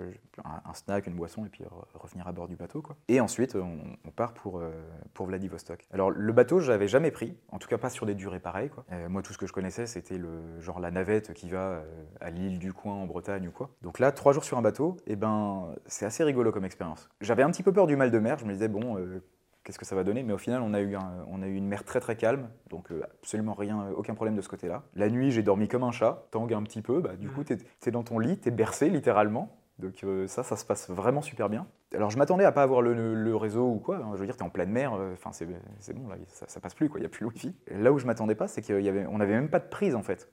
un, 0.44 0.74
snack, 0.74 1.08
une 1.08 1.14
boisson, 1.14 1.44
et 1.44 1.48
puis 1.48 1.64
re- 1.64 1.98
revenir 2.00 2.28
à 2.28 2.32
bord 2.32 2.46
du 2.46 2.54
bateau. 2.54 2.80
Quoi. 2.80 2.96
Et 3.08 3.20
ensuite, 3.20 3.56
on, 3.56 4.10
part 4.10 4.34
pour, 4.34 4.60
euh, 4.60 4.70
pour 5.14 5.26
Vladivostok. 5.26 5.84
Alors, 5.92 6.10
le 6.10 6.32
bateau, 6.32 6.60
je 6.60 6.70
l'avais 6.70 6.86
jamais 6.88 7.10
pris, 7.10 7.36
en 7.50 7.58
tout 7.58 7.68
cas 7.68 7.76
pas 7.76 7.90
sur 7.90 8.06
des 8.06 8.14
durées 8.14 8.38
pareilles. 8.40 8.70
Quoi. 8.70 8.84
Euh, 8.92 9.08
moi, 9.08 9.22
tout 9.22 9.32
ce 9.32 9.38
que 9.38 9.46
je 9.46 9.52
connaissais, 9.52 9.86
c'était 9.86 10.16
le, 10.16 10.60
genre 10.60 10.78
la 10.80 10.90
navette 10.92 11.34
qui 11.34 11.48
va 11.50 11.58
euh, 11.58 12.04
à 12.20 12.30
l'île 12.30 12.58
du 12.60 12.72
coin 12.72 12.94
en 12.94 13.06
Bretagne 13.06 13.48
ou 13.48 13.52
quoi. 13.52 13.70
Donc 13.82 13.98
là, 13.98 14.12
trois 14.12 14.32
jours 14.32 14.44
sur 14.44 14.56
un 14.56 14.62
bateau, 14.62 14.96
et 15.06 15.16
ben, 15.16 15.74
c'est 15.86 16.06
assez 16.06 16.22
rigolo 16.22 16.52
comme 16.52 16.64
expérience. 16.64 17.08
J'avais 17.20 17.42
un 17.42 17.50
petit 17.50 17.62
peu 17.64 17.72
peur 17.72 17.86
du 17.88 17.96
mal 17.96 18.10
de 18.12 18.18
mer, 18.20 18.38
je 18.38 18.44
me 18.44 18.52
disais, 18.52 18.68
bon, 18.68 18.96
euh, 18.96 19.22
qu'est-ce 19.68 19.78
que 19.78 19.84
ça 19.84 19.94
va 19.94 20.02
donner 20.02 20.22
Mais 20.22 20.32
au 20.32 20.38
final, 20.38 20.62
on 20.62 20.72
a 20.72 20.80
eu, 20.80 20.94
un- 20.96 21.26
on 21.28 21.42
a 21.42 21.46
eu 21.46 21.54
une 21.54 21.66
mer 21.68 21.84
très 21.84 22.00
très 22.00 22.16
calme, 22.16 22.48
donc 22.70 22.90
euh, 22.90 23.02
absolument 23.20 23.52
rien, 23.52 23.82
euh, 23.82 23.92
aucun 23.94 24.14
problème 24.14 24.34
de 24.34 24.40
ce 24.40 24.48
côté-là. 24.48 24.82
La 24.94 25.10
nuit, 25.10 25.30
j'ai 25.30 25.42
dormi 25.42 25.68
comme 25.68 25.84
un 25.84 25.90
chat, 25.92 26.26
tangue 26.30 26.54
un 26.54 26.62
petit 26.62 26.80
peu, 26.80 27.00
bah, 27.02 27.16
du 27.16 27.28
coup, 27.28 27.44
t'es 27.44 27.58
es 27.86 27.90
dans 27.90 28.02
ton 28.02 28.18
lit, 28.18 28.38
t'es 28.38 28.50
bercé 28.50 28.88
littéralement. 28.88 29.54
Donc 29.78 30.02
euh, 30.04 30.26
ça, 30.26 30.42
ça 30.42 30.56
se 30.56 30.64
passe 30.64 30.88
vraiment 30.90 31.20
super 31.20 31.48
bien. 31.50 31.66
Alors 31.94 32.10
je 32.10 32.16
m'attendais 32.18 32.44
à 32.44 32.50
pas 32.50 32.62
avoir 32.62 32.80
le, 32.82 33.14
le 33.14 33.36
réseau 33.36 33.66
ou 33.68 33.78
quoi. 33.78 33.98
hein. 33.98 34.10
Je 34.14 34.18
veux 34.20 34.26
dire, 34.26 34.36
t'es 34.36 34.42
en 34.42 34.48
pleine 34.50 34.70
mer, 34.70 34.92
enfin 35.12 35.32
c'est 35.32 35.46
c'est 35.80 35.92
bon, 35.92 36.08
là, 36.08 36.16
ça, 36.28 36.46
ça 36.48 36.60
passe 36.60 36.74
plus, 36.74 36.88
quoi. 36.88 36.98
Il 36.98 37.02
n'y 37.02 37.06
a 37.06 37.10
plus 37.10 37.24
le 37.24 37.28
wifi. 37.30 37.54
Et 37.68 37.76
là 37.76 37.92
où 37.92 37.98
je 37.98 38.06
m'attendais 38.06 38.34
pas, 38.34 38.48
c'est 38.48 38.62
qu'on 38.66 39.18
n'avait 39.18 39.34
même 39.34 39.50
pas 39.50 39.60
de 39.60 39.68
prise 39.68 39.94
en 39.94 40.02
fait. 40.02 40.28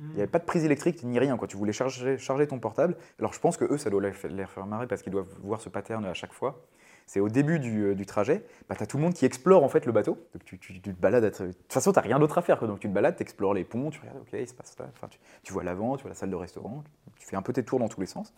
Il 0.00 0.06
n'y 0.14 0.20
avait 0.22 0.26
pas 0.30 0.38
de 0.38 0.44
prise 0.44 0.64
électrique 0.64 1.02
ni 1.04 1.18
rien. 1.18 1.36
Quoi. 1.36 1.46
Tu 1.46 1.56
voulais 1.58 1.72
charger, 1.74 2.16
charger 2.18 2.46
ton 2.46 2.58
portable. 2.58 2.96
Alors 3.18 3.32
je 3.34 3.38
pense 3.40 3.56
que 3.58 3.66
eux, 3.70 3.76
ça 3.78 3.90
doit 3.90 4.02
les 4.02 4.12
faire 4.46 4.66
marrer 4.66 4.86
parce 4.86 5.02
qu'ils 5.02 5.12
doivent 5.12 5.28
voir 5.42 5.60
ce 5.60 5.68
pattern 5.68 6.04
à 6.06 6.14
chaque 6.14 6.32
fois. 6.32 6.62
C'est 7.06 7.20
au 7.20 7.28
début 7.28 7.58
du, 7.58 7.82
euh, 7.84 8.04
trajet, 8.04 8.44
bah, 8.68 8.76
tu 8.76 8.82
as 8.82 8.86
tout 8.86 8.96
le 8.96 9.02
monde 9.02 9.14
qui 9.14 9.24
explore 9.24 9.64
en 9.64 9.68
fait 9.68 9.86
le 9.86 9.92
bateau. 9.92 10.18
Donc 10.32 10.44
tu, 10.44 10.58
te 10.58 10.90
balades. 10.90 11.24
à 11.24 11.30
De 11.30 11.52
toute 11.52 11.72
façon, 11.72 11.92
tu 11.92 11.98
rien 11.98 12.18
d'autre 12.18 12.38
à 12.38 12.42
faire. 12.42 12.58
quoi. 12.58 12.68
Donc 12.68 12.80
tu 12.80 12.88
te 12.88 12.92
balades, 12.92 13.16
tu 13.16 13.22
explores 13.22 13.54
les 13.54 13.64
ponts, 13.64 13.90
tu 13.90 14.00
regardes, 14.00 14.18
ok, 14.18 14.28
il 14.32 14.46
se 14.48 14.54
passe 14.54 14.74
ça. 14.76 14.88
Enfin, 14.92 15.08
tu, 15.42 15.52
vois 15.52 15.64
l'avant, 15.64 15.96
tu 15.96 16.02
vois 16.02 16.10
la 16.10 16.14
salle 16.14 16.30
de 16.30 16.36
restaurant. 16.36 16.84
Tu 17.18 17.26
fais 17.26 17.36
un 17.36 17.42
peu 17.42 17.52
tes 17.52 17.64
tours 17.64 17.78
dans 17.78 17.88
tous 17.88 18.00
les 18.00 18.06
sens. 18.06 18.32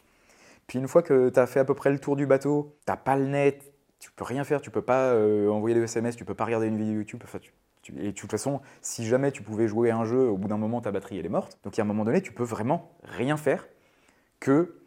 Puis 0.66 0.78
une 0.78 0.88
fois 0.88 1.02
que 1.02 1.28
tu 1.28 1.38
as 1.38 1.46
fait 1.46 1.60
à 1.60 1.64
peu 1.64 1.74
près 1.74 1.90
le 1.90 1.98
tour 1.98 2.16
du 2.16 2.26
bateau, 2.26 2.76
tu 2.86 2.92
pas 3.04 3.16
le 3.16 3.26
net, 3.26 3.72
tu 3.98 4.10
peux 4.10 4.24
rien 4.24 4.44
faire, 4.44 4.60
tu 4.60 4.70
peux 4.70 4.82
pas 4.82 5.12
euh, 5.12 5.48
envoyer 5.48 5.74
des 5.76 5.82
SMS, 5.82 6.16
tu 6.16 6.24
peux 6.24 6.34
pas 6.34 6.44
regarder 6.44 6.66
une 6.68 6.78
vidéo 6.78 6.94
YouTube. 6.94 7.20
Enfin, 7.24 7.38
tu- 7.38 7.52
et 7.98 8.06
de 8.06 8.10
toute 8.12 8.30
façon, 8.30 8.60
si 8.80 9.04
jamais 9.06 9.32
tu 9.32 9.42
pouvais 9.42 9.66
jouer 9.66 9.90
à 9.90 9.96
un 9.96 10.04
jeu, 10.04 10.28
au 10.28 10.36
bout 10.36 10.48
d'un 10.48 10.56
moment, 10.56 10.80
ta 10.80 10.92
batterie 10.92 11.18
elle 11.18 11.26
est 11.26 11.28
morte. 11.28 11.58
Donc 11.64 11.78
à 11.78 11.82
un 11.82 11.84
moment 11.84 12.04
donné, 12.04 12.22
tu 12.22 12.32
peux 12.32 12.44
vraiment 12.44 12.92
rien 13.02 13.36
faire 13.36 13.66
que 14.40 14.81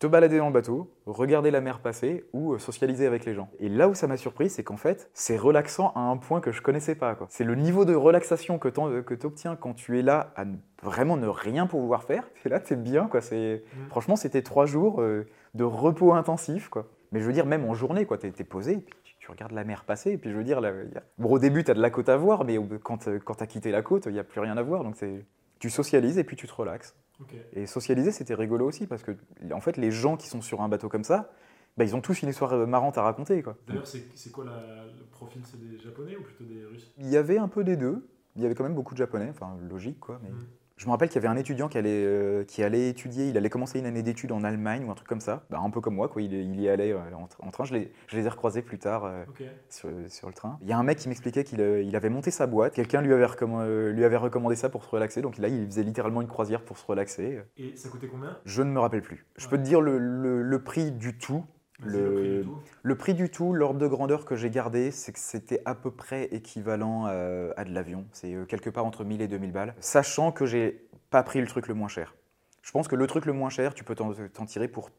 te 0.00 0.06
balader 0.06 0.38
dans 0.38 0.48
le 0.48 0.52
bateau, 0.52 0.90
regarder 1.06 1.50
la 1.50 1.60
mer 1.60 1.78
passer 1.80 2.24
ou 2.32 2.52
euh, 2.54 2.58
socialiser 2.58 3.06
avec 3.06 3.24
les 3.24 3.32
gens. 3.34 3.48
Et 3.60 3.68
là 3.68 3.88
où 3.88 3.94
ça 3.94 4.06
m'a 4.06 4.16
surpris, 4.16 4.50
c'est 4.50 4.64
qu'en 4.64 4.76
fait, 4.76 5.08
c'est 5.14 5.36
relaxant 5.36 5.92
à 5.94 6.00
un 6.00 6.16
point 6.16 6.40
que 6.40 6.52
je 6.52 6.60
connaissais 6.62 6.94
pas. 6.94 7.16
C'est 7.28 7.44
le 7.44 7.54
niveau 7.54 7.84
de 7.84 7.94
relaxation 7.94 8.58
que 8.58 8.68
tu 8.68 9.26
obtiens 9.26 9.56
quand 9.56 9.72
tu 9.74 9.98
es 9.98 10.02
là 10.02 10.32
à 10.36 10.44
vraiment 10.82 11.16
ne 11.16 11.28
rien 11.28 11.66
pouvoir 11.66 12.02
faire. 12.02 12.28
Et 12.44 12.48
là, 12.48 12.60
tu 12.60 12.74
es 12.74 12.76
bien. 12.76 13.06
Quoi. 13.06 13.20
C'est- 13.20 13.62
Mm. 13.74 13.88
Franchement, 13.88 14.16
c'était 14.16 14.42
trois 14.42 14.66
jours 14.66 15.00
euh, 15.00 15.26
de 15.54 15.64
repos 15.64 16.12
intensif. 16.12 16.68
Quoi. 16.68 16.86
Mais 17.12 17.20
je 17.20 17.24
veux 17.24 17.32
dire, 17.32 17.46
même 17.46 17.64
en 17.64 17.74
journée, 17.74 18.06
tu 18.06 18.26
es, 18.26 18.44
posé, 18.44 18.72
et 18.72 18.78
puis 18.78 18.94
tu, 19.04 19.14
tu 19.18 19.30
regardes 19.30 19.52
la 19.52 19.62
mer 19.64 19.84
passer, 19.84 20.10
et 20.10 20.18
puis 20.18 20.30
je 20.30 20.36
veux 20.36 20.44
dire, 20.44 20.60
là, 20.60 20.70
y 20.92 20.98
a- 20.98 21.02
bon, 21.18 21.30
au 21.30 21.38
début, 21.38 21.62
tu 21.64 21.70
as 21.70 21.74
de 21.74 21.80
la 21.80 21.90
côte 21.90 22.08
à 22.08 22.16
voir, 22.16 22.44
mais 22.44 22.58
au- 22.58 22.66
quand, 22.82 22.98
tu 22.98 23.10
as 23.40 23.46
quitté 23.46 23.70
la 23.70 23.80
côte, 23.82 24.06
il 24.06 24.12
n'y 24.12 24.18
a 24.18 24.24
plus 24.24 24.40
rien 24.40 24.56
à 24.56 24.62
voir. 24.62 24.82
Donc 24.82 24.96
c'est- 24.96 25.24
tu 25.64 25.70
socialises 25.70 26.18
et 26.18 26.24
puis 26.24 26.36
tu 26.36 26.46
te 26.46 26.52
relaxes. 26.52 26.94
Et 27.54 27.64
socialiser, 27.64 28.12
c'était 28.12 28.34
rigolo 28.34 28.66
aussi, 28.66 28.86
parce 28.86 29.02
que 29.02 29.12
en 29.50 29.62
fait, 29.62 29.78
les 29.78 29.90
gens 29.90 30.18
qui 30.18 30.28
sont 30.28 30.42
sur 30.42 30.60
un 30.60 30.68
bateau 30.68 30.90
comme 30.90 31.04
ça, 31.04 31.32
bah, 31.78 31.84
ils 31.84 31.96
ont 31.96 32.02
tous 32.02 32.20
une 32.20 32.28
histoire 32.28 32.52
euh, 32.52 32.66
marrante 32.66 32.98
à 32.98 33.02
raconter. 33.02 33.42
Quoi. 33.42 33.56
D'ailleurs, 33.66 33.86
c'est 33.86 34.04
c'est 34.14 34.30
quoi 34.30 34.44
la- 34.44 34.84
le 34.84 35.06
profil? 35.10 35.40
C'est 35.46 35.58
des 35.58 35.78
Japonais 35.78 36.16
ou 36.16 36.22
plutôt 36.22 36.44
des 36.44 36.62
Russes? 36.66 36.92
Il 36.98 37.08
y 37.08 37.16
avait 37.16 37.38
un 37.38 37.48
peu 37.48 37.64
des 37.64 37.78
deux. 37.78 38.06
Il 38.36 38.42
y 38.42 38.44
avait 38.44 38.54
quand 38.54 38.64
même 38.64 38.74
beaucoup 38.74 38.92
de 38.92 38.98
japonais, 38.98 39.28
enfin 39.30 39.56
logique 39.70 40.00
quoi. 40.00 40.20
Mais... 40.22 40.28
Mm. 40.28 40.46
Je 40.76 40.86
me 40.86 40.90
rappelle 40.90 41.08
qu'il 41.08 41.22
y 41.22 41.24
avait 41.24 41.32
un 41.32 41.36
étudiant 41.36 41.68
qui 41.68 41.78
allait, 41.78 42.04
euh, 42.04 42.42
qui 42.44 42.62
allait 42.64 42.88
étudier, 42.88 43.28
il 43.28 43.36
allait 43.36 43.48
commencer 43.48 43.78
une 43.78 43.86
année 43.86 44.02
d'études 44.02 44.32
en 44.32 44.42
Allemagne 44.42 44.84
ou 44.84 44.90
un 44.90 44.94
truc 44.94 45.06
comme 45.08 45.20
ça. 45.20 45.44
Bah, 45.48 45.60
un 45.62 45.70
peu 45.70 45.80
comme 45.80 45.94
moi, 45.94 46.08
quoi. 46.08 46.20
Il, 46.20 46.32
il 46.32 46.60
y 46.60 46.68
allait 46.68 46.92
euh, 46.92 46.98
en, 47.14 47.26
tra- 47.26 47.46
en 47.46 47.50
train. 47.52 47.62
Je 47.64 47.74
les, 47.74 47.92
je 48.08 48.16
les 48.16 48.26
ai 48.26 48.28
recroisés 48.28 48.60
plus 48.60 48.78
tard 48.78 49.04
euh, 49.04 49.24
sur, 49.70 49.88
sur 50.08 50.26
le 50.26 50.34
train. 50.34 50.58
Il 50.62 50.68
y 50.68 50.72
a 50.72 50.78
un 50.78 50.82
mec 50.82 50.98
qui 50.98 51.08
m'expliquait 51.08 51.44
qu'il 51.44 51.60
il 51.60 51.94
avait 51.94 52.08
monté 52.10 52.32
sa 52.32 52.48
boîte. 52.48 52.74
Quelqu'un 52.74 53.02
lui, 53.02 53.12
avait 53.12 53.24
recomm- 53.24 53.90
lui 53.90 54.04
avait 54.04 54.16
recommandé 54.16 54.56
ça 54.56 54.68
pour 54.68 54.82
se 54.82 54.90
relaxer. 54.90 55.22
Donc 55.22 55.38
là, 55.38 55.46
il 55.46 55.64
faisait 55.66 55.84
littéralement 55.84 56.22
une 56.22 56.28
croisière 56.28 56.62
pour 56.64 56.76
se 56.76 56.84
relaxer. 56.86 57.40
Et 57.56 57.76
ça 57.76 57.88
coûtait 57.88 58.08
combien? 58.08 58.36
Je 58.44 58.62
ne 58.62 58.70
me 58.72 58.80
rappelle 58.80 59.02
plus. 59.02 59.26
Je 59.36 59.44
Ouais. 59.44 59.50
peux 59.52 59.58
te 59.58 59.62
dire 59.62 59.80
le, 59.80 59.98
le- 59.98 60.42
le 60.42 60.62
prix 60.64 60.90
du 60.90 61.16
tout. 61.16 61.44
Le- 61.84 62.44
le 62.82 62.94
prix 62.96 63.14
du 63.14 63.30
tout. 63.30 63.52
L'ordre 63.52 63.78
de 63.80 63.86
grandeur 63.86 64.24
que 64.24 64.36
j'ai 64.36 64.50
gardé, 64.50 64.90
c'est 64.90 65.12
que 65.12 65.18
c'était 65.18 65.60
à 65.64 65.74
peu 65.74 65.90
près 65.90 66.24
équivalent 66.32 67.06
à, 67.06 67.12
à 67.56 67.64
de 67.64 67.72
l'avion. 67.72 68.06
C'est 68.12 68.34
euh, 68.34 68.44
quelque 68.44 68.70
part 68.70 68.84
entre 68.84 69.04
1000 69.04 69.22
et 69.22 69.28
2000 69.28 69.52
balles. 69.52 69.74
Sachant 69.80 70.32
que 70.32 70.46
j'ai 70.46 70.86
pas 71.10 71.22
pris 71.22 71.40
le 71.40 71.46
truc 71.46 71.68
le 71.68 71.74
moins 71.74 71.88
cher. 71.88 72.14
Je 72.62 72.70
pense 72.72 72.88
que 72.88 72.96
le 72.96 73.06
truc 73.06 73.26
le 73.26 73.32
moins 73.32 73.50
cher, 73.50 73.74
tu 73.74 73.84
peux 73.84 73.94
t'en 73.94 74.46
tirer 74.46 74.68
pour 74.68 74.90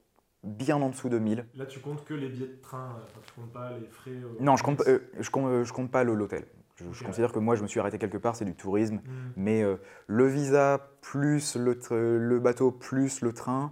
bien 0.43 0.75
en 0.77 0.89
dessous 0.89 1.09
de 1.09 1.17
1000. 1.17 1.45
Là, 1.55 1.65
tu 1.65 1.79
comptes 1.79 2.05
que 2.05 2.13
les 2.13 2.29
billets 2.29 2.47
de 2.47 2.61
train, 2.61 2.89
enfin, 3.03 3.19
tu 3.25 3.33
comptes 3.33 3.51
pas 3.51 3.71
les 3.79 3.87
frais. 3.87 4.11
euh, 4.11 4.35
Non, 4.39 4.55
je 4.55 4.63
compte, 4.63 4.81
euh, 4.87 4.99
je 5.19 5.29
compte, 5.31 5.47
euh, 5.49 5.63
je 5.63 5.73
compte 5.73 5.89
pas 5.91 6.03
l'hôtel. 6.03 6.45
Je, 6.91 7.03
considère 7.05 7.31
que 7.31 7.39
moi, 7.39 7.55
je 7.55 7.63
me 7.63 7.67
suis 7.67 7.79
arrêté 7.79 7.97
quelque 7.97 8.17
part, 8.17 8.35
c'est 8.35 8.43
du 8.45 8.53
tourisme. 8.53 8.97
Hmm. 8.97 9.31
Mais 9.37 9.63
euh, 9.63 9.77
le 10.07 10.27
visa 10.27 10.89
plus 11.01 11.55
le 11.55 12.39
bateau 12.39 12.69
plus 12.69 13.21
le 13.21 13.31
train, 13.31 13.71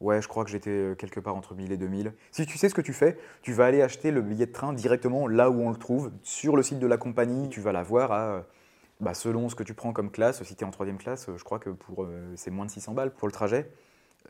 ouais, 0.00 0.22
je 0.22 0.28
crois 0.28 0.44
que 0.44 0.50
j'étais 0.50 0.70
euh, 0.70 0.94
quelque 0.94 1.20
part 1.20 1.36
entre 1.36 1.54
1000 1.54 1.72
et 1.72 1.76
2000. 1.76 2.12
Si 2.30 2.46
tu 2.46 2.58
sais 2.58 2.68
ce 2.68 2.74
que 2.74 2.80
tu 2.80 2.92
fais, 2.92 3.18
tu 3.42 3.52
vas 3.52 3.66
aller 3.66 3.82
acheter 3.82 4.10
le 4.10 4.22
billet 4.22 4.46
de 4.46 4.52
train 4.52 4.72
directement 4.72 5.26
là 5.26 5.50
où 5.50 5.60
on 5.60 5.70
le 5.70 5.76
trouve, 5.76 6.10
sur 6.22 6.56
le 6.56 6.62
site 6.62 6.78
de 6.78 6.86
la 6.86 6.96
compagnie. 6.96 7.48
Tu 7.48 7.60
vas 7.60 7.72
l'avoir 7.72 8.12
à, 8.12 8.26
euh, 8.28 8.40
bah, 9.00 9.14
selon 9.14 9.48
ce 9.48 9.54
que 9.54 9.62
tu 9.62 9.74
prends 9.74 9.92
comme 9.92 10.10
classe. 10.10 10.42
Si 10.42 10.54
tu 10.54 10.64
es 10.64 10.66
en 10.66 10.70
troisième 10.70 10.98
classe, 10.98 11.28
euh, 11.28 11.36
je 11.36 11.44
crois 11.44 11.58
que 11.58 11.70
pour 11.70 12.06
c'est 12.36 12.50
moins 12.50 12.66
de 12.66 12.70
600 12.70 12.92
balles 12.94 13.12
pour 13.12 13.28
le 13.28 13.32
trajet. 13.32 13.70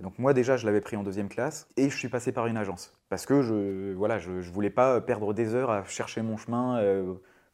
Donc 0.01 0.19
moi 0.19 0.33
déjà, 0.33 0.57
je 0.57 0.65
l'avais 0.65 0.81
pris 0.81 0.97
en 0.97 1.03
deuxième 1.03 1.29
classe 1.29 1.67
et 1.77 1.91
je 1.91 1.97
suis 1.97 2.09
passé 2.09 2.31
par 2.31 2.47
une 2.47 2.57
agence. 2.57 2.95
Parce 3.09 3.27
que 3.27 3.43
je 3.43 3.93
voilà, 3.95 4.19
je, 4.19 4.31
voulais 4.31 4.71
pas 4.71 5.01
perdre 5.01 5.35
des 5.35 5.55
heures 5.55 5.71
à 5.71 5.85
chercher 5.85 6.23
mon 6.23 6.37
chemin. 6.37 6.81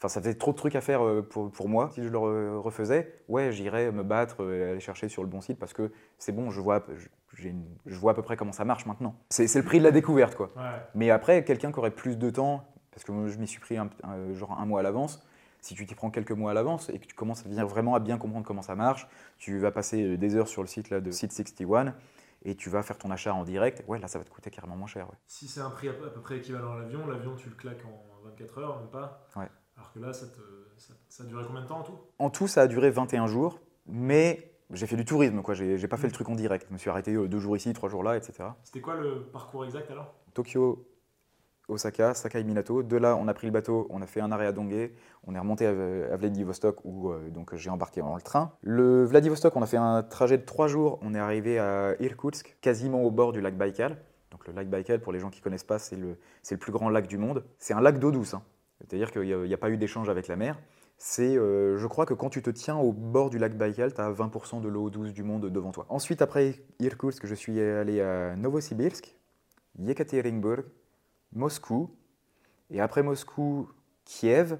Enfin, 0.04 0.12
ça 0.12 0.20
faisait 0.20 0.34
trop 0.34 0.52
de 0.52 0.56
trucs 0.58 0.76
à 0.76 0.82
faire 0.82 1.02
euh, 1.02 1.22
pour, 1.22 1.50
pour 1.50 1.66
moi. 1.70 1.88
Si 1.94 2.02
je 2.04 2.10
le 2.10 2.18
re- 2.18 2.58
refaisais, 2.58 3.22
ouais, 3.28 3.52
j'irais 3.52 3.90
me 3.90 4.02
battre, 4.02 4.42
euh, 4.42 4.72
aller 4.72 4.80
chercher 4.80 5.08
sur 5.08 5.22
le 5.22 5.30
bon 5.30 5.40
site 5.40 5.58
parce 5.58 5.72
que 5.72 5.90
c'est 6.18 6.32
bon, 6.32 6.50
je 6.50 6.60
vois, 6.60 6.84
je, 7.32 7.48
une- 7.48 7.64
je 7.86 7.94
vois 7.96 8.12
à 8.12 8.14
peu 8.14 8.20
près 8.20 8.36
comment 8.36 8.52
ça 8.52 8.66
marche 8.66 8.84
maintenant. 8.84 9.14
C'est 9.30 9.52
le 9.54 9.62
prix 9.64 9.78
de 9.78 9.84
la 9.84 9.92
découverte, 9.92 10.34
quoi. 10.34 10.50
Ouais. 10.56 10.62
Mais 10.94 11.08
après, 11.10 11.42
quelqu'un 11.42 11.72
qui 11.72 11.78
aurait 11.78 11.90
plus 11.90 12.18
de 12.18 12.28
temps, 12.28 12.66
parce 12.90 13.02
que 13.02 13.12
moi, 13.12 13.28
je 13.28 13.38
m'y 13.38 13.46
suis 13.48 13.60
pris 13.60 13.78
un, 13.78 13.88
un- 14.02 14.34
genre 14.34 14.52
un 14.60 14.66
mois 14.66 14.80
à 14.80 14.82
l'avance, 14.82 15.26
si 15.62 15.74
tu 15.74 15.86
t'y 15.86 15.94
prends 15.94 16.10
quelques 16.10 16.32
mois 16.32 16.50
à 16.50 16.54
l'avance 16.54 16.90
et 16.90 16.98
que 16.98 17.06
tu 17.06 17.14
commences 17.14 17.46
à 17.46 17.48
bien- 17.48 17.64
vraiment 17.64 17.94
à 17.94 17.98
bien 18.00 18.18
comprendre 18.18 18.44
comment 18.44 18.60
ça 18.60 18.74
marche, 18.74 19.08
tu 19.38 19.58
vas 19.58 19.70
passer 19.70 20.02
euh, 20.02 20.16
des 20.18 20.36
heures 20.36 20.48
sur 20.48 20.60
le 20.60 20.68
site 20.68 20.90
là, 20.90 21.00
de 21.00 21.10
Site 21.10 21.32
61 21.32 21.94
et 22.44 22.54
tu 22.56 22.68
vas 22.68 22.82
faire 22.82 22.98
ton 22.98 23.10
achat 23.10 23.32
en 23.32 23.42
direct, 23.42 23.82
ouais, 23.88 23.98
là, 23.98 24.06
ça 24.06 24.18
va 24.18 24.24
te 24.26 24.30
coûter 24.30 24.50
carrément 24.50 24.76
moins 24.76 24.86
cher. 24.86 25.06
ouais. 25.08 25.16
Si 25.26 25.48
c'est 25.48 25.60
un 25.62 25.70
prix 25.70 25.88
à 25.88 25.94
peu, 25.94 26.04
à 26.04 26.10
peu 26.10 26.20
près 26.20 26.36
équivalent 26.36 26.72
à 26.74 26.78
l'avion, 26.80 27.06
l'avion 27.06 27.36
tu 27.36 27.48
le 27.48 27.54
claques 27.54 27.82
en 27.86 28.28
24 28.28 28.58
heures, 28.58 28.80
même 28.80 28.90
pas. 28.90 29.26
Ouais. 29.36 29.48
Alors 29.76 29.92
que 29.92 29.98
là, 29.98 30.12
ça, 30.12 30.26
te, 30.26 30.40
ça, 30.76 30.94
ça 31.08 31.24
a 31.24 31.26
duré 31.26 31.44
combien 31.46 31.62
de 31.62 31.66
temps 31.66 31.80
en 31.80 31.82
tout? 31.82 31.98
En 32.18 32.30
tout, 32.30 32.46
ça 32.48 32.62
a 32.62 32.66
duré 32.66 32.90
21 32.90 33.26
jours, 33.26 33.60
mais 33.86 34.52
j'ai 34.70 34.86
fait 34.86 34.96
du 34.96 35.04
tourisme, 35.04 35.42
quoi. 35.42 35.54
J'ai 35.54 35.88
pas 35.88 35.96
fait 35.96 36.06
le 36.06 36.12
truc 36.12 36.28
en 36.28 36.34
direct. 36.34 36.66
Je 36.68 36.72
me 36.72 36.78
suis 36.78 36.90
arrêté 36.90 37.14
euh, 37.14 37.28
deux 37.28 37.38
jours 37.38 37.56
ici, 37.56 37.72
trois 37.72 37.88
jours 37.88 38.02
là, 38.02 38.16
etc. 38.16 38.50
C'était 38.62 38.80
quoi 38.80 38.96
le 38.96 39.24
parcours 39.32 39.64
exact 39.64 39.90
alors? 39.90 40.14
Tokyo, 40.32 40.86
Osaka, 41.68 42.14
Sakai 42.14 42.42
Minato. 42.44 42.82
De 42.82 42.96
là, 42.96 43.16
on 43.16 43.28
a 43.28 43.34
pris 43.34 43.46
le 43.46 43.52
bateau, 43.52 43.86
on 43.90 44.02
a 44.02 44.06
fait 44.06 44.20
un 44.20 44.32
arrêt 44.32 44.46
à 44.46 44.52
Dongé, 44.52 44.94
on 45.26 45.34
est 45.34 45.38
remonté 45.38 45.66
à, 45.66 45.70
à 45.70 46.16
Vladivostok 46.16 46.84
où 46.84 47.10
euh, 47.10 47.30
donc 47.30 47.54
j'ai 47.54 47.70
embarqué 47.70 48.00
dans 48.00 48.14
le 48.14 48.22
train. 48.22 48.52
Le 48.62 49.04
Vladivostok, 49.04 49.54
on 49.56 49.62
a 49.62 49.66
fait 49.66 49.76
un 49.76 50.02
trajet 50.02 50.38
de 50.38 50.44
trois 50.44 50.68
jours. 50.68 50.98
On 51.02 51.14
est 51.14 51.18
arrivé 51.18 51.58
à 51.58 51.94
Irkoutsk, 52.00 52.56
quasiment 52.60 53.02
au 53.02 53.10
bord 53.10 53.32
du 53.32 53.40
lac 53.40 53.56
Baïkal. 53.56 53.98
Donc 54.30 54.46
le 54.46 54.52
lac 54.52 54.68
Baïkal, 54.68 55.00
pour 55.00 55.12
les 55.12 55.20
gens 55.20 55.30
qui 55.30 55.40
connaissent 55.40 55.64
pas, 55.64 55.78
c'est 55.78 55.96
le, 55.96 56.18
c'est 56.42 56.56
le 56.56 56.58
plus 56.58 56.72
grand 56.72 56.88
lac 56.88 57.06
du 57.06 57.18
monde. 57.18 57.44
C'est 57.58 57.74
un 57.74 57.80
lac 57.80 57.98
d'eau 57.98 58.10
douce, 58.10 58.34
hein. 58.34 58.42
C'est-à-dire 58.88 59.10
qu'il 59.10 59.22
n'y 59.22 59.54
a, 59.54 59.58
pas 59.58 59.70
eu 59.70 59.76
d'échange 59.76 60.08
avec 60.08 60.28
la 60.28 60.36
mer. 60.36 60.58
C'est, 60.96 61.36
euh, 61.36 61.76
je 61.76 61.86
crois 61.86 62.06
que 62.06 62.14
quand 62.14 62.30
tu 62.30 62.42
te 62.42 62.50
tiens 62.50 62.76
au 62.76 62.92
bord 62.92 63.30
du 63.30 63.38
lac 63.38 63.56
Baïkal, 63.56 63.92
tu 63.92 64.00
as 64.00 64.10
20% 64.10 64.60
de 64.60 64.68
l'eau 64.68 64.90
douce 64.90 65.12
du 65.12 65.22
monde 65.22 65.50
devant 65.50 65.72
toi. 65.72 65.86
Ensuite, 65.88 66.22
après 66.22 66.62
Irkoutsk, 66.78 67.26
je 67.26 67.34
suis 67.34 67.60
allé 67.60 68.00
à 68.00 68.36
Novosibirsk, 68.36 69.14
Yekaterinburg, 69.78 70.64
Moscou, 71.32 71.90
et 72.70 72.80
après 72.80 73.02
Moscou, 73.02 73.68
Kiev. 74.04 74.58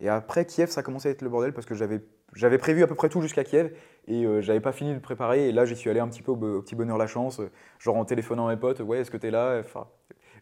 Et 0.00 0.08
après 0.08 0.44
Kiev, 0.46 0.70
ça 0.70 0.80
a 0.80 0.82
commencé 0.82 1.08
à 1.08 1.10
être 1.10 1.22
le 1.22 1.28
bordel 1.28 1.52
parce 1.52 1.66
que 1.66 1.74
j'avais 1.74 2.00
j'avais 2.34 2.58
prévu 2.58 2.82
à 2.82 2.86
peu 2.86 2.94
près 2.94 3.08
tout 3.08 3.20
jusqu'à 3.20 3.44
Kiev 3.44 3.72
et 4.08 4.24
euh, 4.24 4.40
j'avais 4.40 4.60
pas 4.60 4.72
fini 4.72 4.94
de 4.94 4.98
préparer. 4.98 5.48
Et 5.48 5.52
là, 5.52 5.64
j'y 5.64 5.76
suis 5.76 5.90
allé 5.90 6.00
un 6.00 6.08
petit 6.08 6.22
peu 6.22 6.32
au, 6.32 6.62
petit 6.62 6.74
bonheur 6.74 6.96
la 6.96 7.06
chance, 7.06 7.40
euh, 7.40 7.50
genre 7.78 7.96
en 7.96 8.04
téléphonant 8.04 8.46
à 8.48 8.54
mes 8.54 8.60
potes, 8.60 8.80
ouais, 8.80 9.00
est-ce 9.00 9.10
que 9.10 9.16
t'es 9.16 9.30
là? 9.30 9.62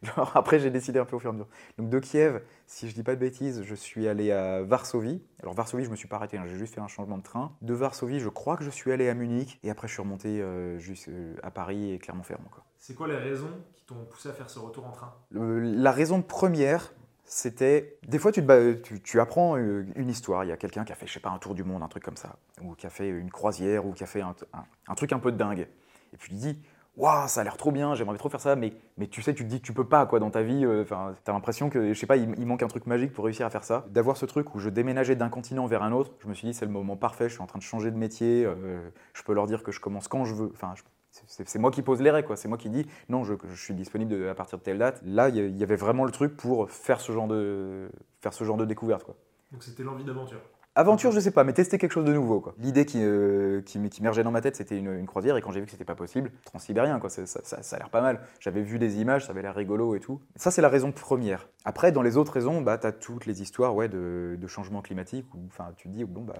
Genre, 0.03 0.33
après, 0.35 0.59
j'ai 0.59 0.71
décidé 0.71 0.99
un 0.99 1.05
peu 1.05 1.17
au 1.17 1.19
fur 1.19 1.29
et 1.29 1.31
à 1.31 1.33
mesure. 1.35 1.49
Donc, 1.77 1.91
de 1.91 1.99
Kiev, 1.99 2.41
si 2.67 2.89
je 2.89 2.95
dis 2.95 3.03
pas 3.03 3.15
de 3.15 3.21
bêtises, 3.21 3.63
je 3.63 3.75
suis 3.75 4.09
allé 4.09 4.33
à 4.33 4.63
Varsovie. 4.63 5.23
Alors, 5.43 5.53
Varsovie, 5.55 5.85
je 5.85 5.91
me 5.91 5.97
suis 5.97 6.09
pas 6.09 6.17
arrêté, 6.17 6.39
hein, 6.39 6.45
j'ai 6.47 6.57
juste 6.57 6.75
fait 6.75 6.81
un 6.81 6.89
changement 6.89 7.19
de 7.19 7.23
train. 7.23 7.55
De 7.61 7.75
Varsovie, 7.75 8.19
je 8.19 8.31
crois 8.31 8.57
que 8.57 8.65
je 8.65 8.71
suis 8.71 8.93
allé 8.93 9.09
à 9.11 9.15
Munich. 9.15 9.59
Et 9.63 9.71
après, 9.71 9.89
je 9.89 9.93
suis 9.93 10.03
remonté 10.03 10.41
euh, 10.41 10.79
juste 10.79 11.09
euh, 11.09 11.35
à 11.43 11.51
Paris 11.51 11.93
et 11.93 11.99
Clermont-Ferrand. 11.99 12.45
C'est 12.79 12.95
quoi 12.95 13.09
les 13.09 13.17
raisons 13.17 13.51
qui 13.75 13.85
t'ont 13.85 14.07
poussé 14.07 14.31
à 14.31 14.33
faire 14.33 14.49
ce 14.49 14.59
retour 14.59 14.87
en 14.87 14.93
train? 14.93 15.13
Le- 15.33 15.61
la 15.61 15.93
raison 15.93 16.23
première, 16.23 16.95
c'était. 17.27 17.99
Des 18.09 18.19
fois, 18.19 18.33
tu, 18.33 18.43
te 18.45 18.73
tu, 18.77 19.03
tu 19.03 19.21
apprends 19.21 19.59
euh, 19.59 19.85
une 19.97 20.09
histoire. 20.09 20.45
Il 20.45 20.49
y 20.49 20.53
a 20.53 20.57
quelqu'un 20.57 20.85
qui 20.87 20.93
a 20.93 20.97
fait, 20.97 21.07
je 21.07 21.13
sais 21.13 21.21
pas, 21.21 21.29
un 21.31 21.39
tour 21.39 21.55
du 21.55 21.63
monde, 21.63 21.83
un 21.83 21.89
truc 21.89 22.03
comme 22.05 22.17
ça. 22.17 22.37
Ou 22.63 22.75
qui 22.75 22.87
a 22.87 22.91
fait 22.91 23.09
une 23.11 23.31
croisière, 23.31 23.85
ou 23.85 23.93
qui 23.93 24.03
a 24.03 24.07
fait 24.07 24.23
un, 24.23 24.35
un- 24.55 24.65
un 24.89 24.95
truc 24.95 25.13
un 25.13 25.19
peu 25.19 25.31
de 25.31 25.37
dingue. 25.37 25.69
Et 26.15 26.17
puis, 26.17 26.33
il 26.33 26.39
dit 26.39 26.63
Waouh, 27.01 27.29
ça 27.29 27.41
a 27.41 27.45
l'air 27.45 27.57
trop 27.57 27.73
bien, 27.73 27.95
j'aimerais 27.95 28.19
trop 28.19 28.29
faire 28.29 28.43
ça, 28.43 28.57
mais, 28.57 28.75
mais 28.99 29.07
tu 29.07 29.23
sais, 29.23 29.33
tu 29.33 29.43
te 29.45 29.49
dis 29.49 29.63
tu 29.63 29.73
peux 29.73 29.89
pas, 29.89 30.05
quoi, 30.05 30.21
dans 30.21 30.31
ta 30.31 30.43
vie. 30.43 30.67
euh, 30.67 30.83
Enfin, 30.83 31.15
t'as 31.25 31.33
l'impression 31.33 31.71
que, 31.71 31.95
je 31.95 31.99
sais 31.99 32.07
pas, 32.07 32.19
il, 32.19 32.47
manque 32.47 32.63
un 32.63 32.69
truc 32.69 32.87
magique 32.87 33.15
pour 33.15 33.25
réussir 33.25 33.47
à 33.47 33.51
faire 33.51 33.65
ça. 33.65 33.87
D'avoir 33.89 34.19
ce 34.19 34.27
truc 34.27 34.55
où 34.55 34.59
je 34.59 34.69
déménageais 34.69 35.17
d'un 35.17 35.31
continent 35.31 35.65
vers 35.65 35.83
un 35.83 35.93
autre, 35.93 36.13
je 36.19 36.29
me 36.29 36.35
suis 36.35 36.47
dit, 36.47 36.53
c'est 36.53 36.67
le 36.67 36.71
moment 36.71 36.99
parfait, 36.99 37.31
je 37.31 37.35
suis 37.35 37.43
en 37.43 37.47
train 37.47 37.59
de 37.59 37.65
changer 37.65 37.91
de 37.91 37.97
métier, 37.97 38.45
euh, 38.45 38.91
je 39.15 39.23
peux 39.23 39.33
leur 39.33 39.47
dire 39.47 39.63
que 39.63 39.73
je 39.73 39.81
commence 39.81 40.09
quand 40.09 40.27
je 40.27 40.35
veux. 40.35 40.51
Enfin, 40.53 40.75
c'est 41.11 41.59
moi 41.59 41.71
qui 41.71 41.81
pose 41.81 42.03
les 42.03 42.11
règles, 42.11 42.27
quoi. 42.27 42.37
C'est 42.37 42.49
moi 42.49 42.59
qui 42.59 42.69
dis 42.69 42.87
non, 43.09 43.25
je, 43.25 43.33
suis 43.55 43.73
disponible 43.73 44.29
à 44.29 44.35
partir 44.35 44.59
de 44.59 44.63
telle 44.63 44.79
date. 44.79 45.01
Là, 45.03 45.31
il 45.31 45.57
y 45.57 45.63
avait 45.63 45.77
vraiment 45.77 46.05
le 46.05 46.13
truc 46.13 46.37
pour 46.37 46.71
faire 46.71 47.01
ce 47.01 47.13
genre 47.13 47.29
de, 47.29 47.91
faire 48.21 48.35
ce 48.35 48.45
genre 48.45 48.59
de 48.59 48.67
découverte, 48.67 49.05
quoi. 49.05 49.17
Donc 49.53 49.63
c'était 49.63 49.85
l'envie 49.85 50.05
d'aventure. 50.05 50.43
Aventure, 50.81 51.13
je 51.13 51.21
sais 51.21 51.31
pas, 51.31 51.45
mais 51.45 51.53
tester 51.53 51.77
quelque 51.77 51.93
chose 51.93 52.07
de 52.07 52.13
nouveau. 52.15 52.43
L'idée 52.57 52.87
qui, 52.87 53.01
euh, 53.03 53.61
qui, 53.61 53.79
dans 54.01 54.31
ma 54.31 54.41
tête, 54.41 54.57
c'était 54.57 54.79
une, 54.79 55.05
croisière, 55.05 55.37
et 55.37 55.43
quand 55.43 55.53
j'ai 55.53 55.61
vu 55.61 55.67
que 55.67 55.73
c'était 55.73 55.85
pas 55.85 55.95
possible, 55.95 56.33
transsibérien, 56.47 56.99
quoi. 56.99 57.11
Ça, 57.11 57.27
ça- 57.27 57.77
a 57.77 57.79
l'air 57.79 57.91
pas 57.91 58.01
mal. 58.01 58.21
J'avais 58.39 58.63
vu 58.63 58.79
des 58.79 58.99
images, 58.99 59.27
ça 59.27 59.33
avait 59.33 59.43
l'air 59.43 59.55
rigolo 59.55 59.95
et 59.95 60.01
tout. 60.01 60.23
Ça, 60.37 60.51
c'est 60.51 60.63
la 60.63 60.71
raison 60.71 60.91
première. 60.91 61.51
Après, 61.67 61.93
dans 61.93 62.01
les 62.01 62.17
autres 62.17 62.33
raisons, 62.33 62.63
bah, 62.63 62.79
t'as 62.79 62.93
toutes 62.93 63.27
les 63.27 63.43
histoires, 63.43 63.75
ouais, 63.75 63.89
de, 63.89 64.39
changement 64.47 64.81
climatique, 64.81 65.27
où, 65.35 65.51
tu 65.77 65.91
te 65.91 65.93
dis, 65.93 66.05
bon, 66.05 66.23
bah. 66.23 66.33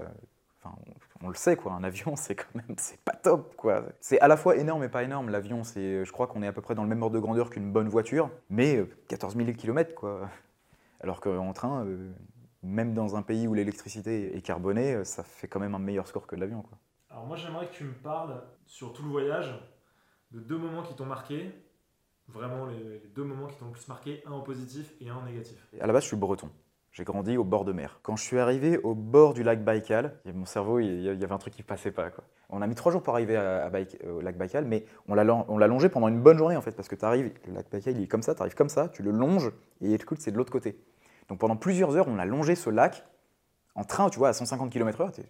Enfin, 0.63 0.75
on, 1.23 1.29
le 1.29 1.35
sait, 1.35 1.57
quoi. 1.57 1.73
Un 1.73 1.85
avion, 1.85 2.17
c'est 2.17 2.35
quand 2.35 2.55
même, 2.55 2.77
c'est 2.79 3.01
pas 3.01 3.17
top, 3.23 3.55
quoi. 3.57 3.85
C'est 4.01 4.21
à 4.21 4.29
la 4.29 4.39
fois 4.39 4.57
énorme 4.57 4.85
et 4.85 4.89
pas 4.89 5.03
énorme. 5.03 5.29
L'avion, 5.29 5.65
c'est, 5.65 6.03
je 6.07 6.13
crois 6.13 6.27
qu'on 6.27 6.43
est 6.43 6.47
à 6.47 6.53
peu 6.55 6.63
près 6.63 6.75
dans 6.75 6.83
le 6.83 6.89
même 6.89 7.03
ordre 7.03 7.15
de 7.15 7.21
grandeur 7.21 7.51
qu'une 7.51 7.71
bonne 7.71 7.91
voiture, 7.91 8.31
mais 8.49 8.77
euh, 8.77 8.89
14 9.09 9.37
000 9.37 9.53
km, 9.53 9.95
quoi. 9.95 10.31
Alors 11.03 11.21
qu'en 11.21 11.53
train, 11.53 11.85
euh, 11.85 12.11
même 12.63 12.95
dans 12.95 13.17
un 13.17 13.23
pays 13.23 13.47
où 13.49 13.55
l'électricité 13.55 14.37
est 14.37 14.43
carbonée, 14.43 14.95
euh, 14.95 15.05
ça 15.05 15.23
fait 15.23 15.49
quand 15.49 15.61
même 15.61 15.75
un 15.75 15.79
meilleur 15.79 16.07
score 16.07 16.27
que 16.27 16.37
l'avion, 16.37 16.63
quoi. 16.63 16.79
Alors 17.11 17.27
moi 17.27 17.37
j'aimerais 17.37 17.67
que 17.67 17.75
tu 17.75 17.85
me 17.85 17.93
parles 17.93 18.41
sur 18.67 18.93
tout 18.93 19.03
le 19.03 19.09
voyage 19.09 19.53
de 20.31 20.39
deux 20.41 20.59
moments 20.59 20.83
qui 20.83 20.95
t'ont 20.95 21.07
marqué, 21.07 21.53
vraiment 22.29 22.67
les, 22.67 22.79
les 22.79 23.09
deux 23.09 23.25
moments 23.25 23.49
qui 23.49 23.57
t'ont 23.57 23.67
le 23.67 23.73
plus 23.73 23.89
marqué, 23.89 24.23
un 24.27 24.31
en 24.33 24.41
positif 24.43 24.95
et 25.01 25.11
un 25.11 25.17
en 25.17 25.25
négatif. 25.25 25.67
À 25.81 25.87
la 25.87 25.93
base, 25.93 26.03
je 26.05 26.09
suis 26.09 26.17
breton. 26.17 26.49
J'ai 26.93 27.05
grandi 27.05 27.37
au 27.37 27.45
bord 27.45 27.65
de 27.65 27.73
mer. 27.73 28.01
Quand 28.03 28.17
je 28.17 28.23
suis 28.25 28.39
arrivé 28.39 28.79
au 28.79 28.95
bord 28.97 29.33
du 29.33 29.45
lac 29.45 29.63
Baïkal, 29.63 30.19
mon 30.35 30.45
cerveau, 30.45 30.81
il 30.81 30.87
y 30.87 31.07
il 31.07 31.21
y 31.21 31.25
avait 31.25 31.33
un 31.33 31.39
truc 31.39 31.55
qui 31.55 31.63
passait 31.63 31.93
pas. 31.93 32.11
Quoi. 32.11 32.25
On 32.49 32.63
a 32.63 32.67
mis 32.67 32.75
trois 32.75 32.91
jours 32.91 33.03
pour 33.03 33.15
arriver 33.15 33.37
à, 33.37 33.65
à 33.65 33.71
Baïk- 33.71 34.05
au 34.09 34.21
lac 34.21 34.37
Baïkal, 34.37 34.65
mais 34.65 34.85
on 35.09 35.15
l'a 35.15 35.25
on 35.49 35.57
l'a 35.57 35.69
longé 35.69 35.89
pendant 35.89 36.09
une 36.09 36.21
bonne 36.21 36.37
journée 36.39 36.57
en 36.57 36.61
fait, 36.63 36.73
parce 36.73 36.89
que 36.89 36.97
tu 36.97 37.05
arrives, 37.05 37.33
le 37.47 37.55
lac 37.55 37.71
Baïkal 37.71 37.97
il 37.97 38.03
est 38.03 38.09
comme 38.09 38.23
ça, 38.23 38.35
tu 38.35 38.43
arrives 38.43 38.55
comme 38.57 38.69
ça, 38.69 38.89
tu 38.89 39.03
le 39.05 39.13
longes, 39.13 39.53
et 39.81 39.95
écoute, 39.95 40.19
c'est 40.21 40.33
de 40.33 40.37
l'autre 40.37 40.53
côté. 40.53 40.81
Donc 41.31 41.39
pendant 41.39 41.57
plusieurs 41.57 41.97
heures, 41.97 42.09
on 42.09 42.19
a 42.19 42.25
longé 42.25 42.57
ce 42.57 42.69
lac 42.69 43.07
en 43.77 43.85
train, 43.85 44.11
tu 44.11 44.19
vois, 44.19 44.29
à 44.29 44.33
150 44.33 44.69
km/h. 44.71 45.23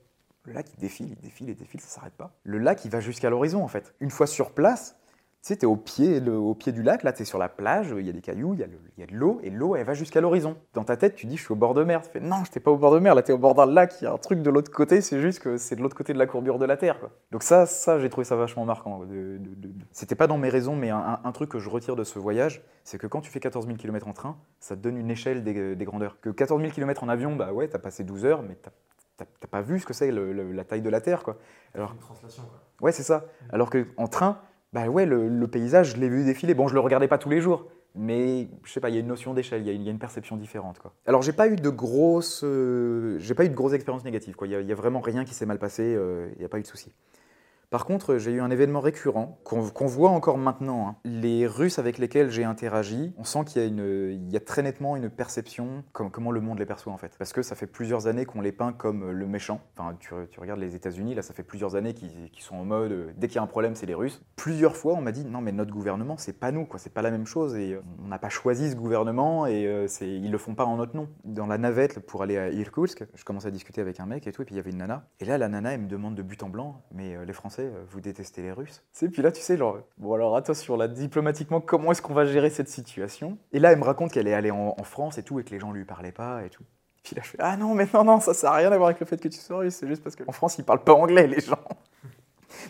Le 0.45 0.55
lac, 0.55 0.67
il 0.73 0.81
défile, 0.81 1.11
il 1.11 1.21
défile, 1.21 1.51
il 1.51 1.55
défile, 1.55 1.81
ça 1.81 1.89
s'arrête 1.89 2.15
pas. 2.15 2.33
Le 2.43 2.57
lac, 2.57 2.87
il 2.87 2.91
va 2.91 3.01
jusqu'à 3.01 3.29
l'horizon 3.29 3.63
en 3.63 3.69
fait. 3.69 3.95
Une 4.01 4.11
fois 4.11 4.27
sur 4.27 4.53
place, 4.53 4.97
sais, 5.43 5.57
tu 5.57 5.63
es 5.63 5.67
au 5.67 5.77
pied, 5.77 6.21
le- 6.21 6.37
au 6.37 6.55
pied 6.55 6.71
du 6.73 6.83
lac, 6.83 7.03
là, 7.03 7.13
tu 7.13 7.23
es 7.23 7.25
sur 7.25 7.39
la 7.39 7.49
plage, 7.49 7.95
il 7.99 8.05
y 8.07 8.11
a 8.11 8.13
des 8.13 8.21
cailloux, 8.21 8.53
il 8.55 8.61
y 8.61 8.63
a, 8.63 8.67
le- 8.67 8.79
il 8.97 9.01
y 9.01 9.03
a 9.03 9.07
de 9.07 9.15
l'eau, 9.15 9.41
et 9.43 9.49
l'eau, 9.51 9.75
elle 9.75 9.85
va 9.87 9.95
jusqu'à 9.95 10.21
l'horizon. 10.21 10.57
Dans 10.75 10.85
ta 10.85 10.97
tête, 10.97 11.15
tu 11.15 11.27
dis, 11.27 11.37
je 11.37 11.43
suis 11.45 11.53
au 11.53 11.57
bord 11.57 11.73
de 11.75 11.83
mer. 11.83 12.03
Tu 12.03 12.11
fais, 12.11 12.21
non, 12.21 12.43
je 12.45 12.59
pas 12.59 12.71
au 12.71 12.77
bord 12.77 12.93
de 12.93 12.99
mer, 12.99 13.15
là, 13.15 13.23
tu 13.23 13.31
es 13.31 13.35
au 13.35 13.39
bord 13.39 13.55
d'un 13.55 13.65
lac, 13.67 13.95
il 14.01 14.05
y 14.05 14.07
a 14.07 14.13
un 14.13 14.19
truc 14.19 14.43
de 14.43 14.51
l'autre 14.51 14.71
côté, 14.71 15.01
c'est 15.01 15.21
juste 15.21 15.39
que 15.41 15.57
c'est 15.57 15.77
de 15.77 15.81
l'autre 15.83 15.97
côté 15.97 16.13
de 16.13 16.19
la 16.19 16.27
courbure 16.27 16.59
de 16.59 16.67
la 16.67 16.77
Terre. 16.77 17.01
Quoi. 17.01 17.11
Donc 17.31 17.43
ça, 17.43 17.65
ça 17.67 17.99
j'ai 17.99 18.11
trouvé 18.11 18.25
ça 18.27 18.37
vachement 18.37 18.65
marquant. 18.67 19.01
C'était 19.93 20.15
pas 20.15 20.27
dans 20.27 20.39
mes 20.39 20.49
raisons, 20.51 20.77
mais 20.77 20.91
un, 20.91 20.99
un- 20.99 21.21
un 21.25 21.33
truc 21.33 21.51
que 21.51 21.59
je 21.59 21.69
retire 21.71 21.97
de 21.97 22.05
ce 22.05 22.19
voyage, 22.19 22.63
c'est 22.85 22.99
que 22.99 23.07
quand 23.07 23.21
tu 23.21 23.31
fais 23.31 23.41
14 23.41 23.67
000 23.67 23.79
km 23.79 24.09
en 24.09 24.13
train, 24.13 24.37
ça 24.61 24.77
te 24.77 24.81
donne 24.81 24.97
une 24.99 25.11
échelle 25.11 25.43
des, 25.43 25.75
des 25.75 25.85
grandeurs. 25.85 26.21
Que 26.21 26.31
14 26.31 26.61
000 26.61 26.73
km 26.73 27.03
en 27.03 27.09
avion, 27.09 27.35
bah 27.37 27.53
ouais, 27.53 27.69
t'as 27.69 27.79
passé 27.79 28.05
12 28.05 28.25
heures, 28.25 28.43
mais 28.43 28.57
t'as 28.61 28.71
t'as- 29.17 29.49
pas 29.49 29.61
vu 29.63 29.79
ce 29.81 29.87
que 29.87 29.93
c'est 29.95 30.11
la 30.13 30.65
taille 30.65 30.81
de 30.83 30.89
la 30.91 31.01
Terre, 31.01 31.23
quoi. 31.23 31.37
Alors, 31.75 31.93
Une 31.93 31.99
translation 31.99 32.43
quoi. 32.45 32.59
Ouais, 32.81 32.93
c'est 32.93 33.03
ça. 33.03 33.25
Alors 33.53 33.69
qu'en 33.71 34.07
train, 34.07 34.39
bah 34.73 34.87
ouais, 34.89 35.07
le, 35.07 35.29
le 35.29 35.49
paysage, 35.49 35.95
je 35.95 35.97
l'ai 35.97 36.09
vu 36.09 36.25
défiler. 36.25 36.55
Bon, 36.55 36.69
je 36.69 36.75
le 36.75 36.81
regardais 36.81 37.09
pas 37.09 37.19
tous 37.19 37.29
les 37.31 37.41
jours, 37.41 37.67
mais 37.95 38.49
je 38.65 38.73
sais 38.73 38.81
pas, 38.81 38.89
il 38.89 38.95
y 38.95 38.99
a 38.99 39.01
une 39.01 39.07
notion 39.09 39.35
d'échelle, 39.35 39.63
il 39.63 39.67
y, 39.67 39.89
a 39.89 39.91
une- 39.91 39.99
perception 39.99 40.37
différente. 40.37 40.79
Quoi. 40.79 40.93
Alors, 41.07 41.23
j'ai 41.23 41.33
pas 41.33 41.49
eu 41.49 41.57
de 41.57 41.69
grosses, 41.71 42.43
euh, 42.45 43.19
j'ai 43.19 43.35
pas 43.35 43.45
eu 43.45 43.49
de 43.49 43.55
grosses 43.55 43.73
expériences 43.73 44.05
négatives. 44.05 44.37
Il 44.43 44.51
y, 44.51 44.73
a- 44.73 44.75
vraiment 44.75 45.01
rien 45.01 45.25
qui 45.25 45.35
s'est 45.35 45.47
mal 45.47 45.59
passé. 45.59 45.83
euh, 45.97 46.29
Il 46.37 46.39
n'y 46.39 46.45
a 46.45 46.49
pas 46.49 46.59
eu 46.59 46.63
de 46.63 46.67
souci. 46.69 46.93
Par 47.71 47.85
contre, 47.85 48.19
j'ai 48.19 48.33
eu 48.33 48.41
un 48.41 48.51
événement 48.51 48.81
récurrent 48.81 49.39
qu'on 49.45 49.87
voit 49.87 50.11
encore 50.11 50.39
maintenant. 50.39 50.89
hein. 50.89 50.97
Les 51.05 51.47
Russes 51.47 51.79
avec 51.79 51.99
lesquels 51.99 52.29
j'ai 52.29 52.43
interagi, 52.43 53.15
on 53.17 53.23
sent 53.23 53.45
qu'il 53.47 54.29
y, 54.29 54.37
a 54.37 54.41
très 54.41 54.63
nettement 54.63 54.97
une 54.97 55.09
perception 55.09 55.85
comme, 55.93 56.11
comment 56.11 56.33
le 56.33 56.41
monde 56.41 56.59
les 56.59 56.67
perçoit 56.67 56.93
en 56.93 56.97
fait. 56.97 57.13
Parce 57.17 57.33
que 57.33 57.43
ça 57.43 57.55
fait 57.55 57.69
plusieurs 57.69 58.09
années 58.09 58.25
qu'on 58.25 58.41
les 58.41 58.51
peint 58.51 58.73
comme 58.73 59.13
le 59.13 59.27
méchant. 59.27 59.61
Enfin, 59.77 59.97
tu, 60.01 60.41
regardes 60.41 60.59
les 60.59 60.75
États-Unis, 60.75 61.15
là, 61.15 61.23
ça 61.23 61.33
fait 61.33 61.45
plusieurs 61.45 61.77
années 61.77 61.95
qu'ils 61.95 62.31
sont 62.39 62.57
en 62.57 62.65
mode 62.65 62.91
euh, 62.91 63.13
dès 63.17 63.29
qu'il 63.29 63.37
y 63.37 63.39
a 63.39 63.43
un 63.43 63.47
problème, 63.47 63.77
c'est 63.77 63.87
les 63.87 63.95
Russes. 63.95 64.21
Plusieurs 64.35 64.75
fois, 64.75 64.95
on 64.95 65.01
m'a 65.01 65.13
dit 65.13 65.25
non, 65.25 65.41
mais 65.41 65.53
notre 65.53 65.71
gouvernement, 65.71 66.17
c'est 66.19 66.33
pas 66.33 66.51
nous, 66.51 66.67
quoi. 66.67 66.81
C'est 66.81 66.93
pas 66.93 67.03
la 67.03 67.13
même 67.13 67.27
chose 67.27 67.55
et 67.55 67.75
euh, 67.75 67.83
on 68.03 68.09
n'a 68.09 68.19
pas 68.19 68.31
choisi 68.31 68.71
ce 68.71 68.75
gouvernement 68.75 69.47
et 69.47 69.67
euh, 69.67 69.87
ils 70.01 70.31
le 70.33 70.39
font 70.39 70.57
pas 70.57 70.65
en 70.65 70.77
notre 70.77 70.97
nom. 70.97 71.09
Dans 71.23 71.47
la 71.47 71.57
navette 71.57 72.01
pour 72.01 72.25
aller 72.25 72.37
à 72.37 72.51
Irkoutsk, 72.51 73.05
je 73.15 73.25
commençais 73.25 73.49
à 73.49 73.53
discuter 73.53 73.81
avec 73.81 74.01
un 74.01 74.07
mec 74.07 74.27
et 74.27 74.33
tout, 74.33 74.43
et 74.43 74.45
puis 74.45 74.55
il 74.55 74.59
y 74.59 74.61
avait 74.61 74.71
une 74.71 74.79
nana. 74.79 75.07
Et 75.21 75.25
là, 75.25 75.39
la 75.39 75.49
nana, 75.49 75.75
elle 75.75 75.83
me 75.83 75.89
demande 75.89 76.17
de 76.17 76.23
but 76.23 76.43
en 76.43 76.49
blanc, 76.49 76.83
mais 76.93 77.15
euh, 77.15 77.25
les 77.25 77.33
Français, 77.33 77.60
euh, 77.67 77.85
vous 77.89 78.01
détestez 78.01 78.43
les 78.43 78.53
Russes. 78.53 78.83
C'est 78.93 79.09
puis 79.09 79.23
là, 79.23 79.33
tu 79.33 79.41
sais, 79.41 79.57
genre, 79.57 79.79
bon 79.99 80.15
alors 80.15 80.37
attention, 80.37 80.77
là, 80.77 80.89
diplomatiquement, 80.89 81.61
comment 81.61 81.93
est-ce 81.93 82.03
qu'on 82.03 82.15
va 82.15 82.25
gérer 82.27 82.51
cette 82.51 82.69
situation? 82.69 83.39
Et 83.53 83.59
là, 83.59 83.73
elle 83.73 83.79
me 83.79 83.85
raconte 83.85 84.13
qu'elle 84.13 84.29
est 84.29 84.35
allée 84.35 84.51
en, 84.51 84.75
en 84.79 84.85
France 84.85 85.19
et 85.19 85.23
tout, 85.23 85.41
et 85.41 85.45
que 85.45 85.51
les 85.51 85.61
gens 85.61 85.73
lui 85.73 85.85
parlaient 85.85 86.13
pas 86.13 86.45
et 86.45 86.51
tout. 86.51 86.65
Puis 87.03 87.17
là, 87.17 87.23
je 87.25 87.31
fais 87.31 87.39
Ah 87.41 87.57
non, 87.57 87.75
mais 87.75 87.87
non, 87.95 88.05
non, 88.05 88.21
ça, 88.21 88.35
ça 88.35 88.51
n'a 88.51 88.57
rien 88.57 88.73
à 88.73 88.77
voir 88.77 88.89
avec 88.89 89.01
le 89.01 89.07
fait 89.07 89.21
que 89.21 89.29
tu 89.29 89.39
sois 89.39 89.59
russe, 89.59 89.75
c'est 89.75 89.89
juste 89.89 90.03
parce 90.03 90.17
qu'en 90.17 90.33
France, 90.33 90.59
ils 90.59 90.65
parlent 90.65 90.85
pas 90.85 90.95
anglais, 90.95 91.27
les 91.27 91.41
gens. 91.41 91.59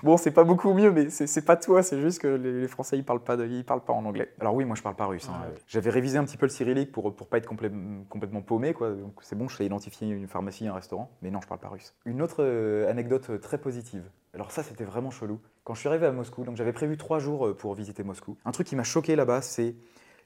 Bon, 0.02 0.16
c'est 0.16 0.30
pas 0.30 0.44
beaucoup 0.44 0.72
mieux, 0.74 0.90
mais 0.90 1.10
c'est 1.10 1.44
pas 1.44 1.56
toi, 1.56 1.82
c'est 1.82 2.00
juste 2.00 2.20
que 2.20 2.28
les, 2.28 2.68
Français, 2.68 2.96
ils 2.98 3.04
parlent 3.04 3.22
pas, 3.22 3.36
de- 3.36 3.46
ils 3.46 3.64
parlent 3.64 3.84
pas 3.84 3.92
en 3.92 4.04
anglais. 4.04 4.32
Alors 4.40 4.54
oui, 4.54 4.64
moi, 4.64 4.76
je 4.76 4.82
parle 4.82 4.94
pas 4.96 5.06
russe. 5.06 5.28
hein. 5.28 5.40
Ouais. 5.46 5.54
J'avais 5.66 5.90
révisé 5.90 6.18
un 6.18 6.24
petit 6.24 6.36
peu 6.36 6.46
le 6.46 6.50
cyrillique 6.50 6.92
pour, 6.92 7.14
pour 7.14 7.26
pas 7.28 7.38
être 7.38 7.50
complè- 7.50 7.72
complètement 8.08 8.42
paumé, 8.42 8.72
quoi. 8.74 8.90
Donc 8.90 9.14
c'est 9.22 9.36
bon, 9.36 9.48
je 9.48 9.56
sais 9.56 9.64
identifier 9.66 10.08
une 10.08 10.28
pharmacie, 10.28 10.66
un 10.68 10.74
restaurant, 10.74 11.10
mais 11.22 11.30
non, 11.30 11.40
je 11.42 11.46
parle 11.48 11.60
pas 11.60 11.68
russe. 11.68 11.94
Une 12.04 12.22
autre 12.22 12.36
euh, 12.44 12.90
anecdote 12.90 13.30
euh, 13.30 13.38
très 13.38 13.58
positive. 13.58 14.04
Alors 14.34 14.50
ça, 14.52 14.62
c'était 14.62 14.84
vraiment 14.84 15.10
chelou. 15.10 15.40
Quand 15.64 15.74
je 15.74 15.80
suis 15.80 15.88
arrivé 15.88 16.06
à 16.06 16.12
Moscou, 16.12 16.44
donc 16.44 16.56
j'avais 16.56 16.72
prévu 16.72 16.96
trois 16.96 17.18
jours 17.18 17.48
euh, 17.48 17.54
pour 17.56 17.74
visiter 17.74 18.02
Moscou. 18.04 18.36
Un 18.44 18.52
truc 18.52 18.66
qui 18.66 18.76
m'a 18.76 18.84
choqué 18.84 19.16
là-bas, 19.16 19.42
c'est 19.42 19.74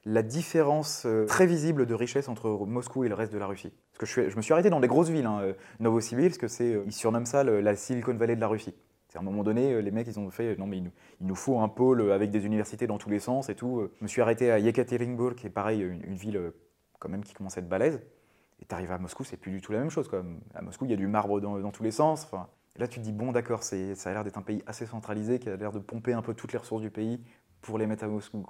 la 0.07 0.21
différence 0.21 1.07
très 1.27 1.47
visible 1.47 1.87
de 1.87 1.93
richesse 1.95 2.29
entre 2.29 2.49
Moscou 2.67 3.03
et 3.05 3.09
le 3.09 3.15
reste 3.15 3.33
de 3.33 3.39
la 3.39 3.47
Russie. 3.47 3.73
Parce 3.91 3.99
que 3.99 4.05
je, 4.05 4.11
suis- 4.11 4.29
je 4.29 4.37
me 4.37 4.43
suis 4.43 4.53
arrêté 4.53 4.69
dans 4.69 4.79
des 4.79 4.87
grosses 4.87 5.09
villes, 5.09 5.25
hein, 5.25 5.41
Novosibirsk, 5.79 6.47
c'est, 6.47 6.79
ils 6.85 6.91
surnomment 6.91 7.25
ça 7.25 7.43
le- 7.43 7.59
la 7.61 7.75
Silicon 7.75 8.13
Valley 8.13 8.35
de 8.35 8.41
la 8.41 8.47
Russie. 8.47 8.75
À 9.15 9.19
un 9.19 9.23
moment 9.23 9.43
donné, 9.43 9.73
euh, 9.73 9.79
les 9.79 9.91
mecs, 9.91 10.07
ils 10.07 10.19
ont 10.19 10.29
fait, 10.29 10.53
euh, 10.53 10.55
non 10.57 10.67
mais 10.67 10.77
il 10.77 10.83
nous, 10.83 10.91
il 11.21 11.27
nous 11.27 11.35
faut 11.35 11.59
un 11.59 11.69
pôle 11.69 12.01
euh, 12.01 12.13
avec 12.13 12.31
des 12.31 12.45
universités 12.45 12.87
dans 12.87 12.97
tous 12.97 13.09
les 13.09 13.19
sens 13.19 13.49
et 13.49 13.55
tout. 13.55 13.89
Je 13.99 14.03
me 14.03 14.07
suis 14.07 14.21
arrêté 14.21 14.51
à 14.51 14.59
Yekaterinbourg, 14.59 15.35
qui 15.35 15.47
est 15.47 15.51
pareil, 15.51 15.81
une, 15.81 16.15
ville 16.15 16.51
quand 16.99 17.09
même 17.09 17.23
qui 17.23 17.33
commence 17.33 17.57
à 17.57 17.61
être 17.61 17.69
balèze. 17.69 18.01
Et 18.61 18.65
t'arrives 18.65 18.91
à 18.91 18.97
Moscou, 18.97 19.23
c'est 19.23 19.37
plus 19.37 19.51
du 19.51 19.61
tout 19.61 19.71
la 19.71 19.79
même 19.79 19.89
chose. 19.89 20.07
Quoi. 20.07 20.23
À 20.53 20.61
Moscou, 20.61 20.85
il 20.85 20.91
y 20.91 20.93
a 20.93 20.97
du 20.97 21.07
marbre 21.07 21.41
dans, 21.41 21.59
dans 21.59 21.71
tous 21.71 21.83
les 21.83 21.91
sens. 21.91 22.23
Enfin, 22.23 22.47
là, 22.77 22.87
tu 22.87 22.99
te 22.99 23.03
dis, 23.03 23.11
bon, 23.11 23.31
d'accord, 23.31 23.63
ça 23.63 23.75
a 23.75 24.13
l'air 24.13 24.23
d'être 24.23 24.37
un 24.37 24.41
pays 24.41 24.63
assez 24.65 24.85
centralisé, 24.85 25.39
qui 25.39 25.49
a 25.49 25.55
l'air 25.55 25.71
de 25.71 25.79
pomper 25.79 26.13
un 26.13 26.21
peu 26.21 26.33
toutes 26.33 26.53
les 26.53 26.59
ressources 26.59 26.81
du 26.81 26.89
pays 26.89 27.21
pour 27.61 27.77
les 27.77 27.87
mettre 27.87 28.03
à 28.03 28.07
Moscou. 28.07 28.45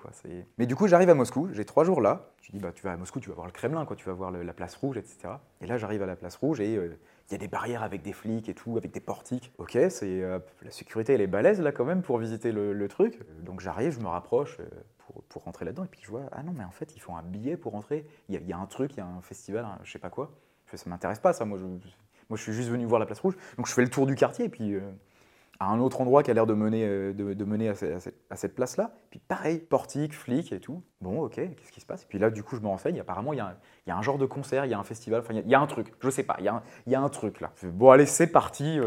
Mais 0.57 0.65
du 0.65 0.75
coup, 0.75 0.87
j'arrive 0.87 1.09
à 1.09 1.15
Moscou, 1.15 1.49
j'ai 1.53 1.65
trois 1.65 1.85
jours 1.85 2.01
là. 2.01 2.31
Je 2.41 2.51
dis, 2.51 2.59
bah, 2.59 2.71
tu 2.71 2.83
vas 2.83 2.91
à 2.91 2.97
Moscou, 2.97 3.19
tu 3.19 3.29
vas 3.29 3.35
voir 3.35 3.47
le 3.47 3.53
Kremlin, 3.53 3.85
quoi. 3.85 3.95
tu 3.95 4.05
vas 4.05 4.13
voir 4.13 4.31
la 4.31 4.53
place 4.53 4.75
rouge, 4.75 4.97
etc. 4.97 5.35
Et 5.61 5.67
là, 5.67 5.77
j'arrive 5.77 6.03
à 6.03 6.05
la 6.05 6.15
place 6.15 6.35
rouge 6.35 6.59
et 6.59 6.79
il 7.29 7.31
y 7.31 7.35
a 7.35 7.37
des 7.37 7.47
barrières 7.47 7.83
avec 7.83 8.01
des 8.01 8.13
flics 8.13 8.49
et 8.49 8.53
tout, 8.53 8.77
avec 8.77 8.91
des 8.91 8.99
portiques. 8.99 9.51
Ok, 9.57 9.77
c'est 9.89 10.21
euh, 10.21 10.39
la 10.61 10.71
sécurité, 10.71 11.13
elle 11.13 11.21
est 11.21 11.27
balèze 11.27 11.59
là 11.59 11.71
quand 11.71 11.85
même 11.85 12.01
pour 12.01 12.17
visiter 12.17 12.51
le, 12.51 12.87
truc. 12.87 13.19
Donc 13.43 13.61
j'arrive, 13.61 13.91
je 13.91 13.99
me 13.99 14.07
rapproche 14.07 14.59
euh, 14.59 14.65
pour, 15.29 15.43
rentrer 15.43 15.65
là-dedans 15.65 15.83
et 15.83 15.87
puis 15.87 16.01
je 16.03 16.09
vois, 16.09 16.23
ah 16.31 16.43
non, 16.43 16.53
mais 16.55 16.63
en 16.63 16.71
fait, 16.71 16.95
ils 16.95 16.99
font 16.99 17.15
un 17.17 17.23
billet 17.23 17.57
pour 17.57 17.71
rentrer. 17.71 18.05
Il 18.29 18.47
y 18.47 18.53
a, 18.53 18.57
un 18.57 18.65
truc, 18.67 18.93
il 18.93 18.97
y 18.97 19.01
a 19.01 19.07
un 19.07 19.21
festival, 19.21 19.65
je 19.83 19.91
sais 19.91 19.99
pas 19.99 20.09
quoi. 20.09 20.31
Je 20.65 20.71
fais, 20.71 20.77
ça 20.77 20.89
m'intéresse 20.89 21.19
pas 21.19 21.33
ça, 21.33 21.45
moi 21.45 21.57
je, 21.57 21.65
moi 21.65 22.37
je 22.37 22.41
suis 22.41 22.53
juste 22.53 22.69
venu 22.69 22.85
voir 22.85 22.99
la 22.99 23.05
place 23.05 23.19
rouge. 23.19 23.35
Donc 23.57 23.67
je 23.67 23.73
fais 23.73 23.81
le 23.83 23.89
tour 23.89 24.05
du 24.05 24.15
quartier 24.15 24.45
et 24.45 24.49
puis. 24.49 24.75
euh, 24.75 24.81
à 25.59 25.67
un 25.67 25.79
autre 25.79 26.01
endroit 26.01 26.23
qui 26.23 26.31
a 26.31 26.33
l'air 26.33 26.45
de 26.45 26.53
mener, 26.53 26.85
euh, 26.85 27.13
de, 27.13 27.43
mener 27.45 27.69
à, 27.69 27.75
ce- 27.75 28.09
à 28.29 28.35
cette, 28.35 28.55
place-là. 28.55 28.91
Puis 29.09 29.19
pareil, 29.19 29.59
portique, 29.59 30.13
flic 30.13 30.51
et 30.51 30.59
tout. 30.59 30.83
Bon, 31.01 31.21
ok, 31.21 31.35
qu'est-ce 31.35 31.71
qui 31.71 31.81
se 31.81 31.85
passe? 31.85 32.03
Et 32.03 32.07
puis 32.07 32.19
là, 32.19 32.29
du 32.29 32.43
coup, 32.43 32.55
je 32.55 32.61
me 32.61 32.67
renseigne. 32.67 32.99
Apparemment, 32.99 33.33
il 33.33 33.37
y, 33.37 33.39
a 33.39 33.47
un- 33.47 33.57
il 33.85 33.89
y 33.89 33.91
a 33.91 33.97
un 33.97 34.01
genre 34.01 34.17
de 34.17 34.25
concert, 34.25 34.65
il 34.65 34.71
y 34.71 34.73
a 34.73 34.79
un 34.79 34.83
festival, 34.83 35.21
enfin, 35.21 35.33
il 35.33 35.47
y 35.49 35.55
a- 35.55 35.59
un 35.59 35.67
truc. 35.67 35.93
Je 36.01 36.09
sais 36.09 36.23
pas, 36.23 36.35
il 36.39 36.45
y 36.45 36.47
a 36.47 36.55
un, 36.55 36.63
il 36.85 36.91
y 36.91 36.95
a 36.95 37.01
un 37.01 37.09
truc 37.09 37.41
là. 37.41 37.51
Bon, 37.63 37.89
allez, 37.91 38.05
c'est 38.05 38.27
parti. 38.27 38.79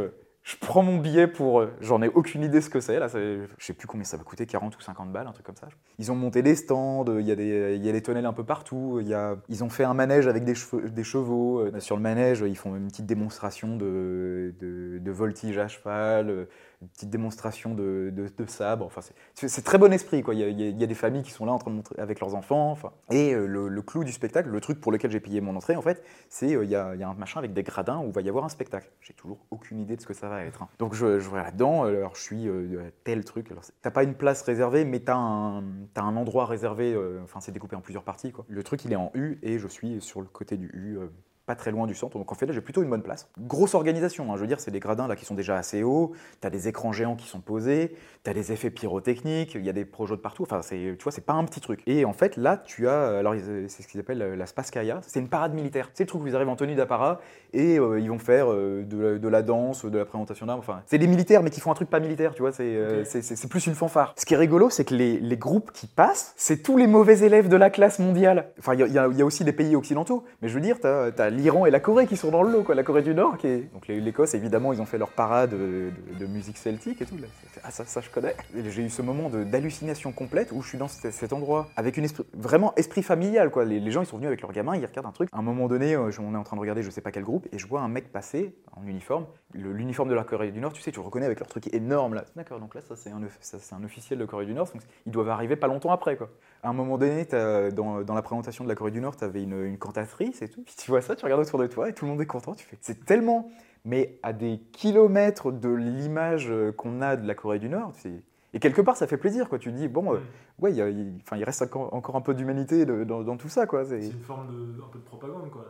Je 0.48 0.56
prends 0.56 0.82
mon 0.82 0.96
billet 0.96 1.26
pour. 1.26 1.60
euh, 1.60 1.70
J'en 1.82 2.00
ai 2.00 2.08
aucune 2.08 2.42
idée 2.42 2.62
ce 2.62 2.70
que 2.70 2.80
c'est. 2.80 2.98
Là, 2.98 3.08
je 3.08 3.44
sais 3.58 3.74
plus 3.74 3.86
combien 3.86 4.04
ça 4.04 4.16
va 4.16 4.24
coûter, 4.24 4.46
40 4.46 4.74
ou 4.78 4.80
50 4.80 5.12
balles, 5.12 5.26
un 5.26 5.32
truc 5.32 5.44
comme 5.44 5.56
ça. 5.56 5.68
Ils 5.98 6.10
ont 6.10 6.14
monté 6.14 6.40
des 6.40 6.54
stands, 6.54 7.04
il 7.06 7.26
y 7.26 7.32
a 7.32 7.36
des, 7.36 7.78
il 7.78 8.02
tonnelles 8.02 8.24
un 8.24 8.32
peu 8.32 8.44
partout. 8.44 8.98
Ils 9.02 9.64
ont 9.64 9.68
fait 9.68 9.84
un 9.84 9.92
manège 9.92 10.26
avec 10.26 10.44
des, 10.44 10.54
chevaux. 10.54 11.60
Euh, 11.60 11.80
Sur 11.80 11.96
le 11.96 12.02
manège, 12.02 12.42
ils 12.46 12.56
font 12.56 12.74
une 12.76 12.88
petite 12.88 13.04
démonstration 13.04 13.76
de 13.76 15.10
voltige 15.10 15.58
à 15.58 15.68
cheval, 15.68 16.30
euh, 16.30 16.44
une 16.80 16.88
petite 16.88 17.10
démonstration 17.10 17.74
de, 17.74 18.12
de, 18.14 18.46
sabre. 18.46 18.86
Enfin, 18.86 19.00
c'est- 19.34 19.62
très 19.62 19.78
bon 19.78 19.92
esprit. 19.92 20.22
Quoi. 20.22 20.34
Il, 20.34 20.60
y 20.60 20.84
a, 20.84 20.86
des 20.86 20.94
familles 20.94 21.22
qui 21.22 21.32
sont 21.32 21.44
là 21.44 21.52
en 21.52 21.58
train 21.58 21.70
de 21.70 21.76
montrer 21.76 21.96
avec 21.98 22.20
leurs 22.20 22.34
enfants. 22.34 22.70
Enfin. 22.70 22.92
Et 23.10 23.34
euh, 23.34 23.46
le, 23.46 23.82
clou 23.82 24.04
du 24.04 24.12
spectacle, 24.12 24.48
le 24.48 24.60
truc 24.60 24.80
pour 24.80 24.92
lequel 24.92 25.10
j'ai 25.10 25.20
payé 25.20 25.40
mon 25.40 25.56
entrée, 25.56 25.74
en 25.76 25.82
fait, 25.82 26.02
c'est 26.28 26.54
euh, 26.54 26.64
il 26.64 26.68
il 26.68 27.00
y 27.00 27.02
a 27.02 27.08
un 27.08 27.14
machin 27.14 27.38
avec 27.38 27.52
des 27.52 27.62
gradins 27.62 27.98
où 27.98 28.06
il 28.06 28.12
va 28.12 28.20
y 28.20 28.28
avoir 28.28 28.44
un 28.44 28.48
spectacle. 28.48 28.90
J'ai 29.00 29.14
toujours 29.14 29.38
aucune 29.50 29.80
idée 29.80 29.96
de 29.96 30.00
ce 30.00 30.06
que 30.06 30.14
ça 30.14 30.28
va 30.28 30.44
être. 30.44 30.62
hein. 30.62 30.68
Donc 30.78 30.94
je, 30.94 31.18
je 31.18 31.28
vais 31.30 31.38
là-dedans, 31.38 31.84
alors 31.84 32.14
je 32.14 32.20
suis 32.20 32.46
euh, 32.48 32.90
tel 33.04 33.24
truc. 33.24 33.52
T'as 33.82 33.90
pas 33.90 34.04
une 34.04 34.14
place 34.14 34.42
réservée, 34.42 34.84
mais 34.84 35.00
t'as 35.00 35.16
un, 35.16 35.64
t'as 35.94 36.02
un 36.02 36.16
endroit 36.16 36.46
réservé. 36.46 36.96
Enfin, 37.24 37.40
c'est 37.40 37.52
découpé 37.52 37.74
en 37.74 37.80
plusieurs 37.80 38.04
parties. 38.04 38.30
Quoi. 38.32 38.44
Le 38.48 38.62
truc, 38.62 38.84
il 38.84 38.92
est 38.92 38.96
en 38.96 39.10
U 39.14 39.38
et 39.42 39.58
je 39.58 39.66
suis 39.66 40.00
sur 40.00 40.20
le 40.20 40.26
côté 40.26 40.56
du 40.56 40.70
U. 40.72 40.98
pas 41.48 41.56
très 41.56 41.72
loin 41.72 41.86
du 41.88 41.94
centre, 41.96 42.16
donc 42.18 42.30
en 42.30 42.34
fait 42.36 42.46
là 42.46 42.52
j'ai 42.52 42.60
plutôt 42.60 42.82
une 42.82 42.90
bonne 42.90 43.02
place. 43.02 43.28
Grosse 43.40 43.74
organisation, 43.74 44.30
hein, 44.30 44.36
je 44.36 44.42
veux 44.42 44.46
dire, 44.46 44.60
c'est 44.60 44.70
des 44.70 44.78
gradins 44.78 45.08
là 45.08 45.16
qui 45.16 45.24
sont 45.24 45.34
déjà 45.34 45.56
assez 45.56 45.82
hauts, 45.82 46.12
t'as 46.40 46.50
des 46.50 46.68
écrans 46.68 46.92
géants 46.92 47.16
qui 47.16 47.26
sont 47.26 47.40
posés, 47.40 47.96
t'as 48.22 48.32
des 48.34 48.52
effets 48.52 48.70
pyrotechniques, 48.70 49.54
il 49.56 49.64
y 49.64 49.68
a 49.68 49.72
des 49.72 49.84
projets 49.84 50.14
de 50.16 50.20
partout, 50.20 50.42
enfin 50.44 50.60
c'est, 50.62 50.76
tu 50.98 51.02
vois, 51.02 51.10
c'est 51.12 51.24
pas 51.26 51.32
un 51.32 51.44
petit 51.44 51.60
truc. 51.60 51.82
Et 51.86 52.04
en 52.04 52.12
fait 52.12 52.36
là 52.36 52.56
tu 52.58 52.86
as, 52.88 53.18
alors 53.18 53.34
ils- 53.34 53.68
c'est 53.68 53.82
ce 53.82 53.88
qu'ils 53.88 53.98
appellent 54.00 54.22
euh, 54.22 54.36
la 54.36 54.46
Spaskaya, 54.46 55.00
c'est 55.06 55.20
une 55.20 55.28
parade 55.28 55.54
militaire. 55.54 55.90
C'est 55.94 56.04
le 56.04 56.08
truc 56.08 56.22
où 56.22 56.26
ils 56.28 56.36
arrivent 56.36 56.48
en 56.50 56.56
tenue 56.56 56.74
d'apparat 56.74 57.20
et 57.54 57.78
euh, 57.78 57.98
ils 57.98 58.08
vont 58.10 58.18
faire 58.18 58.52
euh, 58.52 58.84
de, 58.84 58.98
la, 58.98 59.18
de 59.18 59.28
la 59.28 59.42
danse, 59.42 59.84
de 59.84 59.98
la 59.98 60.04
présentation 60.04 60.44
d'armes, 60.46 60.60
enfin 60.60 60.82
c'est 60.86 60.98
des 60.98 61.06
militaires 61.06 61.42
mais 61.42 61.50
qui 61.50 61.60
font 61.60 61.70
un 61.70 61.74
truc 61.74 61.88
pas 61.88 62.00
militaire, 62.00 62.34
tu 62.34 62.42
vois, 62.42 62.52
c'est, 62.52 62.64
euh, 62.76 63.04
plus 63.48 63.66
une 63.66 63.74
fanfare. 63.74 64.12
Ce 64.18 64.26
qui 64.26 64.34
est 64.34 64.36
rigolo, 64.36 64.68
c'est 64.68 64.84
que 64.84 64.94
les, 64.94 65.18
les 65.18 65.36
groupes 65.38 65.72
qui 65.72 65.86
passent, 65.86 66.34
c'est 66.36 66.62
tous 66.62 66.76
les 66.76 66.86
mauvais 66.86 67.20
élèves 67.20 67.48
de 67.48 67.56
la 67.56 67.70
classe 67.70 67.98
mondiale. 67.98 68.50
Enfin 68.58 68.74
il 68.74 68.80
y, 68.80 68.98
a- 68.98 69.08
y 69.08 69.16
y 69.18 69.22
aussi 69.22 69.44
des 69.44 69.52
pays 69.54 69.74
occidentaux, 69.74 70.24
mais 70.42 70.48
je 70.48 70.54
veux 70.54 70.60
dire, 70.60 70.78
t'as, 70.80 71.10
as 71.16 71.30
l'Iran 71.38 71.66
et 71.66 71.70
la 71.70 71.80
Corée 71.80 72.06
qui 72.06 72.16
sont 72.16 72.30
dans 72.30 72.42
le 72.42 72.52
lot, 72.52 72.62
quoi. 72.62 72.74
La 72.74 72.82
Corée 72.82 73.02
du 73.02 73.14
Nord 73.14 73.38
qui. 73.38 73.64
Donc 73.72 73.88
l'Écosse, 73.88 74.34
évidemment, 74.34 74.72
ils 74.72 74.80
ont 74.80 74.86
fait 74.86 74.98
leur 74.98 75.10
parade 75.10 75.50
de, 75.50 75.90
de- 76.18 76.26
musique 76.26 76.58
celtique 76.58 77.00
et 77.00 77.06
tout. 77.06 77.16
Ah, 77.64 77.70
ça, 77.70 77.84
ça, 77.84 78.00
je 78.00 78.10
connais. 78.10 78.36
J'ai 78.68 78.82
eu 78.82 78.90
ce 78.90 79.02
moment 79.02 79.30
d'hallucination 79.30 80.12
complète 80.12 80.52
où 80.52 80.62
je 80.62 80.68
suis 80.68 80.78
dans 80.78 80.88
cet, 80.88 81.32
endroit 81.32 81.68
avec 81.76 81.96
une 81.96 82.04
esprit, 82.04 82.24
vraiment 82.34 82.74
esprit 82.76 83.02
familial, 83.02 83.50
quoi. 83.50 83.64
Les, 83.64 83.90
gens, 83.90 84.02
ils 84.02 84.06
sont 84.06 84.16
venus 84.16 84.28
avec 84.28 84.42
leurs 84.42 84.52
gamins, 84.52 84.76
ils 84.76 84.84
regardent 84.84 85.06
un 85.06 85.12
truc. 85.12 85.28
À 85.32 85.38
un 85.38 85.42
moment 85.42 85.68
donné, 85.68 85.94
euh, 85.94 86.10
on 86.20 86.34
est 86.34 86.38
en 86.38 86.44
train 86.44 86.56
de 86.56 86.60
regarder 86.60 86.82
je 86.82 86.90
sais 86.90 87.00
pas 87.00 87.10
quel 87.10 87.24
groupe 87.24 87.46
et 87.52 87.58
je 87.58 87.66
vois 87.66 87.80
un 87.80 87.88
mec 87.88 88.12
passer 88.12 88.54
en 88.82 88.86
uniforme. 88.86 89.26
Le- 89.54 89.72
L'uniforme 89.72 90.08
de 90.08 90.14
la 90.14 90.24
Corée 90.24 90.50
du 90.50 90.60
Nord, 90.60 90.72
tu 90.72 90.82
sais, 90.82 90.90
tu 90.92 90.98
le 91.00 91.04
reconnais 91.04 91.26
avec 91.26 91.38
leur 91.40 91.48
truc 91.48 91.72
énorme 91.74 92.14
là. 92.14 92.24
D'accord, 92.36 92.60
donc 92.60 92.74
là, 92.74 92.80
ça, 92.80 92.96
c'est 92.96 93.10
un, 93.10 93.22
off- 93.22 93.38
ça, 93.40 93.58
c'est 93.58 93.74
un 93.74 93.82
officiel 93.84 94.18
de 94.18 94.24
Corée 94.24 94.46
du 94.46 94.54
Nord. 94.54 94.68
Donc 94.72 94.82
ils 95.06 95.12
doivent 95.12 95.28
arriver 95.30 95.56
pas 95.56 95.66
longtemps 95.66 95.90
après, 95.92 96.16
quoi. 96.16 96.28
À 96.62 96.68
un 96.68 96.72
moment 96.72 96.98
donné, 96.98 97.24
dans, 97.72 98.02
dans 98.02 98.14
la 98.14 98.22
présentation 98.22 98.64
de 98.64 98.68
la 98.68 98.74
Corée 98.74 98.90
du 98.90 99.00
Nord, 99.00 99.16
tu 99.16 99.24
avais 99.24 99.42
une, 99.42 99.64
une 99.64 99.78
cantatrice 99.78 100.42
et 100.42 100.48
tout. 100.48 100.62
Puis 100.62 100.74
tu 100.76 100.90
vois 100.90 101.00
ça, 101.00 101.16
tu 101.16 101.24
regardes 101.24 101.40
autour 101.42 101.58
de 101.58 101.66
toi 101.66 101.88
et 101.88 101.92
tout 101.92 102.04
le 102.04 102.10
monde 102.10 102.20
est 102.20 102.26
content. 102.26 102.54
Tu 102.54 102.64
fais, 102.66 102.76
c'est 102.80 103.04
tellement, 103.04 103.50
mais 103.84 104.18
à 104.22 104.32
des 104.32 104.58
kilomètres 104.72 105.50
de 105.52 105.68
l'image 105.70 106.52
qu'on 106.76 107.00
a 107.02 107.16
de 107.16 107.26
la 107.26 107.34
Corée 107.34 107.58
du 107.58 107.68
Nord. 107.68 107.92
c'est- 107.96 108.22
Et 108.54 108.60
quelque 108.60 108.80
part, 108.80 108.96
ça 108.96 109.06
fait 109.06 109.18
plaisir, 109.18 109.48
quoi. 109.50 109.58
Tu 109.58 109.70
te 109.70 109.76
dis, 109.76 109.88
bon, 109.88 110.14
euh, 110.14 110.18
ouais, 110.58 110.70
il 110.72 110.76
y 110.76 110.80
a- 110.82 110.88
il 110.88 111.12
enfin, 111.22 111.36
il 111.36 111.44
reste 111.44 111.60
encore, 111.62 111.92
encore 111.92 112.16
un 112.16 112.22
peu 112.22 112.32
d'humanité 112.34 112.86
dans, 112.86 113.22
dans 113.22 113.36
tout 113.36 113.50
ça, 113.50 113.66
quoi. 113.66 113.84
C'est- 113.84 114.00
C'est 114.00 114.10
une 114.12 114.22
forme 114.22 114.46
de, 114.48 114.82
un 114.82 114.88
peu 114.90 114.98
de 114.98 115.04
propagande, 115.04 115.50
quoi. 115.50 115.66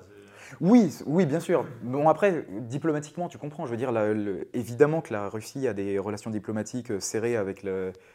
Oui, 0.61 0.95
oui, 1.07 1.27
bien 1.27 1.41
sûr. 1.41 1.67
Bon, 1.83 2.09
après, 2.09 2.47
diplomatiquement, 2.63 3.29
tu 3.29 3.39
comprends. 3.39 3.67
Je 3.67 3.71
veux 3.71 3.77
dire, 3.77 3.93
évidemment 4.55 5.01
que 5.01 5.13
la 5.13 5.29
Russie 5.29 5.67
a 5.69 5.73
des 5.75 5.99
relations 5.99 6.31
diplomatiques 6.31 6.91
euh, 6.91 7.01
serrées 7.01 7.37
avec, 7.37 7.65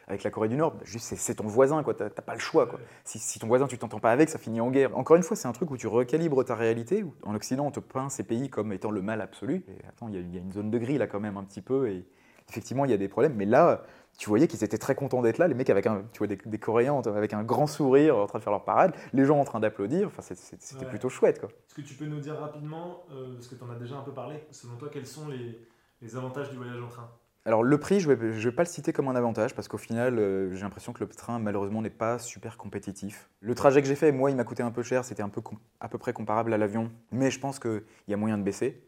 avec 0.07 0.23
la 0.23 0.31
Corée 0.31 0.49
du 0.49 0.55
Nord. 0.55 0.75
Juste, 0.83 1.15
c'est- 1.15 1.35
ton 1.35 1.47
voisin, 1.47 1.83
quoi. 1.83 1.93
T'as 1.93 2.09
pas 2.09 2.33
le 2.33 2.39
choix, 2.39 2.65
quoi. 2.67 2.79
Si, 3.03 3.39
ton 3.39 3.47
voisin, 3.47 3.67
tu 3.67 3.77
t'entends 3.77 3.99
pas 3.99 4.11
avec, 4.11 4.29
ça 4.29 4.37
finit 4.39 4.61
en 4.61 4.71
guerre. 4.71 4.95
Encore 4.97 5.15
une 5.15 5.23
fois, 5.23 5.35
c'est 5.35 5.47
un 5.47 5.51
truc 5.51 5.71
où 5.71 5.77
tu 5.77 5.87
recalibres 5.87 6.43
ta 6.45 6.55
réalité. 6.55 7.05
en 7.23 7.35
Occident, 7.35 7.65
on 7.67 7.71
te 7.71 7.79
peint 7.79 8.09
ces 8.09 8.23
pays 8.23 8.49
comme 8.49 8.71
étant 8.73 8.91
le 8.91 9.01
mal 9.01 9.21
absolu. 9.21 9.63
Attends, 9.87 10.07
il 10.09 10.15
y, 10.15 10.35
y 10.35 10.37
a 10.37 10.41
une 10.41 10.51
zone 10.51 10.69
de 10.71 10.77
gris 10.77 10.97
là, 10.97 11.07
quand 11.07 11.19
même, 11.19 11.37
un 11.37 11.43
petit 11.43 11.61
peu. 11.61 11.89
Et 11.89 12.05
effectivement, 12.49 12.85
il 12.85 12.91
y 12.91 12.93
a 12.93 12.97
des 12.97 13.07
problèmes. 13.07 13.33
Mais 13.35 13.45
là, 13.45 13.83
tu 14.17 14.29
voyais 14.29 14.47
qu'ils 14.47 14.63
étaient 14.63 14.77
très 14.77 14.95
contents 14.95 15.21
d'être 15.21 15.37
là. 15.37 15.47
Les 15.47 15.53
mecs 15.53 15.69
avec 15.69 15.87
un, 15.87 16.03
tu 16.11 16.19
vois, 16.19 16.27
des, 16.27 16.37
des 16.45 16.57
Coréens 16.59 17.01
avec 17.05 17.33
un 17.33 17.43
grand 17.43 17.67
sourire 17.67 18.17
en 18.17 18.27
train 18.27 18.39
de 18.39 18.43
faire 18.43 18.51
leur 18.51 18.63
parade. 18.63 18.93
Les 19.13 19.25
gens 19.25 19.39
en 19.39 19.45
train 19.45 19.59
d'applaudir. 19.59 20.07
Enfin, 20.07 20.21
c'était 20.21 20.83
Ouais. 20.83 20.89
plutôt 20.89 21.09
chouette, 21.09 21.39
quoi. 21.39 21.49
Est-ce 21.49 21.75
que 21.75 21.81
tu 21.81 21.93
peux 21.95 22.05
nous 22.05 22.19
dire 22.19 22.35
rapidement, 22.37 23.05
euh, 23.11 23.33
parce 23.33 23.47
que 23.47 23.55
tu 23.55 23.63
en 23.63 23.69
as 23.69 23.75
déjà 23.75 23.95
un 23.95 24.03
peu 24.03 24.13
parlé, 24.13 24.45
selon 24.51 24.75
toi, 24.75 24.89
quels 24.91 25.07
sont 25.07 25.27
les, 25.27 25.59
les 26.01 26.15
avantages 26.15 26.49
du 26.51 26.57
voyage 26.57 26.81
en 26.81 26.87
train? 26.87 27.09
Alors 27.45 27.61
le 27.61 27.77
prix, 27.77 27.99
je 27.99 28.09
ne 28.09 28.15
vais, 28.15 28.51
pas 28.53 28.63
le 28.63 28.69
citer 28.69 28.93
comme 28.93 29.09
un 29.09 29.17
avantage 29.17 29.53
parce 29.53 29.67
qu'au 29.67 29.77
final, 29.77 30.17
euh, 30.17 30.53
j'ai 30.53 30.61
l'impression 30.61 30.93
que 30.93 31.03
le 31.03 31.09
train, 31.09 31.39
malheureusement, 31.39 31.81
n'est 31.81 31.89
pas 31.89 32.17
super 32.17 32.57
compétitif. 32.57 33.29
Le 33.41 33.53
trajet 33.53 33.81
que 33.81 33.87
j'ai 33.87 33.95
fait, 33.95 34.13
moi, 34.13 34.31
il 34.31 34.37
m'a 34.37 34.45
coûté 34.45 34.63
un 34.63 34.71
peu 34.71 34.81
cher, 34.81 35.03
c'était 35.03 35.23
un 35.23 35.27
peu 35.29 35.41
à 35.81 35.89
peu 35.89 35.97
près 35.97 36.13
comparable 36.13 36.53
à 36.53 36.57
l'avion, 36.57 36.89
mais 37.11 37.31
je 37.31 37.39
pense 37.41 37.59
qu'il 37.59 37.83
y 38.07 38.13
a 38.13 38.17
moyen 38.17 38.37
de 38.37 38.43
baisser. 38.43 38.81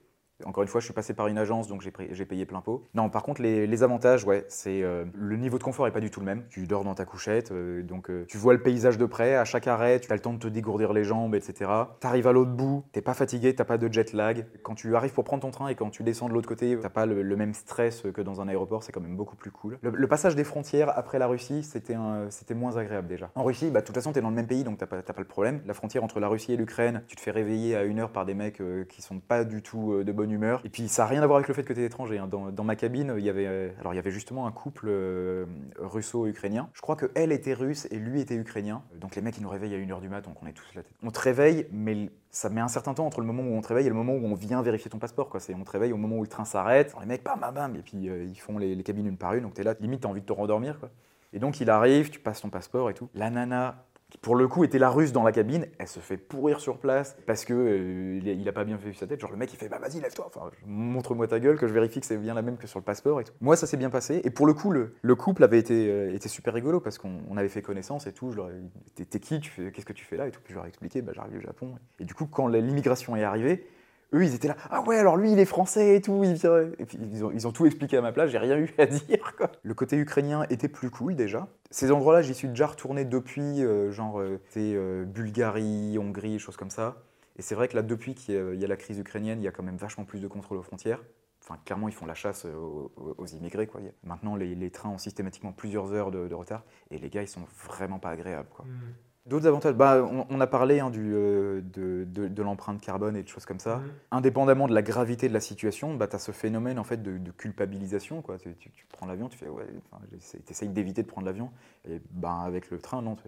Encore 0.44 0.64
une 0.64 0.70
fois, 0.70 0.82
je 0.82 0.86
suis 0.86 0.94
passé 0.94 1.14
par 1.14 1.28
une 1.28 1.38
agence, 1.38 1.68
donc 1.68 1.82
j'ai 1.82 2.26
payé 2.26 2.46
plein 2.46 2.60
pot. 2.60 2.88
Non, 2.94 3.10
par 3.10 3.24
contre, 3.24 3.42
les, 3.42 3.84
avantages, 3.84 4.26
ouais, 4.26 4.46
c'est 4.50 4.84
euh, 4.84 5.06
le 5.14 5.38
niveau 5.38 5.58
de 5.58 5.64
confort 5.64 5.88
est 5.88 5.92
pas 5.92 6.02
du 6.02 6.10
tout 6.10 6.20
le 6.20 6.26
même. 6.26 6.44
Tu 6.50 6.68
dors 6.68 6.84
dans 6.84 6.96
ta 6.96 7.06
couchette, 7.06 7.52
euh, 7.52 7.84
donc 7.84 8.10
euh, 8.10 8.26
tu 8.28 8.38
vois 8.38 8.54
le 8.54 8.62
paysage 8.62 8.98
de 8.98 9.06
près. 9.06 9.36
À 9.36 9.46
chaque 9.46 9.68
arrêt, 9.68 10.00
tu 10.00 10.12
as 10.12 10.16
le 10.16 10.22
temps 10.22 10.34
de 10.34 10.40
te 10.40 10.48
dégourdir 10.48 10.92
les 10.92 11.04
jambes, 11.04 11.36
etc. 11.36 11.72
Tu 12.02 12.08
arrives 12.08 12.28
à 12.28 12.34
l'autre 12.34 12.52
bout, 12.52 12.84
t'es 12.92 13.02
pas 13.02 13.14
fatigué, 13.14 13.56
t'as 13.56 13.64
pas 13.64 13.78
de 13.78 13.92
jet 13.92 14.12
lag. 14.14 14.46
Quand 14.64 14.76
tu 14.76 14.96
arrives 14.96 15.14
pour 15.14 15.24
prendre 15.24 15.42
ton 15.42 15.52
train 15.52 15.68
et 15.70 15.76
quand 15.76 15.90
tu 15.90 16.04
descends 16.04 16.28
de 16.28 16.34
l'autre 16.34 16.50
côté, 16.50 16.78
t'as 16.82 16.90
pas 16.90 17.06
le, 17.06 17.36
même 17.36 17.54
stress 17.54 18.04
que 18.14 18.22
dans 18.22 18.42
un 18.42 18.48
aéroport. 18.48 18.84
C'est 18.84 18.92
quand 18.92 19.02
même 19.02 19.18
beaucoup 19.18 19.36
plus 19.36 19.52
cool. 19.52 19.78
Le, 19.82 20.08
passage 20.08 20.36
des 20.36 20.44
frontières 20.44 20.98
après 20.98 21.20
la 21.20 21.28
Russie, 21.28 21.64
c'était 21.64 21.96
moins 21.96 22.78
agréable 22.78 23.08
déjà. 23.08 23.30
En 23.36 23.44
Russie, 23.44 23.70
bah, 23.70 23.82
de 23.82 23.86
toute 23.86 23.96
façon, 23.96 24.12
t'es 24.12 24.22
dans 24.22 24.30
le 24.30 24.36
même 24.36 24.48
pays, 24.48 24.64
donc 24.64 24.78
t'as 24.78 24.86
pas, 24.86 25.02
pas 25.02 25.14
le 25.18 25.26
problème. 25.26 25.62
La 25.66 25.74
frontière 25.74 26.04
entre 26.04 26.20
la 26.20 26.28
Russie 26.28 26.54
et 26.54 26.58
l'Ukraine, 26.58 27.04
tu 27.08 27.16
te 27.16 27.22
fais 27.22 27.32
réveiller 27.32 27.76
à 27.76 27.84
une 27.84 28.00
heure 28.00 28.12
par 28.12 28.26
des 28.26 28.34
mecs 28.34 28.62
euh, 28.62 28.86
qui 28.86 29.02
sont 29.02 29.20
pas 29.20 29.44
du 29.44 29.62
tout 29.62 30.04
de 30.04 30.12
bonne 30.12 30.25
humeur. 30.30 30.62
Et 30.64 30.70
puis 30.70 30.88
ça 30.88 31.04
n'a 31.04 31.10
rien 31.10 31.22
à 31.22 31.28
voir 31.28 31.38
avec 31.38 31.48
le 31.48 31.54
fait 31.54 31.64
que 31.64 31.74
tu 31.74 31.82
es 31.82 31.86
étranger. 31.86 32.18
hein. 32.18 32.28
Dans, 32.28 32.64
ma 32.64 32.76
cabine, 32.76 33.16
il 33.18 33.24
y 33.24 33.30
avait, 33.30 33.46
euh, 33.48 33.70
alors 33.80 33.94
il 33.94 33.96
y 33.96 34.00
avait 34.00 34.12
justement 34.12 34.48
un 34.48 34.52
couple 34.52 34.88
euh, 34.90 35.46
russo-ukrainien. 35.80 36.70
Je 36.74 36.82
crois 36.82 36.96
que 36.96 37.12
elle 37.16 37.32
était 37.32 37.54
russe 37.54 37.88
et 37.92 37.98
lui 37.98 38.22
était 38.22 38.36
ukrainien. 38.36 38.84
Donc 39.00 39.16
les 39.16 39.22
mecs, 39.22 39.38
ils 39.38 39.44
nous 39.44 39.50
réveillent 39.50 39.76
à 39.76 39.78
1h 39.78 40.02
du 40.02 40.10
mat, 40.10 40.22
donc 40.22 40.42
on 40.42 40.48
est 40.48 40.54
tous 40.54 40.68
la 40.76 40.84
tête. 40.84 40.92
On 41.04 41.12
te 41.12 41.20
réveille, 41.20 41.68
mais 41.72 42.10
ça 42.30 42.50
met 42.50 42.62
un 42.62 42.68
certain 42.68 42.94
temps 42.94 43.06
entre 43.06 43.22
le 43.22 43.28
moment 43.28 43.44
où 43.44 43.56
on 43.56 43.62
te 43.62 43.68
réveille 43.68 43.86
et 43.86 43.90
le 43.90 43.96
moment 43.96 44.14
où 44.14 44.26
on 44.26 44.36
vient 44.36 44.62
vérifier 44.62 44.92
ton 44.92 45.00
passeport. 45.00 45.30
Quoi. 45.30 45.40
On 45.58 45.64
te 45.64 45.72
réveille 45.72 45.94
au 45.94 45.98
moment 45.98 46.18
où 46.18 46.22
le 46.22 46.28
train 46.28 46.46
s'arrête. 46.46 46.94
Les 47.00 47.06
mecs, 47.06 47.24
bam, 47.24 47.40
bam, 47.40 47.54
bam, 47.54 47.76
et 47.76 47.82
puis 47.82 48.10
euh, 48.10 48.24
ils 48.24 48.40
font 48.40 48.58
les, 48.58 48.76
les 48.76 48.84
cabines 48.84 49.08
une 49.08 49.18
par 49.18 49.34
une. 49.34 49.44
Donc 49.44 49.54
tu 49.54 49.62
es 49.62 49.64
là, 49.64 49.76
limite, 49.80 50.02
tu 50.02 50.08
as 50.08 50.10
envie 50.10 50.22
de 50.22 50.26
te 50.26 50.34
rendormir. 50.34 50.80
Quoi. 50.80 50.90
Et 51.34 51.40
donc 51.40 51.60
il 51.60 51.70
arrive, 51.70 52.10
tu 52.10 52.20
passes 52.20 52.42
ton 52.42 52.50
passeport 52.50 52.90
et 52.90 52.94
tout. 52.94 53.10
La 53.14 53.30
nana, 53.30 53.85
qui 54.10 54.18
pour 54.18 54.36
le 54.36 54.48
coup 54.48 54.64
était 54.64 54.78
la 54.80 54.90
russe 54.90 55.12
dans 55.12 55.24
la 55.24 55.32
cabine, 55.32 55.66
elle 55.80 55.88
se 55.88 56.00
fait 56.00 56.18
pourrir 56.18 56.60
sur 56.60 56.78
place 56.78 57.18
parce 57.26 57.44
que 57.44 57.54
euh, 57.54 58.20
il, 58.24 58.48
a, 58.48 58.54
pas 58.54 58.64
bien 58.64 58.78
fait 58.78 58.94
sa 58.94 59.08
tête. 59.08 59.20
Genre 59.20 59.32
le 59.32 59.38
mec 59.38 59.52
il 59.52 59.58
fait 59.58 59.70
bah 59.70 59.80
vas-y 59.80 60.00
lève-toi, 60.00 60.30
montre-moi 60.66 61.28
ta 61.28 61.40
gueule 61.40 61.58
que 61.58 61.68
je 61.68 61.74
vérifie 61.74 62.00
que 62.00 62.06
c'est 62.06 62.18
bien 62.18 62.34
la 62.34 62.42
même 62.42 62.58
que 62.58 62.68
sur 62.68 62.80
le 62.80 62.86
passeport 62.86 63.22
et 63.22 63.24
tout. 63.24 63.34
Moi 63.42 63.56
ça 63.56 63.68
s'est 63.68 63.78
bien 63.78 63.90
passé 63.90 64.22
et 64.24 64.30
pour 64.30 64.46
le 64.46 64.54
coup 64.54 64.72
le, 64.72 64.96
le 65.02 65.16
couple 65.16 65.44
avait 65.44 65.60
été, 65.60 65.90
euh, 65.90 66.14
été 66.14 66.30
super 66.30 66.54
rigolo 66.54 66.80
parce 66.80 66.98
qu'on 66.98 67.22
on 67.30 67.38
avait 67.38 67.50
fait 67.50 67.62
connaissance 67.62 68.08
et 68.08 68.14
tout. 68.14 68.32
Je 68.32 68.38
leur 68.38 68.50
ai 68.50 69.06
t'es 69.06 69.20
qui, 69.20 69.40
qu'est-ce 69.40 69.86
que 69.86 69.94
tu 69.94 70.06
fais 70.06 70.18
là? 70.18 70.28
Et 70.28 70.32
tout. 70.32 70.42
Puis 70.44 70.54
je 70.54 70.58
leur 70.58 70.66
ai 70.66 70.70
expliqué 70.70 71.02
bah 71.02 71.12
j'arrive 71.16 71.34
du 71.34 71.42
Japon 71.42 71.76
et 72.00 72.06
du 72.06 72.14
coup 72.14 72.28
quand 72.28 72.48
l'immigration 72.48 73.16
est 73.16 73.24
arrivée 73.24 73.68
eux, 74.14 74.24
ils 74.24 74.36
étaient 74.36 74.48
là, 74.48 74.56
ah 74.70 74.82
ouais, 74.82 74.98
alors 74.98 75.18
lui, 75.18 75.32
il 75.32 75.40
est 75.40 75.46
français 75.46 75.96
et 75.96 76.02
tout. 76.02 76.24
ils 76.24 77.48
ont, 77.48 77.52
tout 77.52 77.66
expliqué 77.66 77.98
à 77.98 78.02
ma 78.02 78.12
place, 78.12 78.30
j'ai 78.30 78.38
rien 78.38 78.58
eu 78.58 78.74
à 78.78 78.86
dire. 78.86 79.34
Le 79.64 79.74
côté 79.74 79.98
ukrainien 79.98 80.46
était 80.50 80.68
plus 80.68 80.90
cool 80.90 81.16
déjà. 81.16 81.48
Ces 81.72 81.92
endroits-là, 81.92 82.22
j'y 82.22 82.34
suis 82.34 82.48
déjà 82.48 82.68
retourné 82.68 83.06
depuis, 83.06 83.64
euh, 83.64 83.92
genre, 83.92 84.20
euh, 84.20 84.40
c'est, 84.50 84.74
euh, 84.76 85.06
Bulgarie, 85.06 85.98
Hongrie, 85.98 86.40
choses 86.40 86.58
comme 86.58 86.70
ça. 86.70 86.98
Et 87.38 87.42
c'est 87.42 87.56
vrai 87.56 87.68
que 87.68 87.76
là, 87.76 87.82
depuis 87.82 88.16
qu'il 88.16 88.36
y 88.36 88.64
a- 88.64 88.68
la 88.68 88.78
crise 88.78 89.00
ukrainienne, 89.00 89.42
il 89.42 89.44
y 89.44 89.48
a 89.48 89.52
quand 89.52 89.64
même 89.64 89.78
vachement 89.78 90.06
plus 90.06 90.22
de 90.22 90.28
contrôle 90.28 90.58
aux 90.58 90.64
frontières. 90.64 91.02
Enfin, 91.42 91.60
clairement, 91.64 91.88
ils 91.88 91.94
font 91.94 92.08
la 92.08 92.16
chasse 92.16 92.46
euh, 92.46 92.56
aux, 92.56 93.26
immigrés. 93.28 93.68
Quoi. 93.68 93.82
Maintenant, 94.04 94.36
les, 94.36 94.72
trains 94.72 94.90
ont 94.90 94.98
systématiquement 94.98 95.52
plusieurs 95.52 95.94
heures 95.94 96.10
de, 96.10 96.34
retard. 96.34 96.64
Et 96.90 96.98
les 96.98 97.10
gars, 97.10 97.22
ils 97.22 97.28
sont 97.28 97.46
vraiment 97.68 98.00
pas 98.00 98.10
agréables. 98.10 98.50
Quoi. 98.50 98.66
Hmm. 98.66 98.94
D'autres 99.26 99.48
avantages, 99.48 99.74
bah, 99.74 100.04
on, 100.04 100.28
on 100.30 100.40
a 100.40 100.46
parlé 100.46 100.80
hein, 100.80 100.92
du, 100.92 101.12
euh, 101.16 101.60
de, 101.74 102.06
de- 102.08 102.28
de 102.28 102.44
l'empreinte 102.44 102.80
carbone 102.80 103.16
et 103.16 103.24
de 103.24 103.28
choses 103.28 103.46
comme 103.46 103.58
ça. 103.60 103.78
Mhm. 103.78 103.92
Indépendamment 104.12 104.68
de 104.68 104.74
la 104.76 104.84
gravité 104.84 105.28
de 105.28 105.34
la 105.34 105.40
situation, 105.40 105.96
bah, 105.96 106.08
tu 106.08 106.16
as 106.16 106.20
ce 106.20 106.32
phénomène 106.32 106.78
en 106.78 106.84
fait, 106.84 107.02
de, 107.02 107.18
de 107.18 107.32
culpabilisation. 107.32 108.22
Quoi. 108.22 108.38
Tu, 108.38 108.54
tu- 108.60 108.70
tu 108.70 108.86
prends 108.90 109.08
l'avion, 109.08 109.28
tu 109.28 109.38
fais 109.38 109.48
ouais, 109.50 109.66
tu 110.12 110.52
essayes 110.52 110.70
d'éviter 110.70 111.02
de 111.02 111.08
prendre 111.08 111.26
l'avion. 111.26 111.50
Et 111.90 112.00
bah, 112.12 112.42
avec 112.46 112.70
le 112.70 112.78
train, 112.78 113.02
non, 113.02 113.16
tu 113.16 113.24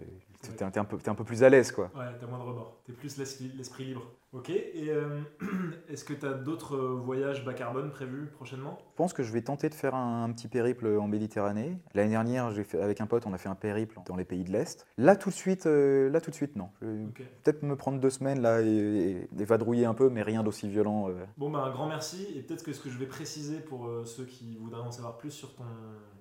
es, 0.46 0.62
un, 0.62 0.70
t'es 0.70 1.08
un 1.10 1.14
peu 1.14 1.24
plus 1.24 1.42
à 1.42 1.48
l'aise. 1.48 1.72
Quoi. 1.72 1.90
Ouais, 1.96 2.04
t'as 2.20 2.26
moins 2.26 2.38
de 2.38 2.44
rebord. 2.44 2.80
T'es 2.84 2.92
plus 2.92 3.16
l'esprit 3.18 3.84
libre. 3.84 4.02
Ok, 4.32 4.50
et 4.50 4.90
euh, 4.90 5.20
est-ce 5.88 6.04
que 6.04 6.12
t'as 6.12 6.34
d'autres 6.34 6.76
euh, 6.76 6.94
voyages 7.02 7.44
bas 7.46 7.54
carbone 7.54 7.90
prévus 7.90 8.26
prochainement? 8.26 8.76
Je 8.90 8.96
pense 8.96 9.14
que 9.14 9.22
je 9.22 9.32
vais 9.32 9.40
tenter 9.40 9.70
de 9.70 9.74
faire 9.74 9.94
un, 9.94 10.24
un 10.24 10.32
petit 10.32 10.48
périple 10.48 10.86
en 10.98 11.08
Méditerranée. 11.08 11.78
L'année 11.94 12.10
dernière, 12.10 12.52
fait, 12.52 12.80
avec 12.80 13.00
un 13.00 13.06
pote, 13.06 13.26
on 13.26 13.32
a 13.32 13.38
fait 13.38 13.48
un 13.48 13.54
périple 13.54 13.98
dans 14.06 14.16
les 14.16 14.26
pays 14.26 14.44
de 14.44 14.52
l'Est. 14.52 14.86
Là, 14.98 15.16
tout 15.16 15.30
de 15.30 15.34
suite, 15.34 15.66
euh, 15.66 15.78
Euh, 15.78 16.10
là, 16.10 16.20
tout 16.20 16.30
de 16.30 16.34
suite, 16.34 16.54
non. 16.56 16.68
Peut-être 16.80 17.62
me 17.62 17.74
prendre 17.74 17.98
deux 17.98 18.10
semaines 18.10 18.40
là 18.42 18.60
et, 18.60 18.66
et- 18.68 19.28
et 19.40 19.44
vadrouiller 19.44 19.86
un 19.86 19.94
peu, 19.94 20.10
mais 20.10 20.22
rien 20.22 20.42
d'aussi 20.42 20.68
violent. 20.68 21.08
euh. 21.08 21.24
Bon, 21.38 21.50
bah, 21.50 21.60
un 21.60 21.70
grand 21.70 21.88
merci. 21.88 22.26
Et 22.36 22.42
peut-être 22.42 22.62
que 22.62 22.72
ce 22.74 22.80
que 22.80 22.90
je 22.90 22.98
vais 22.98 23.06
préciser 23.06 23.60
pour 23.60 23.86
euh, 23.86 24.04
ceux 24.04 24.24
qui 24.26 24.56
voudraient 24.56 24.82
en 24.82 24.90
savoir 24.92 25.16
plus 25.16 25.30
sur 25.30 25.54
ton, 25.54 25.64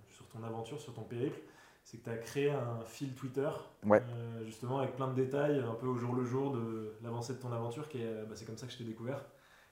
sur 0.09 0.25
ton 0.29 0.41
aventure, 0.43 0.79
sur 0.79 0.93
ton 0.93 1.01
périple, 1.03 1.39
c'est 1.89 1.99
que 1.99 2.03
tu 2.03 2.09
as 2.09 2.17
créé 2.17 2.49
un 2.51 2.81
fil 2.85 3.13
Twitter, 3.15 3.47
Ouais. 3.85 4.03
euh, 4.09 4.43
justement 4.43 4.79
avec 4.79 4.97
plein 4.97 5.07
de 5.07 5.13
détails, 5.15 5.59
un 5.61 5.73
peu 5.75 5.87
au 5.87 5.95
jour 5.95 6.13
le 6.15 6.25
jour 6.25 6.51
de 6.51 6.93
l'avancée 7.01 7.33
de 7.33 7.39
ton 7.39 7.53
aventure, 7.53 7.87
qui 7.87 8.01
est, 8.01 8.05
euh, 8.05 8.25
bah, 8.25 8.33
c'est 8.35 8.43
comme 8.43 8.57
ça 8.57 8.65
que 8.65 8.73
je 8.73 8.77
t'ai 8.77 8.83
découvert, 8.83 9.23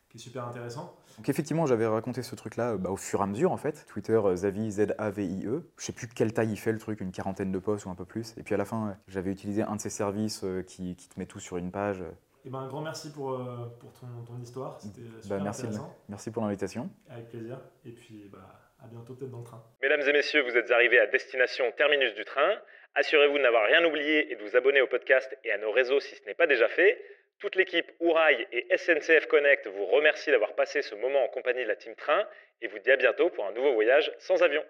qui 0.08 0.18
est 0.18 0.22
super 0.22 0.48
intéressant. 0.48 0.96
Donc 1.18 1.28
effectivement, 1.28 1.66
j'avais 1.66 1.86
raconté 1.86 2.24
ce 2.24 2.34
truc-là 2.36 2.72
euh, 2.72 2.78
bah, 2.78 2.90
au 2.90 2.96
fur 2.96 3.20
et 3.20 3.24
à 3.24 3.26
mesure 3.26 3.52
en 3.52 3.58
fait. 3.58 3.86
Twitter, 3.90 4.22
Zavi, 4.34 4.72
Z-A-V-I-E. 4.72 5.70
Je 5.78 5.84
sais 5.86 5.92
plus 5.92 6.08
quelle 6.08 6.32
taille 6.34 6.52
il 6.54 6.58
fait 6.58 6.72
le 6.72 6.80
truc, 6.80 7.02
une 7.02 7.12
quarantaine 7.12 7.52
de 7.52 7.60
posts 7.60 7.86
ou 7.86 7.90
un 7.90 7.96
peu 7.96 8.06
plus. 8.06 8.34
Et 8.38 8.44
puis 8.44 8.54
à 8.54 8.58
la 8.58 8.64
fin, 8.66 8.96
j'avais 9.10 9.32
utilisé 9.32 9.64
un 9.64 9.76
de 9.76 9.82
ces 9.82 9.90
services 9.90 10.46
qui, 10.68 10.96
qui 10.96 11.10
te 11.10 11.20
met 11.20 11.26
tout 11.26 11.42
sur 11.42 11.58
une 11.58 11.70
page. 11.72 12.02
Et 12.46 12.50
ben, 12.50 12.60
un 12.60 12.68
grand 12.70 12.82
merci 12.82 13.12
pour, 13.12 13.32
euh, 13.32 13.66
pour 13.80 13.92
ton, 13.92 14.08
ton 14.26 14.40
histoire, 14.40 14.80
c'était 14.80 15.02
euh, 15.02 15.20
super 15.22 15.38
Bah, 15.40 15.44
merci, 15.44 15.62
intéressant, 15.64 15.94
merci 16.08 16.32
pour 16.32 16.44
l'invitation. 16.44 16.90
avec 17.10 17.28
plaisir. 17.30 17.60
Et 17.84 17.92
puis 17.92 18.30
bah, 18.32 18.65
bientôt 18.92 19.14
peut-être 19.14 19.32
dans 19.32 19.40
le 19.40 19.46
train. 19.46 19.64
Mesdames 19.82 20.02
et 20.02 20.14
messieurs, 20.14 20.42
vous 20.42 20.58
êtes 20.58 20.72
arrivés 20.72 21.00
à 21.00 21.08
destination 21.08 21.72
terminus 21.72 22.14
du 22.14 22.26
train. 22.26 22.60
Assurez-vous 22.96 23.38
de 23.38 23.44
n'avoir 23.44 23.66
rien 23.66 23.84
oublié 23.84 24.32
et 24.32 24.36
de 24.36 24.42
vous 24.42 24.56
abonner 24.56 24.82
au 24.82 24.88
podcast 24.88 25.38
et 25.44 25.52
à 25.52 25.58
nos 25.58 25.72
réseaux 25.72 26.00
si 26.00 26.16
ce 26.16 26.24
n'est 26.26 26.34
pas 26.34 26.48
déjà 26.48 26.68
fait. 26.68 27.02
Toute 27.40 27.56
l'équipe 27.56 27.92
Ourail 28.00 28.48
et 28.52 28.78
SNCF 28.78 29.28
Connect 29.28 29.68
vous 29.68 29.86
remercie 29.86 30.32
d'avoir 30.32 30.56
passé 30.56 30.82
ce 30.82 30.96
moment 30.96 31.24
en 31.24 31.28
compagnie 31.28 31.64
de 31.64 31.68
la 31.68 31.76
Team 31.76 31.94
Train 31.96 32.26
et 32.62 32.68
vous 32.68 32.80
dit 32.80 32.92
à 32.92 32.96
bientôt 32.96 33.30
pour 33.30 33.46
un 33.46 33.52
nouveau 33.52 33.74
voyage 33.74 34.12
sans 34.20 34.42
avion. 34.42 34.64